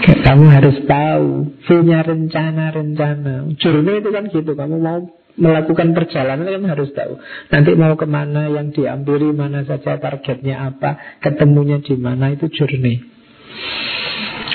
Kamu 0.00 0.44
harus 0.50 0.76
tahu, 0.88 1.28
punya 1.68 2.02
rencana-rencana. 2.02 3.54
Journey 3.60 4.02
itu 4.02 4.10
kan 4.10 4.24
gitu, 4.32 4.52
kamu 4.56 4.76
mau 4.80 4.98
melakukan 5.38 5.94
perjalanan 5.94 6.48
kan 6.48 6.64
harus 6.66 6.90
tahu. 6.96 7.20
Nanti 7.54 7.70
mau 7.78 7.94
ke 7.94 8.06
mana, 8.10 8.50
yang 8.50 8.74
diambil 8.74 9.30
mana 9.30 9.62
saja, 9.62 10.00
targetnya 10.02 10.74
apa, 10.74 11.20
ketemunya 11.22 11.78
di 11.84 11.94
mana, 11.94 12.34
itu 12.34 12.50
journey. 12.50 12.98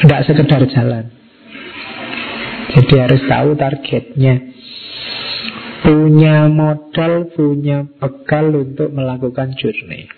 Tidak 0.03 0.21
sekedar 0.27 0.61
jalan. 0.67 1.14
Jadi 2.75 2.93
harus 2.99 3.21
tahu 3.23 3.55
targetnya. 3.55 4.35
Punya 5.85 6.49
modal, 6.51 7.31
punya 7.31 7.87
bekal 8.01 8.51
untuk 8.51 8.91
melakukan 8.91 9.55
journey. 9.55 10.09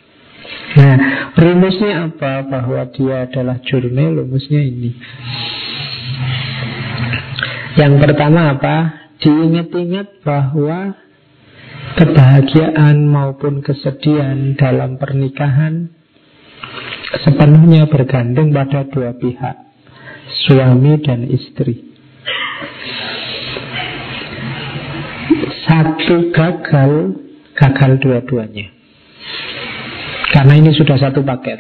Nah, 0.78 0.96
rumusnya 1.36 2.12
apa? 2.12 2.44
Bahwa 2.48 2.88
dia 2.92 3.28
adalah 3.28 3.60
jurnal, 3.62 4.24
rumusnya 4.24 4.64
ini. 4.64 4.96
Yang 7.78 7.94
pertama 8.02 8.58
apa? 8.58 8.76
Diingat-ingat 9.22 10.24
bahwa 10.26 10.98
kebahagiaan 11.98 13.06
maupun 13.10 13.62
kesedihan 13.62 14.58
dalam 14.58 14.98
pernikahan 14.98 15.94
sepenuhnya 17.26 17.90
bergantung 17.90 18.54
pada 18.54 18.86
dua 18.86 19.16
pihak, 19.18 19.56
suami 20.46 21.00
dan 21.02 21.26
istri. 21.26 21.87
Satu 25.68 26.16
gagal, 26.32 26.92
gagal 27.54 27.92
dua-duanya. 28.00 28.68
Karena 30.32 30.54
ini 30.60 30.72
sudah 30.76 30.98
satu 31.00 31.22
paket. 31.24 31.60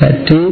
Jadi 0.00 0.42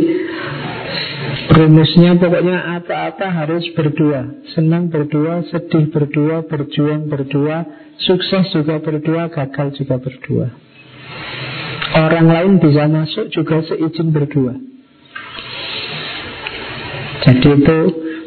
rumusnya 1.49 2.21
pokoknya 2.21 2.79
apa-apa 2.81 3.27
harus 3.33 3.65
berdua. 3.73 4.45
Senang 4.53 4.93
berdua, 4.93 5.43
sedih 5.49 5.89
berdua, 5.89 6.45
berjuang 6.45 7.09
berdua, 7.09 7.65
sukses 8.03 8.53
juga 8.53 8.79
berdua, 8.79 9.33
gagal 9.33 9.75
juga 9.75 9.97
berdua. 9.97 10.47
Orang 11.99 12.29
lain 12.29 12.53
bisa 12.61 12.85
masuk 12.85 13.33
juga 13.33 13.65
seizin 13.65 14.13
berdua. 14.13 14.55
Jadi 17.25 17.49
itu 17.59 17.79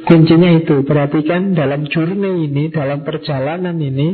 kuncinya 0.05 0.49
itu. 0.55 0.85
Perhatikan 0.85 1.57
dalam 1.57 1.87
journey 1.89 2.49
ini, 2.49 2.69
dalam 2.69 3.01
perjalanan 3.01 3.75
ini, 3.77 4.13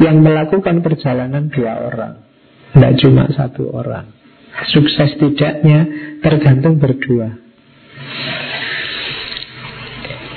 yang 0.00 0.22
melakukan 0.22 0.80
perjalanan 0.84 1.50
dua 1.50 1.74
orang. 1.86 2.30
Tidak 2.70 2.94
cuma 3.02 3.26
satu 3.34 3.74
orang 3.74 4.06
Sukses 4.70 5.18
tidaknya 5.18 5.90
tergantung 6.22 6.78
berdua 6.78 7.34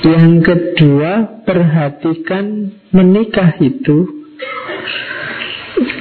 Yang 0.01 0.31
kedua 0.41 1.11
Perhatikan 1.45 2.73
menikah 2.89 3.59
itu 3.61 4.25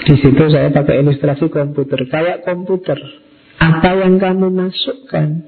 di 0.03 0.19
situ 0.19 0.45
saya 0.51 0.69
pakai 0.75 1.01
ilustrasi 1.01 1.47
komputer 1.49 2.05
Kayak 2.11 2.43
komputer 2.45 2.99
Apa 3.63 3.97
yang 4.03 4.19
kamu 4.19 4.51
masukkan 4.51 5.47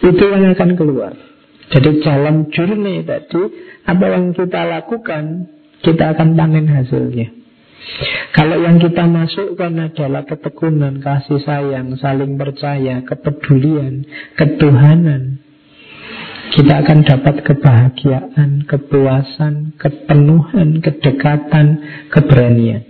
Itu 0.00 0.24
yang 0.32 0.50
akan 0.56 0.70
keluar 0.74 1.14
Jadi 1.70 2.02
jalan 2.02 2.50
journey 2.50 3.06
tadi 3.06 3.42
Apa 3.86 4.04
yang 4.10 4.34
kita 4.34 4.66
lakukan 4.66 5.46
Kita 5.80 6.18
akan 6.18 6.34
panen 6.34 6.66
hasilnya 6.66 7.40
kalau 8.30 8.60
yang 8.62 8.78
kita 8.78 9.08
masukkan 9.08 9.72
adalah 9.72 10.22
ketekunan, 10.22 11.02
kasih 11.02 11.42
sayang, 11.42 11.96
saling 11.98 12.38
percaya, 12.38 13.02
kepedulian, 13.02 14.06
ketuhanan, 14.38 15.40
kita 16.50 16.82
akan 16.82 16.98
dapat 17.06 17.46
kebahagiaan, 17.46 18.66
kepuasan, 18.66 19.74
kepenuhan, 19.78 20.82
kedekatan, 20.82 21.66
keberanian. 22.10 22.82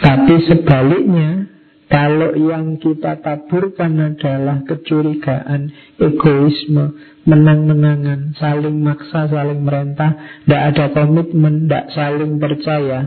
Tapi 0.00 0.34
sebaliknya, 0.48 1.55
kalau 1.86 2.34
yang 2.34 2.82
kita 2.82 3.22
taburkan 3.22 3.94
adalah 3.94 4.66
kecurigaan, 4.66 5.70
egoisme, 6.02 6.98
menang-menangan, 7.22 8.34
saling 8.42 8.82
maksa, 8.82 9.30
saling 9.30 9.62
merentah, 9.62 10.42
tidak 10.42 10.62
ada 10.74 10.84
komitmen, 10.90 11.70
tidak 11.70 11.86
saling 11.94 12.42
percaya, 12.42 13.06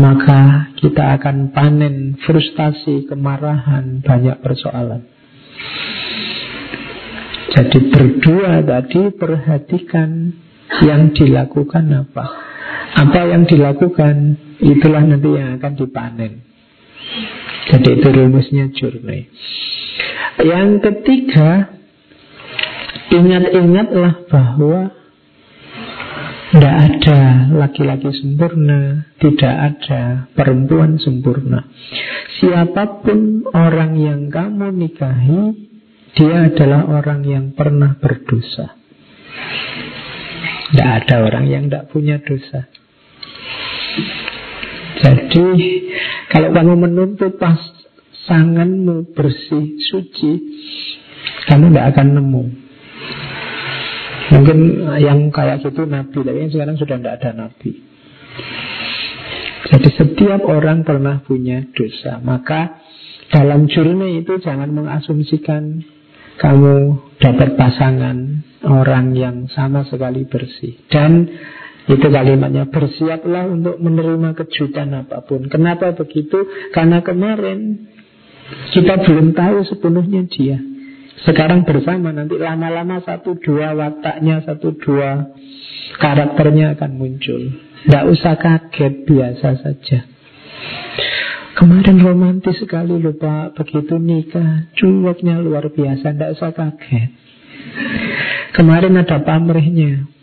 maka 0.00 0.72
kita 0.80 1.20
akan 1.20 1.52
panen 1.52 2.16
frustasi, 2.24 3.04
kemarahan, 3.04 4.00
banyak 4.00 4.40
persoalan. 4.40 5.04
Jadi 7.50 7.78
berdua 7.92 8.64
tadi 8.64 9.12
perhatikan 9.12 10.32
yang 10.88 11.12
dilakukan 11.12 11.84
apa. 11.92 12.24
Apa 12.96 13.20
yang 13.28 13.44
dilakukan 13.44 14.40
itulah 14.62 15.04
nanti 15.04 15.30
yang 15.36 15.58
akan 15.60 15.72
dipanen. 15.76 16.49
Jadi 17.70 17.88
itu 17.98 18.08
rumusnya 18.10 18.66
journey. 18.74 19.30
Yang 20.40 20.70
ketiga, 20.82 21.70
ingat-ingatlah 23.12 24.26
bahwa 24.30 24.80
tidak 26.50 26.76
ada 26.82 27.20
laki-laki 27.54 28.10
sempurna, 28.10 29.06
tidak 29.22 29.54
ada 29.54 30.26
perempuan 30.34 30.98
sempurna. 30.98 31.62
Siapa 32.42 33.06
pun 33.06 33.46
orang 33.54 33.94
yang 33.94 34.26
kamu 34.34 34.74
nikahi, 34.74 35.42
dia 36.18 36.50
adalah 36.50 36.90
orang 36.90 37.22
yang 37.22 37.54
pernah 37.54 37.94
berdosa. 38.02 38.74
Tidak 40.74 40.90
ada 40.90 41.14
orang 41.22 41.46
yang 41.46 41.70
tidak 41.70 41.86
punya 41.94 42.18
dosa. 42.18 42.66
Jadi 45.00 45.46
kalau 46.28 46.48
kamu 46.52 46.74
menuntut 46.88 47.40
pasanganmu 47.40 49.16
bersih, 49.16 49.80
suci, 49.88 50.32
kamu 51.48 51.72
tidak 51.72 51.86
akan 51.96 52.08
nemu. 52.20 52.44
Mungkin 54.30 54.58
yang 55.02 55.34
kayak 55.34 55.66
gitu 55.66 55.90
Nabi, 55.90 56.22
tapi 56.22 56.52
sekarang 56.54 56.76
sudah 56.78 56.96
tidak 57.00 57.14
ada 57.18 57.30
Nabi. 57.34 57.70
Jadi 59.70 59.88
setiap 59.94 60.40
orang 60.46 60.86
pernah 60.86 61.22
punya 61.22 61.66
dosa. 61.74 62.22
Maka 62.22 62.78
dalam 63.30 63.66
journey 63.70 64.22
itu 64.22 64.38
jangan 64.42 64.70
mengasumsikan 64.70 65.82
kamu 66.40 66.98
dapat 67.20 67.54
pasangan 67.54 68.16
orang 68.64 69.12
yang 69.14 69.36
sama 69.52 69.84
sekali 69.86 70.24
bersih. 70.26 70.74
Dan 70.88 71.28
itu 71.90 72.06
kalimatnya 72.06 72.70
bersiaplah 72.70 73.50
untuk 73.50 73.82
menerima 73.82 74.38
kejutan 74.38 74.94
apa 74.94 75.26
pun. 75.26 75.50
Kenapa 75.50 75.90
begitu? 75.98 76.46
Karena 76.70 77.02
kemarin 77.02 77.90
kita 78.70 79.02
belum 79.02 79.34
tahu 79.34 79.66
sepenuhnya 79.66 80.22
dia. 80.30 80.62
Sekarang 81.26 81.66
bersama 81.66 82.14
nanti 82.14 82.38
lama-lama 82.38 83.02
satu 83.02 83.36
dua 83.42 83.74
wataknya, 83.74 84.40
satu 84.46 84.72
dua 84.78 85.34
karakternya 85.98 86.78
akan 86.78 86.90
muncul. 86.94 87.42
Tidak 87.84 88.04
usah 88.06 88.38
kaget, 88.38 89.04
biasa 89.04 89.48
saja. 89.60 89.98
Kemarin 91.50 91.98
romantis 92.00 92.56
sekali 92.62 92.96
loh 92.96 93.12
Pak 93.18 93.58
Begitu 93.58 93.98
nikah 94.00 94.70
Cueknya 94.72 95.42
luar 95.42 95.68
biasa 95.68 96.14
Tidak 96.14 96.30
usah 96.38 96.56
kaget 96.56 97.10
Kemarin 98.54 98.96
ada 98.96 99.20
pamrihnya 99.20 100.19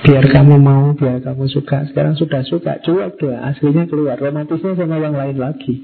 Biar 0.00 0.24
kamu 0.32 0.56
mau, 0.56 0.96
biar 0.96 1.20
kamu 1.20 1.44
suka. 1.52 1.84
Sekarang 1.92 2.16
sudah 2.16 2.40
suka, 2.48 2.80
cuek 2.80 3.20
dua 3.20 3.52
Aslinya 3.52 3.84
keluar, 3.84 4.16
romantisnya 4.16 4.72
sama 4.72 4.96
yang 4.96 5.12
lain 5.12 5.36
lagi. 5.36 5.74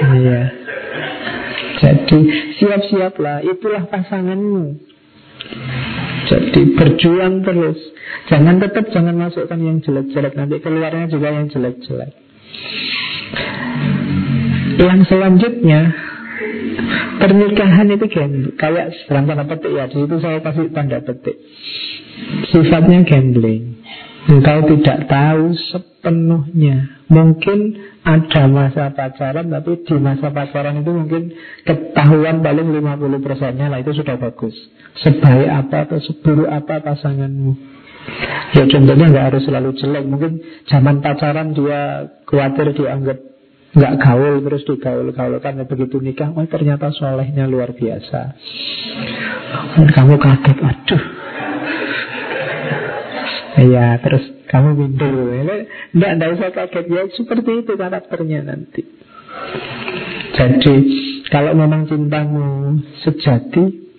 Iya. 0.00 0.42
Jadi 1.80 2.20
siap-siaplah. 2.56 3.44
Itulah 3.44 3.84
pasanganmu. 3.92 4.88
Jadi 6.32 6.60
berjuang 6.76 7.44
terus. 7.44 7.78
Jangan 8.32 8.56
tetap 8.60 8.88
jangan 8.92 9.16
masukkan 9.16 9.60
yang 9.60 9.84
jelek-jelek. 9.84 10.32
Nanti 10.36 10.56
keluarnya 10.64 11.12
juga 11.12 11.28
yang 11.28 11.52
jelek-jelek. 11.52 12.12
Yang 14.80 15.00
selanjutnya 15.12 15.80
Pernikahan 17.20 17.86
itu 17.92 18.06
gambling. 18.08 18.54
Kayak 18.56 18.96
dalam 19.06 19.24
tanda 19.28 19.44
petik 19.44 19.72
ya? 19.72 19.84
Di 19.88 19.96
situ 20.00 20.16
saya 20.20 20.38
kasih 20.40 20.72
tanda 20.72 20.98
petik. 21.04 21.36
Sifatnya 22.52 23.04
gambling. 23.04 23.80
Engkau 24.28 24.58
tidak 24.68 25.08
tahu 25.08 25.56
sepenuhnya. 25.72 27.00
Mungkin 27.10 27.58
ada 28.06 28.46
masa 28.46 28.94
pacaran 28.94 29.50
Tapi 29.50 29.82
di 29.82 29.96
masa 29.98 30.30
pacaran 30.30 30.78
itu 30.78 30.94
mungkin 30.94 31.34
Ketahuan 31.66 32.38
paling 32.38 32.70
50 32.70 33.18
persennya 33.18 33.66
lah 33.66 33.82
Itu 33.82 33.96
sudah 33.96 34.14
bagus. 34.14 34.54
Sebaik 35.00 35.50
apa 35.50 35.88
atau 35.88 35.98
seburuk 35.98 36.46
apa 36.46 36.84
pasanganmu. 36.84 37.52
Ya 38.56 38.64
contohnya 38.66 39.06
nggak 39.06 39.26
harus 39.32 39.42
selalu 39.46 39.70
jelek. 39.78 40.04
Mungkin 40.08 40.32
zaman 40.66 40.98
pacaran 41.04 41.54
dia 41.54 42.10
khawatir 42.26 42.74
dianggap 42.74 43.29
nggak 43.70 43.96
gaul 44.02 44.42
terus 44.42 44.62
digaul-gaulkan 44.66 45.62
begitu 45.62 46.02
nikah 46.02 46.34
oh 46.34 46.46
ternyata 46.46 46.90
solehnya 46.90 47.46
luar 47.46 47.70
biasa. 47.74 48.34
Kamu 49.94 50.14
kaget 50.18 50.58
aduh. 50.58 51.02
Ya 53.60 53.98
terus 54.02 54.24
kamu 54.50 54.68
minder. 54.74 55.12
Nggak, 55.94 56.10
nggak 56.18 56.30
usah 56.38 56.50
kaget. 56.50 56.84
Ya 56.90 57.02
Seperti 57.14 57.50
itu 57.62 57.72
karakternya 57.78 58.40
nanti. 58.46 58.82
Jadi 60.34 60.74
Kalau 61.30 61.54
memang 61.54 61.86
cintamu 61.86 62.74
sejati 63.06 63.89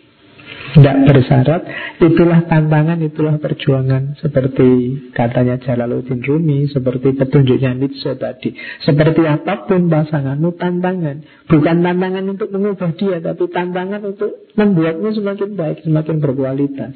tidak 0.72 0.96
bersyarat 1.04 1.62
Itulah 2.00 2.48
tantangan, 2.48 3.00
itulah 3.04 3.36
perjuangan. 3.38 4.16
Seperti 4.24 4.68
katanya 5.12 5.60
Jalaluddin 5.60 6.24
Rumi 6.24 6.72
Seperti 6.72 7.12
petunjuknya 7.16 7.76
Nietzsche 7.76 8.16
tadi 8.16 8.56
Seperti 8.84 9.22
apa 9.28 9.68
pun 9.68 9.92
pasanganmu 9.92 10.56
tantangan. 10.56 11.18
Bukan 11.52 11.78
tantangan 11.84 12.26
untuk 12.32 12.50
mengubah 12.56 12.92
dia 12.96 13.20
Tapi 13.20 13.44
tantangan 13.52 14.02
untuk 14.08 14.32
membuatmu 14.56 15.10
semakin 15.12 15.50
baik 15.60 15.78
Semakin 15.84 16.16
berkualitas. 16.24 16.96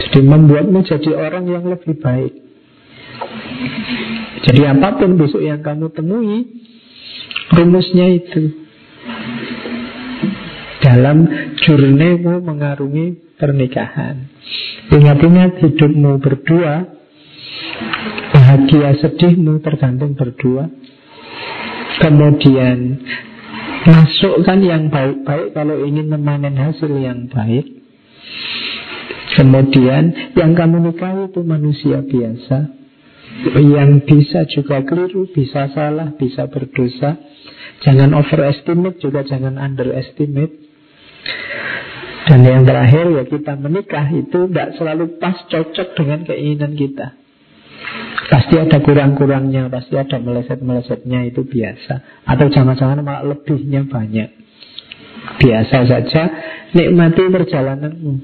Jadi 0.00 0.20
membuatmu 0.24 0.80
jadi 0.88 1.10
orang 1.12 1.44
yang 1.44 1.64
lebih 1.68 2.00
baik. 2.00 2.32
Jadi 4.48 4.60
apa 4.64 4.96
pun 4.96 5.20
besok 5.20 5.44
yang 5.44 5.60
kamu 5.60 5.92
temui 5.92 6.48
Rumusnya 7.50 8.06
itu 8.14 8.60
dalam 10.90 11.22
jurnemu 11.62 12.42
mengarungi 12.42 13.38
pernikahan. 13.38 14.26
Ingat-ingat 14.90 15.62
hidupmu 15.62 16.18
berdua, 16.18 16.82
bahagia 18.34 18.98
sedihmu 18.98 19.62
tergantung 19.62 20.18
berdua. 20.18 20.66
Kemudian 22.02 23.06
masukkan 23.86 24.58
yang 24.58 24.90
baik-baik 24.90 25.54
kalau 25.54 25.78
ingin 25.86 26.10
memanen 26.10 26.58
hasil 26.58 26.90
yang 26.98 27.30
baik. 27.30 27.70
Kemudian 29.38 30.34
yang 30.34 30.58
kamu 30.58 30.90
nikahi 30.90 31.30
itu 31.30 31.40
manusia 31.46 32.02
biasa 32.02 32.82
yang 33.62 34.02
bisa 34.02 34.42
juga 34.50 34.82
keliru, 34.82 35.30
bisa 35.30 35.70
salah, 35.70 36.18
bisa 36.18 36.50
berdosa. 36.50 37.14
Jangan 37.86 38.10
overestimate 38.18 38.98
juga 38.98 39.22
jangan 39.22 39.54
underestimate. 39.54 40.69
Dan 42.30 42.46
yang 42.46 42.62
terakhir 42.62 43.10
ya 43.10 43.24
kita 43.26 43.58
menikah 43.58 44.06
itu 44.12 44.46
tidak 44.46 44.78
selalu 44.78 45.18
pas 45.18 45.34
cocok 45.50 45.88
dengan 45.98 46.20
keinginan 46.22 46.78
kita. 46.78 47.18
Pasti 48.30 48.54
ada 48.60 48.78
kurang-kurangnya, 48.78 49.66
pasti 49.66 49.98
ada 49.98 50.20
meleset-melesetnya 50.22 51.26
itu 51.26 51.42
biasa. 51.42 52.22
Atau 52.28 52.46
jangan-jangan 52.52 53.02
malah 53.02 53.26
lebihnya 53.26 53.88
banyak. 53.90 54.30
Biasa 55.42 55.76
saja, 55.90 56.22
nikmati 56.70 57.26
perjalananmu. 57.26 58.14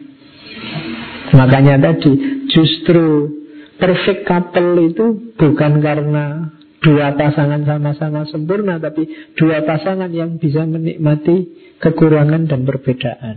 Makanya 1.34 1.82
tadi 1.82 2.12
justru 2.46 3.34
perfect 3.82 4.24
couple 4.30 4.78
itu 4.86 5.34
bukan 5.34 5.82
karena 5.82 6.55
dua 6.80 7.16
pasangan 7.16 7.62
sama-sama 7.64 8.28
sempurna, 8.28 8.76
tapi 8.80 9.08
dua 9.36 9.64
pasangan 9.64 10.10
yang 10.12 10.36
bisa 10.36 10.64
menikmati 10.64 11.50
kekurangan 11.80 12.48
dan 12.48 12.64
perbedaan. 12.64 13.36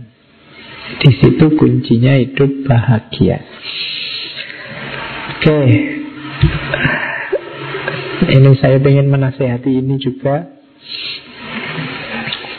Di 1.00 1.10
situ 1.22 1.54
kuncinya 1.54 2.18
hidup 2.18 2.66
bahagia. 2.66 3.38
Oke, 5.40 5.60
ini 8.28 8.50
saya 8.60 8.76
ingin 8.76 9.08
menasehati 9.08 9.70
ini 9.70 9.96
juga 9.96 10.50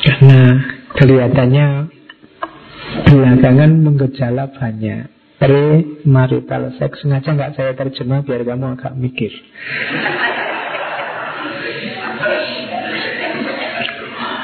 karena 0.01 0.41
kelihatannya 0.97 1.67
belakangan 3.05 3.71
menggejala 3.85 4.49
banyak. 4.55 5.11
Pre-marital 5.41 6.77
sex 6.77 7.01
sengaja 7.01 7.33
nggak 7.33 7.53
saya 7.57 7.73
terjemah 7.73 8.21
biar 8.21 8.45
kamu 8.45 8.77
agak 8.77 8.93
mikir. 8.93 9.33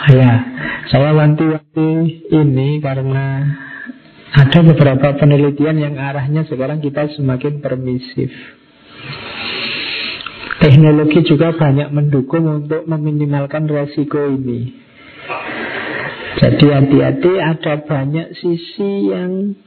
Ya, 0.07 0.33
saya 0.87 1.11
wanti-wanti 1.11 1.91
ini 2.31 2.79
karena 2.79 3.43
ada 4.31 4.59
beberapa 4.63 5.19
penelitian 5.19 5.83
yang 5.83 5.95
arahnya 5.99 6.47
sekarang 6.47 6.79
kita 6.79 7.11
semakin 7.19 7.59
permisif. 7.59 8.31
Teknologi 10.63 11.27
juga 11.27 11.51
banyak 11.51 11.91
mendukung 11.91 12.47
untuk 12.47 12.87
meminimalkan 12.87 13.67
resiko 13.67 14.31
ini. 14.31 14.71
Jadi 16.39 16.65
hati-hati 16.71 17.33
ada 17.43 17.73
banyak 17.83 18.27
sisi 18.39 19.11
yang 19.11 19.59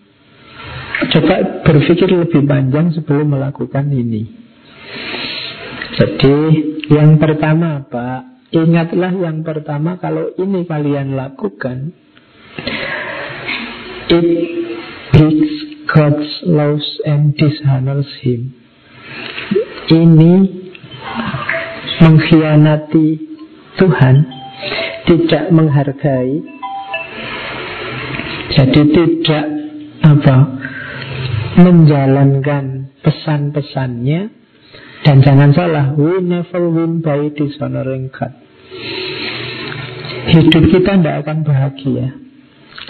coba 1.13 1.65
berpikir 1.69 2.09
lebih 2.09 2.49
panjang 2.49 2.97
sebelum 2.97 3.37
melakukan 3.37 3.93
ini. 3.93 4.25
Jadi 6.01 6.37
yang 6.89 7.21
pertama 7.21 7.85
Pak, 7.85 8.40
ingatlah 8.51 9.15
yang 9.15 9.43
pertama 9.47 9.99
kalau 9.99 10.35
ini 10.39 10.67
kalian 10.67 11.15
lakukan, 11.15 11.95
it 14.11 14.29
breaks 15.15 15.55
God's 15.91 16.31
laws 16.47 16.87
and 17.07 17.35
dishonors 17.35 18.11
Him. 18.23 18.55
Ini 19.91 20.35
mengkhianati 21.99 23.09
Tuhan, 23.79 24.17
tidak 25.07 25.45
menghargai, 25.51 26.43
jadi 28.55 28.83
tidak 28.83 29.47
apa 30.07 30.37
menjalankan 31.59 32.95
pesan-pesannya 33.03 34.40
dan 35.01 35.25
jangan 35.25 35.51
salah, 35.57 35.87
we 35.97 36.21
never 36.21 36.69
win 36.69 37.01
by 37.01 37.33
dishonoring 37.33 38.13
God. 38.13 38.37
Hidup 40.29 40.65
kita 40.69 41.01
tidak 41.01 41.17
akan 41.25 41.39
bahagia. 41.43 42.13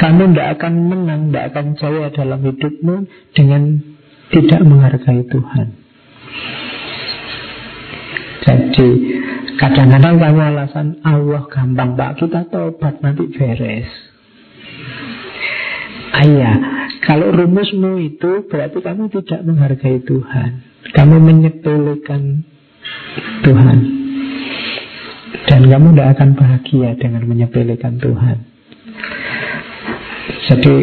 Kamu 0.00 0.32
tidak 0.32 0.48
akan 0.58 0.74
menang, 0.90 1.30
tidak 1.30 1.44
akan 1.54 1.66
jaya 1.78 2.08
dalam 2.10 2.40
hidupmu 2.42 2.94
dengan 3.36 3.62
tidak 4.34 4.60
menghargai 4.66 5.22
Tuhan. 5.28 5.68
Jadi 8.40 8.90
kadang-kadang 9.60 10.16
kamu 10.16 10.40
alasan 10.40 10.88
Allah 11.04 11.44
gampang 11.52 11.94
pak 11.94 12.16
kita 12.18 12.48
tobat 12.48 12.98
nanti 13.04 13.28
beres. 13.28 13.90
Ayah, 16.10 16.56
kalau 17.06 17.30
rumusmu 17.30 18.02
itu 18.02 18.48
berarti 18.50 18.82
kamu 18.82 19.12
tidak 19.14 19.40
menghargai 19.46 20.02
Tuhan. 20.02 20.69
Kamu 20.80 21.16
menyepelekan 21.20 22.22
Tuhan. 23.44 23.78
Dan 25.46 25.60
kamu 25.66 25.86
tidak 25.94 26.08
akan 26.16 26.30
bahagia 26.36 26.90
dengan 26.98 27.22
menyepelekan 27.26 27.98
Tuhan. 27.98 28.38
Jadi 30.50 30.76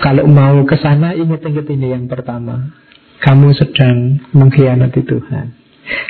kalau 0.00 0.24
mau 0.28 0.62
ke 0.64 0.76
sana 0.78 1.12
ingat-ingat 1.16 1.66
ini 1.70 1.92
yang 1.92 2.06
pertama. 2.06 2.72
Kamu 3.16 3.48
sedang 3.56 4.22
mengkhianati 4.36 5.02
Tuhan. 5.02 5.46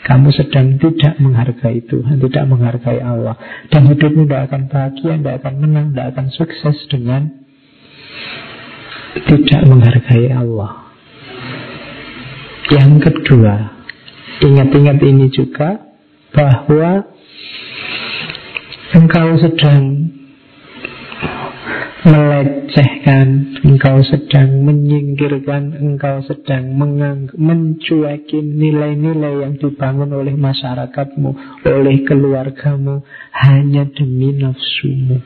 Kamu 0.05 0.29
sedang 0.33 0.79
tidak 0.81 1.19
menghargai 1.21 1.85
Tuhan, 1.85 2.23
tidak 2.23 2.45
menghargai 2.49 3.01
Allah. 3.03 3.37
Dan 3.69 3.91
hidupmu 3.91 4.25
tidak 4.27 4.53
akan 4.53 4.63
bahagia, 4.71 5.13
tidak 5.19 5.35
akan 5.43 5.55
menang, 5.61 5.87
tidak 5.93 6.07
akan 6.15 6.27
sukses 6.35 6.77
dengan 6.89 7.23
tidak 9.27 9.63
menghargai 9.67 10.29
Allah. 10.33 10.86
Yang 12.67 12.93
kedua, 13.07 13.55
ingat-ingat 14.43 14.99
ini 15.07 15.31
juga 15.31 15.87
bahwa 16.35 17.07
engkau 18.91 19.39
sedang 19.39 20.11
melecehkan, 22.07 23.59
engkau 23.63 24.03
sedang 24.03 24.67
menyingkirkan, 24.67 25.79
engkau 25.79 26.23
sedang 26.27 26.75
mencuekin 27.39 28.47
nilai-nilai 28.59 29.47
yang 29.47 29.55
dibangun 29.59 30.11
oleh 30.15 30.35
masyarakatmu, 30.35 31.63
oleh 31.67 31.97
keluargamu, 32.03 33.07
hanya 33.31 33.87
demi 33.95 34.35
nafsumu. 34.39 35.19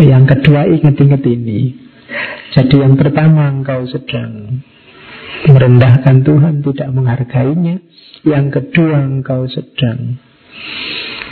Yang 0.00 0.24
kedua 0.36 0.68
ingat-ingat 0.68 1.22
ini. 1.24 1.76
Jadi 2.56 2.76
yang 2.82 2.96
pertama 2.96 3.52
engkau 3.52 3.84
sedang 3.88 4.64
merendahkan 5.48 6.22
Tuhan, 6.22 6.54
tidak 6.64 6.88
menghargainya. 6.92 7.76
Yang 8.20 8.46
kedua 8.60 9.00
engkau 9.00 9.48
sedang 9.48 10.20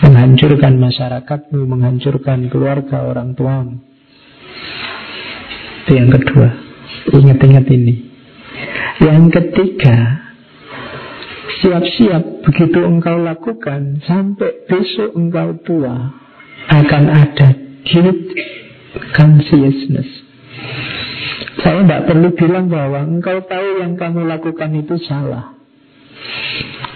menghancurkan 0.00 0.78
masyarakatmu, 0.78 1.60
menghancurkan 1.68 2.48
keluarga 2.48 3.04
orang 3.04 3.36
tuamu. 3.36 3.76
Itu 5.84 5.92
yang 5.96 6.10
kedua. 6.12 6.48
Ingat-ingat 7.08 7.66
ini. 7.72 7.94
Yang 9.00 9.24
ketiga, 9.40 9.96
siap-siap 11.62 12.44
begitu 12.44 12.78
engkau 12.84 13.16
lakukan 13.18 14.02
sampai 14.04 14.68
besok 14.68 15.16
engkau 15.16 15.56
tua 15.64 16.12
akan 16.68 17.04
ada 17.08 17.48
guilt 17.88 18.20
consciousness. 19.16 20.08
Saya 21.58 21.82
tidak 21.82 22.04
perlu 22.06 22.28
bilang 22.38 22.66
bahwa 22.70 23.02
engkau 23.02 23.42
tahu 23.42 23.82
yang 23.82 23.98
kamu 23.98 24.30
lakukan 24.30 24.70
itu 24.78 24.94
salah. 25.06 25.58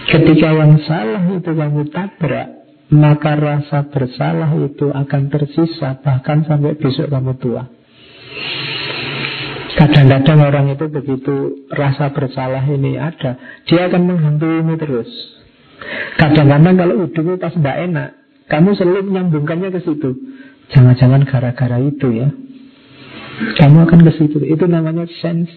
Ketika 0.07 0.49
yang 0.51 0.79
salah 0.83 1.23
itu 1.31 1.51
kamu 1.51 1.89
tabrak, 1.91 2.47
maka 2.91 3.33
rasa 3.33 3.87
bersalah 3.89 4.51
itu 4.59 4.91
akan 4.91 5.21
tersisa 5.31 5.99
bahkan 5.99 6.45
sampai 6.45 6.75
besok 6.77 7.09
kamu 7.09 7.33
tua. 7.39 7.63
Kadang-kadang 9.73 10.39
orang 10.47 10.65
itu 10.69 10.85
begitu 10.85 11.65
rasa 11.73 12.13
bersalah 12.13 12.61
ini 12.69 12.95
ada, 12.95 13.35
dia 13.65 13.89
akan 13.89 14.01
menghantuimu 14.05 14.77
terus. 14.77 15.09
Kadang-kadang 16.21 16.75
kalau 16.77 16.95
hidupmu 17.03 17.35
pas 17.41 17.51
tidak 17.57 17.77
enak, 17.89 18.09
kamu 18.47 18.69
selalu 18.77 19.01
menyambungkannya 19.09 19.73
ke 19.73 19.79
situ. 19.81 20.13
Jangan-jangan 20.71 21.25
gara-gara 21.25 21.77
itu 21.81 22.07
ya. 22.13 22.29
Kamu 23.33 23.77
akan 23.89 23.99
ke 24.05 24.11
situ. 24.17 24.37
Itu 24.45 24.65
namanya 24.69 25.09
sense 25.21 25.49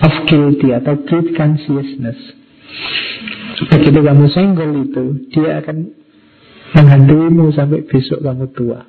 of 0.00 0.12
guilty 0.28 0.72
atau 0.72 0.96
guilt 1.04 1.36
consciousness. 1.36 2.16
Begitu 3.70 3.98
kamu 4.02 4.26
senggol 4.34 4.70
itu, 4.82 5.04
dia 5.30 5.62
akan 5.62 5.94
menghantuimu 6.74 7.54
sampai 7.54 7.86
besok 7.86 8.24
kamu 8.24 8.50
tua. 8.50 8.82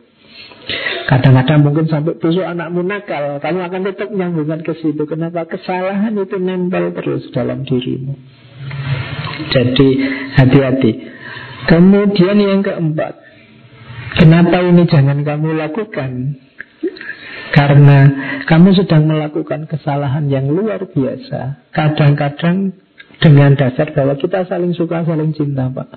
Kadang-kadang 1.06 1.62
mungkin 1.62 1.86
sampai 1.86 2.18
besok 2.18 2.42
anakmu 2.42 2.82
nakal, 2.82 3.38
kamu 3.38 3.60
akan 3.62 3.82
tetap 3.86 4.10
menyambungkan 4.10 4.66
ke 4.66 4.74
situ. 4.82 5.06
Kenapa? 5.06 5.46
Kesalahan 5.46 6.18
itu 6.18 6.42
nempel 6.42 6.98
terus 6.98 7.30
dalam 7.30 7.62
dirimu. 7.62 8.18
Jadi 9.54 9.90
hati-hati. 10.34 10.92
Kemudian 11.70 12.38
yang 12.42 12.62
keempat, 12.66 13.14
kenapa 14.18 14.66
ini 14.66 14.86
jangan 14.90 15.22
kamu 15.22 15.50
lakukan? 15.54 16.42
Karena 17.54 18.00
kamu 18.50 18.74
sedang 18.74 19.06
melakukan 19.06 19.70
kesalahan 19.70 20.26
yang 20.32 20.50
luar 20.50 20.82
biasa. 20.90 21.70
Kadang-kadang 21.70 22.74
dengan 23.22 23.54
dasar 23.54 23.94
bahwa 23.94 24.18
kita 24.18 24.50
saling 24.50 24.74
suka, 24.74 25.06
saling 25.06 25.32
cinta, 25.38 25.70
Pak. 25.70 25.88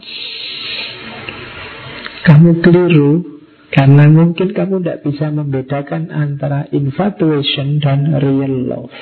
Kamu 2.28 2.60
keliru 2.60 3.40
karena 3.72 4.04
mungkin 4.08 4.52
kamu 4.52 4.80
tidak 4.84 5.00
bisa 5.04 5.28
membedakan 5.32 6.12
antara 6.12 6.68
infatuation 6.72 7.80
dan 7.80 8.16
real 8.20 8.68
love. 8.68 8.96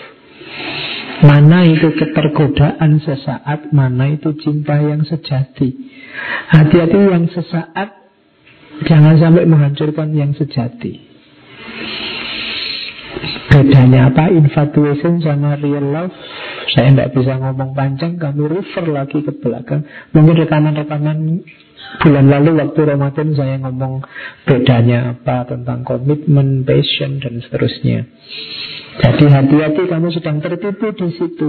Mana 1.16 1.64
itu 1.64 1.96
ketergodaan 1.96 3.00
sesaat, 3.00 3.72
mana 3.72 4.12
itu 4.12 4.36
cinta 4.36 4.76
yang 4.76 5.00
sejati. 5.00 5.72
Hati-hati 6.52 6.98
yang 7.08 7.24
sesaat, 7.32 7.88
jangan 8.84 9.16
sampai 9.16 9.48
menghancurkan 9.48 10.12
yang 10.12 10.36
sejati. 10.36 11.00
Bedanya 13.56 14.12
apa? 14.12 14.28
Infatuation 14.28 15.24
sama 15.24 15.56
real 15.56 15.88
love 15.88 16.12
saya 16.76 16.92
tidak 16.92 17.16
bisa 17.16 17.40
ngomong 17.40 17.72
panjang 17.72 18.20
Kamu 18.20 18.52
refer 18.52 18.84
lagi 18.84 19.24
ke 19.24 19.32
belakang 19.40 19.88
Mungkin 20.12 20.44
rekaman-rekaman 20.44 21.40
Bulan 21.96 22.28
lalu 22.28 22.60
waktu 22.60 22.80
Ramadan 22.82 23.28
saya 23.32 23.56
ngomong 23.62 24.04
bedanya 24.44 25.16
apa 25.16 25.48
tentang 25.48 25.86
komitmen, 25.86 26.66
passion, 26.66 27.22
dan 27.22 27.40
seterusnya. 27.40 28.04
Jadi 29.00 29.24
hati-hati 29.30 29.82
kamu 29.88 30.08
sedang 30.12 30.42
tertipu 30.42 30.92
di 30.92 31.08
situ. 31.16 31.48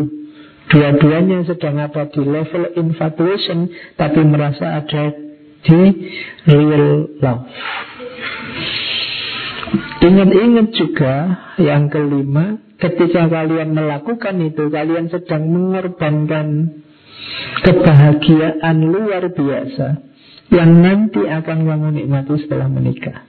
Dua-duanya 0.68 1.48
sedang 1.48 1.80
ada 1.80 2.08
di 2.12 2.22
level 2.22 2.76
infatuation, 2.76 3.72
tapi 3.96 4.20
merasa 4.24 4.84
ada 4.84 5.16
di 5.64 5.80
real 6.48 6.86
love. 7.24 7.44
Ingat-ingat 10.08 10.68
juga 10.72 11.14
yang 11.60 11.92
kelima, 11.92 12.64
ketika 12.80 13.28
kalian 13.28 13.76
melakukan 13.76 14.40
itu, 14.40 14.72
kalian 14.72 15.12
sedang 15.12 15.52
mengorbankan 15.52 16.80
kebahagiaan 17.68 18.78
luar 18.88 19.28
biasa 19.36 19.88
yang 20.48 20.80
nanti 20.80 21.28
akan 21.28 21.68
kamu 21.68 21.88
nikmati 21.92 22.40
setelah 22.40 22.72
menikah. 22.72 23.28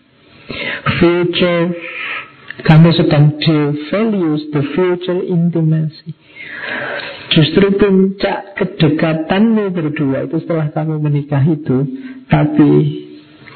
Future, 1.03 1.75
kamu 2.63 2.89
sedang 2.95 3.25
devalues 3.43 4.43
the 4.55 4.63
future 4.71 5.21
intimacy. 5.27 6.15
Justru 7.29 7.75
puncak 7.77 8.55
kedekatanmu 8.57 9.75
berdua 9.75 10.31
itu 10.31 10.41
setelah 10.47 10.71
kamu 10.71 11.03
menikah 11.03 11.43
itu, 11.43 11.85
tapi 12.31 12.71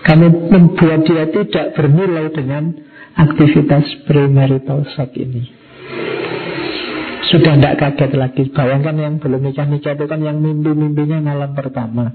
kamu 0.02 0.26
membuat 0.50 1.06
dia 1.06 1.24
tidak 1.30 1.66
bernilai 1.78 2.28
dengan 2.34 2.91
aktivitas 3.16 3.84
premarital 4.08 4.86
sex 4.96 5.10
ini. 5.16 5.42
Sudah 7.32 7.56
tidak 7.56 7.74
kaget 7.80 8.12
lagi. 8.12 8.42
Bayangkan 8.52 8.96
yang 9.00 9.14
belum 9.16 9.40
nikah-nikah 9.40 9.96
itu 9.96 10.04
kan 10.04 10.20
Yang 10.20 10.36
mimpi-mimpinya 10.44 11.32
malam 11.32 11.56
pertama. 11.56 12.12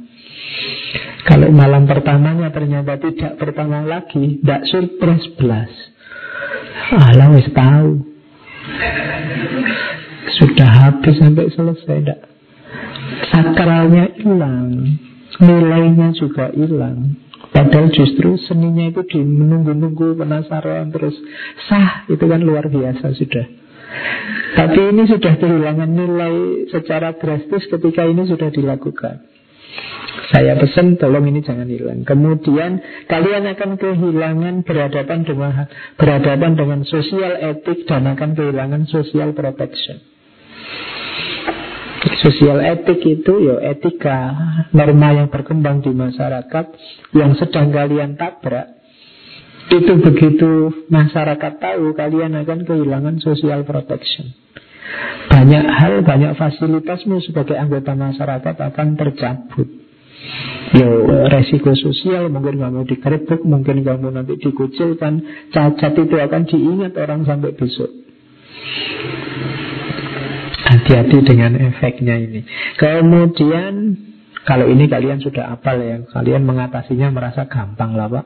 Kalau 1.26 1.50
malam 1.50 1.90
pertamanya 1.90 2.54
ternyata 2.54 3.02
tidak 3.02 3.36
pertama 3.42 3.82
lagi 3.82 4.38
Tidak 4.38 4.62
surprise 4.70 5.28
belas. 5.42 5.72
Alah 6.94 7.34
wis 7.34 7.50
tahu. 7.50 8.06
Sudah 10.38 10.70
habis 10.86 11.18
sampai 11.18 11.50
selesai 11.50 11.98
tidak 11.98 12.20
Sakralnya 13.34 14.14
hilang. 14.22 15.02
Nilainya 15.42 16.14
juga 16.14 16.54
hilang 16.54 17.27
Padahal 17.52 17.90
justru 17.92 18.36
seninya 18.48 18.92
itu 18.92 19.02
di 19.08 19.20
menunggu-nunggu 19.24 20.20
penasaran 20.20 20.92
terus 20.92 21.16
sah 21.68 22.06
itu 22.12 22.22
kan 22.22 22.44
luar 22.44 22.68
biasa 22.68 23.16
sudah. 23.16 23.48
Tapi 24.58 24.80
ini 24.92 25.04
sudah 25.08 25.34
kehilangan 25.40 25.90
nilai 25.90 26.36
secara 26.74 27.16
drastis 27.16 27.70
ketika 27.72 28.04
ini 28.04 28.28
sudah 28.28 28.50
dilakukan. 28.52 29.24
Saya 30.28 30.60
pesan 30.60 31.00
tolong 31.00 31.24
ini 31.30 31.40
jangan 31.40 31.70
hilang. 31.70 32.04
Kemudian 32.04 32.84
kalian 33.08 33.48
akan 33.48 33.80
kehilangan 33.80 34.66
berhadapan 34.68 35.24
dengan 35.24 35.70
berhadapan 35.96 36.52
dengan 36.58 36.80
sosial 36.84 37.38
etik 37.40 37.88
dan 37.88 38.12
akan 38.12 38.36
kehilangan 38.36 38.90
sosial 38.92 39.32
protection. 39.32 40.04
Sosial 42.18 42.66
etik 42.66 43.02
itu 43.06 43.34
ya 43.46 43.62
etika 43.74 44.34
norma 44.74 45.14
yang 45.14 45.30
berkembang 45.30 45.86
di 45.86 45.94
masyarakat 45.94 46.66
yang 47.14 47.38
sedang 47.38 47.70
kalian 47.70 48.18
tabrak 48.18 48.78
itu 49.68 49.94
begitu 50.00 50.52
masyarakat 50.88 51.54
tahu 51.60 51.92
kalian 51.94 52.40
akan 52.40 52.64
kehilangan 52.64 53.20
social 53.20 53.68
protection. 53.68 54.32
Banyak 55.28 55.66
hal, 55.68 55.94
banyak 56.08 56.40
fasilitasmu 56.40 57.20
sebagai 57.20 57.60
anggota 57.60 57.92
masyarakat 57.92 58.56
akan 58.56 58.88
tercabut. 58.96 59.68
Yo, 60.72 60.88
resiko 61.28 61.76
sosial 61.76 62.32
mungkin 62.32 62.60
kamu 62.60 62.88
dikerebek, 62.88 63.44
mungkin 63.44 63.84
kamu 63.84 64.08
nanti 64.12 64.40
dikucilkan, 64.40 65.48
cacat 65.52 65.94
itu 65.96 66.16
akan 66.16 66.44
diingat 66.48 66.96
orang 66.96 67.28
sampai 67.28 67.52
besok. 67.56 67.92
Hati-hati 70.88 71.20
dengan 71.20 71.52
efeknya 71.60 72.16
ini. 72.16 72.48
Kemudian 72.80 73.92
kalau 74.48 74.72
ini 74.72 74.88
kalian 74.88 75.20
sudah 75.20 75.52
apal 75.52 75.84
ya, 75.84 76.00
kalian 76.08 76.48
mengatasinya 76.48 77.12
merasa 77.12 77.44
gampang 77.52 77.92
lah 77.92 78.08
pak. 78.08 78.24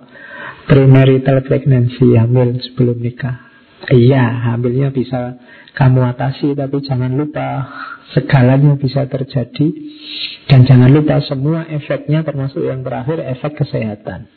Premarital 0.69 1.41
pregnancy, 1.41 2.13
hamil 2.13 2.61
sebelum 2.61 3.01
nikah. 3.01 3.49
Iya, 3.89 4.53
hamilnya 4.53 4.93
bisa 4.93 5.41
kamu 5.73 6.05
atasi, 6.13 6.53
tapi 6.53 6.85
jangan 6.85 7.17
lupa 7.17 7.65
segalanya 8.13 8.77
bisa 8.77 9.09
terjadi. 9.09 9.67
Dan 10.45 10.61
jangan 10.69 10.93
lupa 10.93 11.17
semua 11.25 11.65
efeknya 11.65 12.21
termasuk 12.21 12.61
yang 12.61 12.85
terakhir 12.85 13.25
efek 13.25 13.57
kesehatan. 13.57 14.29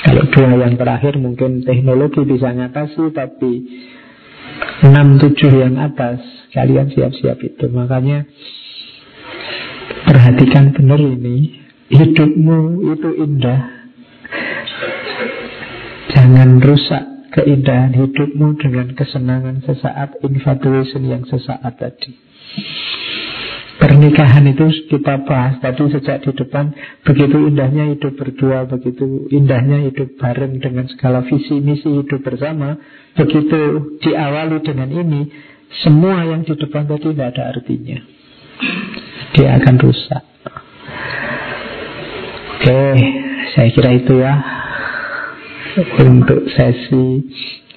Kalau 0.00 0.24
dua 0.32 0.64
yang 0.64 0.80
terakhir 0.80 1.20
mungkin 1.20 1.60
teknologi 1.60 2.24
bisa 2.24 2.56
ngatasi, 2.56 3.12
tapi 3.12 3.52
enam 4.84 5.18
tujuh 5.20 5.52
yang 5.52 5.76
atas 5.78 6.22
kalian 6.54 6.90
siap-siap 6.92 7.38
itu. 7.42 7.66
Makanya 7.70 8.24
perhatikan 10.06 10.72
benar 10.72 11.00
ini, 11.00 11.62
hidupmu 11.90 12.88
itu 12.94 13.10
indah 13.22 13.78
Jangan 16.08 16.58
rusak 16.58 17.04
keindahan 17.36 17.92
hidupmu 17.92 18.56
dengan 18.58 18.90
kesenangan 18.96 19.62
sesaat, 19.62 20.18
infatuation 20.24 21.04
yang 21.06 21.22
sesaat 21.28 21.78
tadi. 21.78 22.16
Pernikahan 23.78 24.42
itu 24.50 24.90
kita 24.90 25.22
bahas 25.22 25.62
tadi 25.62 25.86
sejak 25.86 26.26
di 26.26 26.34
depan 26.34 26.74
Begitu 27.06 27.46
indahnya 27.46 27.94
hidup 27.94 28.18
berdua 28.18 28.66
Begitu 28.66 29.30
indahnya 29.30 29.86
hidup 29.86 30.18
bareng 30.18 30.58
Dengan 30.58 30.90
segala 30.90 31.22
visi 31.22 31.62
misi 31.62 31.86
hidup 31.86 32.20
bersama 32.20 32.74
Begitu 33.14 33.94
diawali 34.02 34.58
dengan 34.66 34.90
ini 34.90 35.30
Semua 35.86 36.26
yang 36.26 36.42
di 36.42 36.58
depan 36.58 36.90
tadi 36.90 37.14
tidak 37.14 37.38
ada 37.38 37.54
artinya 37.54 37.98
Dia 39.38 39.62
akan 39.62 39.74
rusak 39.78 40.22
Oke, 42.58 42.82
saya 43.54 43.70
kira 43.70 43.94
itu 43.94 44.18
ya 44.18 44.34
untuk 45.78 46.50
sesi 46.50 47.06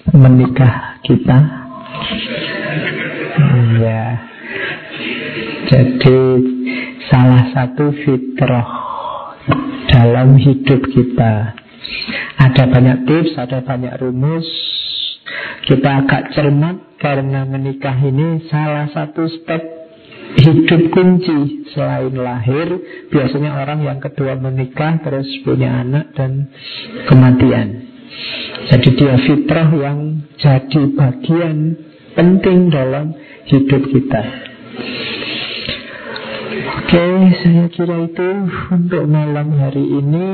menikah 0.10 0.98
kita. 1.06 1.38
Ya. 3.78 4.04
Jadi 5.72 6.20
salah 7.08 7.48
satu 7.56 7.96
fitrah 8.04 8.68
dalam 9.88 10.36
hidup 10.36 10.84
kita. 10.84 11.56
Ada 12.36 12.68
banyak 12.68 13.08
tips, 13.08 13.40
ada 13.40 13.64
banyak 13.64 13.96
rumus. 14.04 14.44
Kita 15.64 16.04
agak 16.04 16.36
cermat 16.36 17.00
karena 17.00 17.48
menikah 17.48 17.96
ini 18.04 18.52
salah 18.52 18.92
satu 18.92 19.32
step 19.32 19.64
hidup 20.44 20.92
kunci 20.92 21.68
selain 21.72 22.16
lahir 22.16 22.68
biasanya 23.12 23.64
orang 23.64 23.84
yang 23.84 24.00
kedua 24.00 24.36
menikah 24.40 25.00
terus 25.04 25.28
punya 25.44 25.84
anak 25.84 26.16
dan 26.16 26.48
kematian 27.08 27.84
jadi 28.72 28.90
dia 28.96 29.16
fitrah 29.28 29.70
yang 29.76 30.24
jadi 30.40 30.82
bagian 30.96 31.58
penting 32.16 32.72
dalam 32.72 33.12
hidup 33.52 33.84
kita 33.92 34.24
oke 36.92 37.08
saya 37.40 37.66
kira 37.72 38.04
itu 38.04 38.30
untuk 38.68 39.08
malam 39.08 39.56
hari 39.56 39.80
ini 39.80 40.26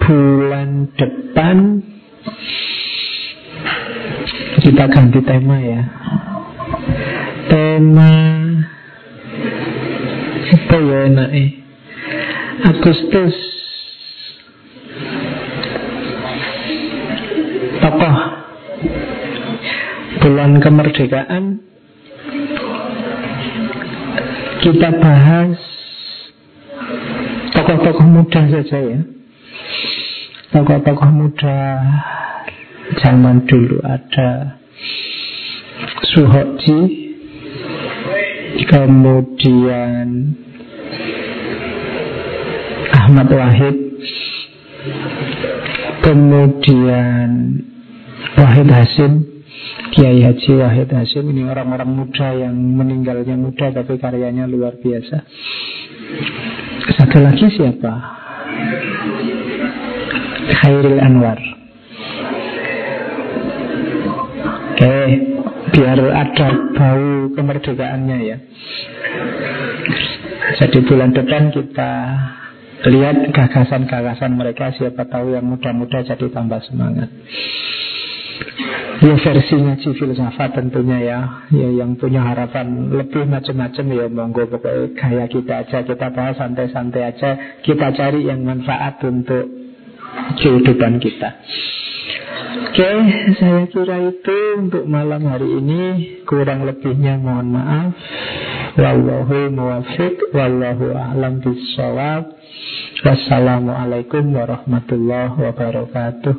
bulan 0.00 0.88
depan. 0.96 1.84
Kita 4.64 4.88
ganti 4.88 5.20
tema 5.20 5.60
ya. 5.60 5.82
Tema 7.52 8.12
apa 10.56 10.76
ya 10.80 10.98
enak 11.04 11.30
eh 11.36 11.50
Agustus. 12.64 13.36
Tokoh 17.84 18.16
Bulan 20.24 20.64
kemerdekaan. 20.64 21.60
Kita 24.64 24.88
bahas 24.96 25.69
Tokoh-tokoh 27.70 28.02
muda 28.02 28.50
saja 28.50 28.78
ya. 28.82 28.98
Tokoh-tokoh 30.50 31.10
muda 31.14 31.58
Zaman 32.98 33.46
dulu 33.46 33.78
ada 33.86 34.58
Suhoji 36.10 36.80
Kemudian 38.66 40.34
Ahmad 42.90 43.30
Wahid 43.30 43.78
Kemudian 46.02 47.30
Wahid 48.34 48.66
Hasim 48.66 49.12
Kiai 49.94 50.26
Haji 50.26 50.52
Wahid 50.58 50.90
Hasim. 50.90 51.22
Ini 51.22 51.46
orang-orang 51.46 51.86
muda 51.86 52.34
yang 52.34 52.58
meninggalnya 52.58 53.38
muda 53.38 53.70
Tapi 53.70 53.94
karyanya 53.94 54.50
luar 54.50 54.74
biasa 54.82 55.22
Satu 56.98 57.18
lagi 57.22 57.46
siapa? 57.54 57.92
Khairil 60.50 60.98
Anwar. 60.98 61.38
Oke 64.70 64.96
Biar 65.70 65.98
ada 66.02 66.48
bau 66.74 67.30
kemerdekaannya 67.36 68.18
ya. 68.26 68.36
Jadi 70.58 70.78
bulan 70.82 71.14
depan 71.14 71.54
kita 71.54 71.92
Lihat 72.80 73.30
gagasan-gagasan 73.30 74.34
mereka 74.34 74.72
Siapa 74.74 75.06
tahu 75.06 75.36
yang 75.36 75.46
muda-muda 75.46 76.02
jadi 76.02 76.26
tambah 76.32 76.58
semangat 76.66 77.12
Ya 79.00 79.16
versi 79.16 79.56
ngaji 79.56 79.88
filsafat 79.96 80.60
tentunya 80.60 80.98
ya. 81.00 81.20
Ya 81.48 81.68
yang 81.72 81.96
punya 81.96 82.20
harapan 82.20 82.92
lebih 82.92 83.24
macam-macam 83.24 83.84
ya. 83.96 84.06
Monggo 84.12 84.44
pokoknya 84.44 84.92
gaya 84.92 85.24
kita 85.24 85.64
aja 85.64 85.78
Kita 85.88 86.06
bahas 86.12 86.36
santai-santai 86.36 87.02
aja. 87.08 87.30
Kita 87.64 87.96
cari 87.96 88.28
yang 88.28 88.44
manfaat 88.44 89.00
untuk 89.00 89.48
kehidupan 90.36 91.00
kita. 91.00 91.30
Oke, 92.50 92.92
saya 93.40 93.64
kira 93.72 93.96
itu 94.04 94.38
untuk 94.60 94.84
malam 94.84 95.24
hari 95.32 95.48
ini. 95.48 95.82
Kurang 96.28 96.68
lebihnya 96.68 97.16
mohon 97.16 97.56
maaf. 97.56 97.96
Wallahu 98.78 99.50
muwafiq 99.50 100.30
Wallahu 100.30 100.94
a'lam 100.94 101.42
bisawab 101.42 102.38
Wassalamualaikum 103.02 104.30
warahmatullahi 104.30 105.34
wabarakatuh 105.34 106.34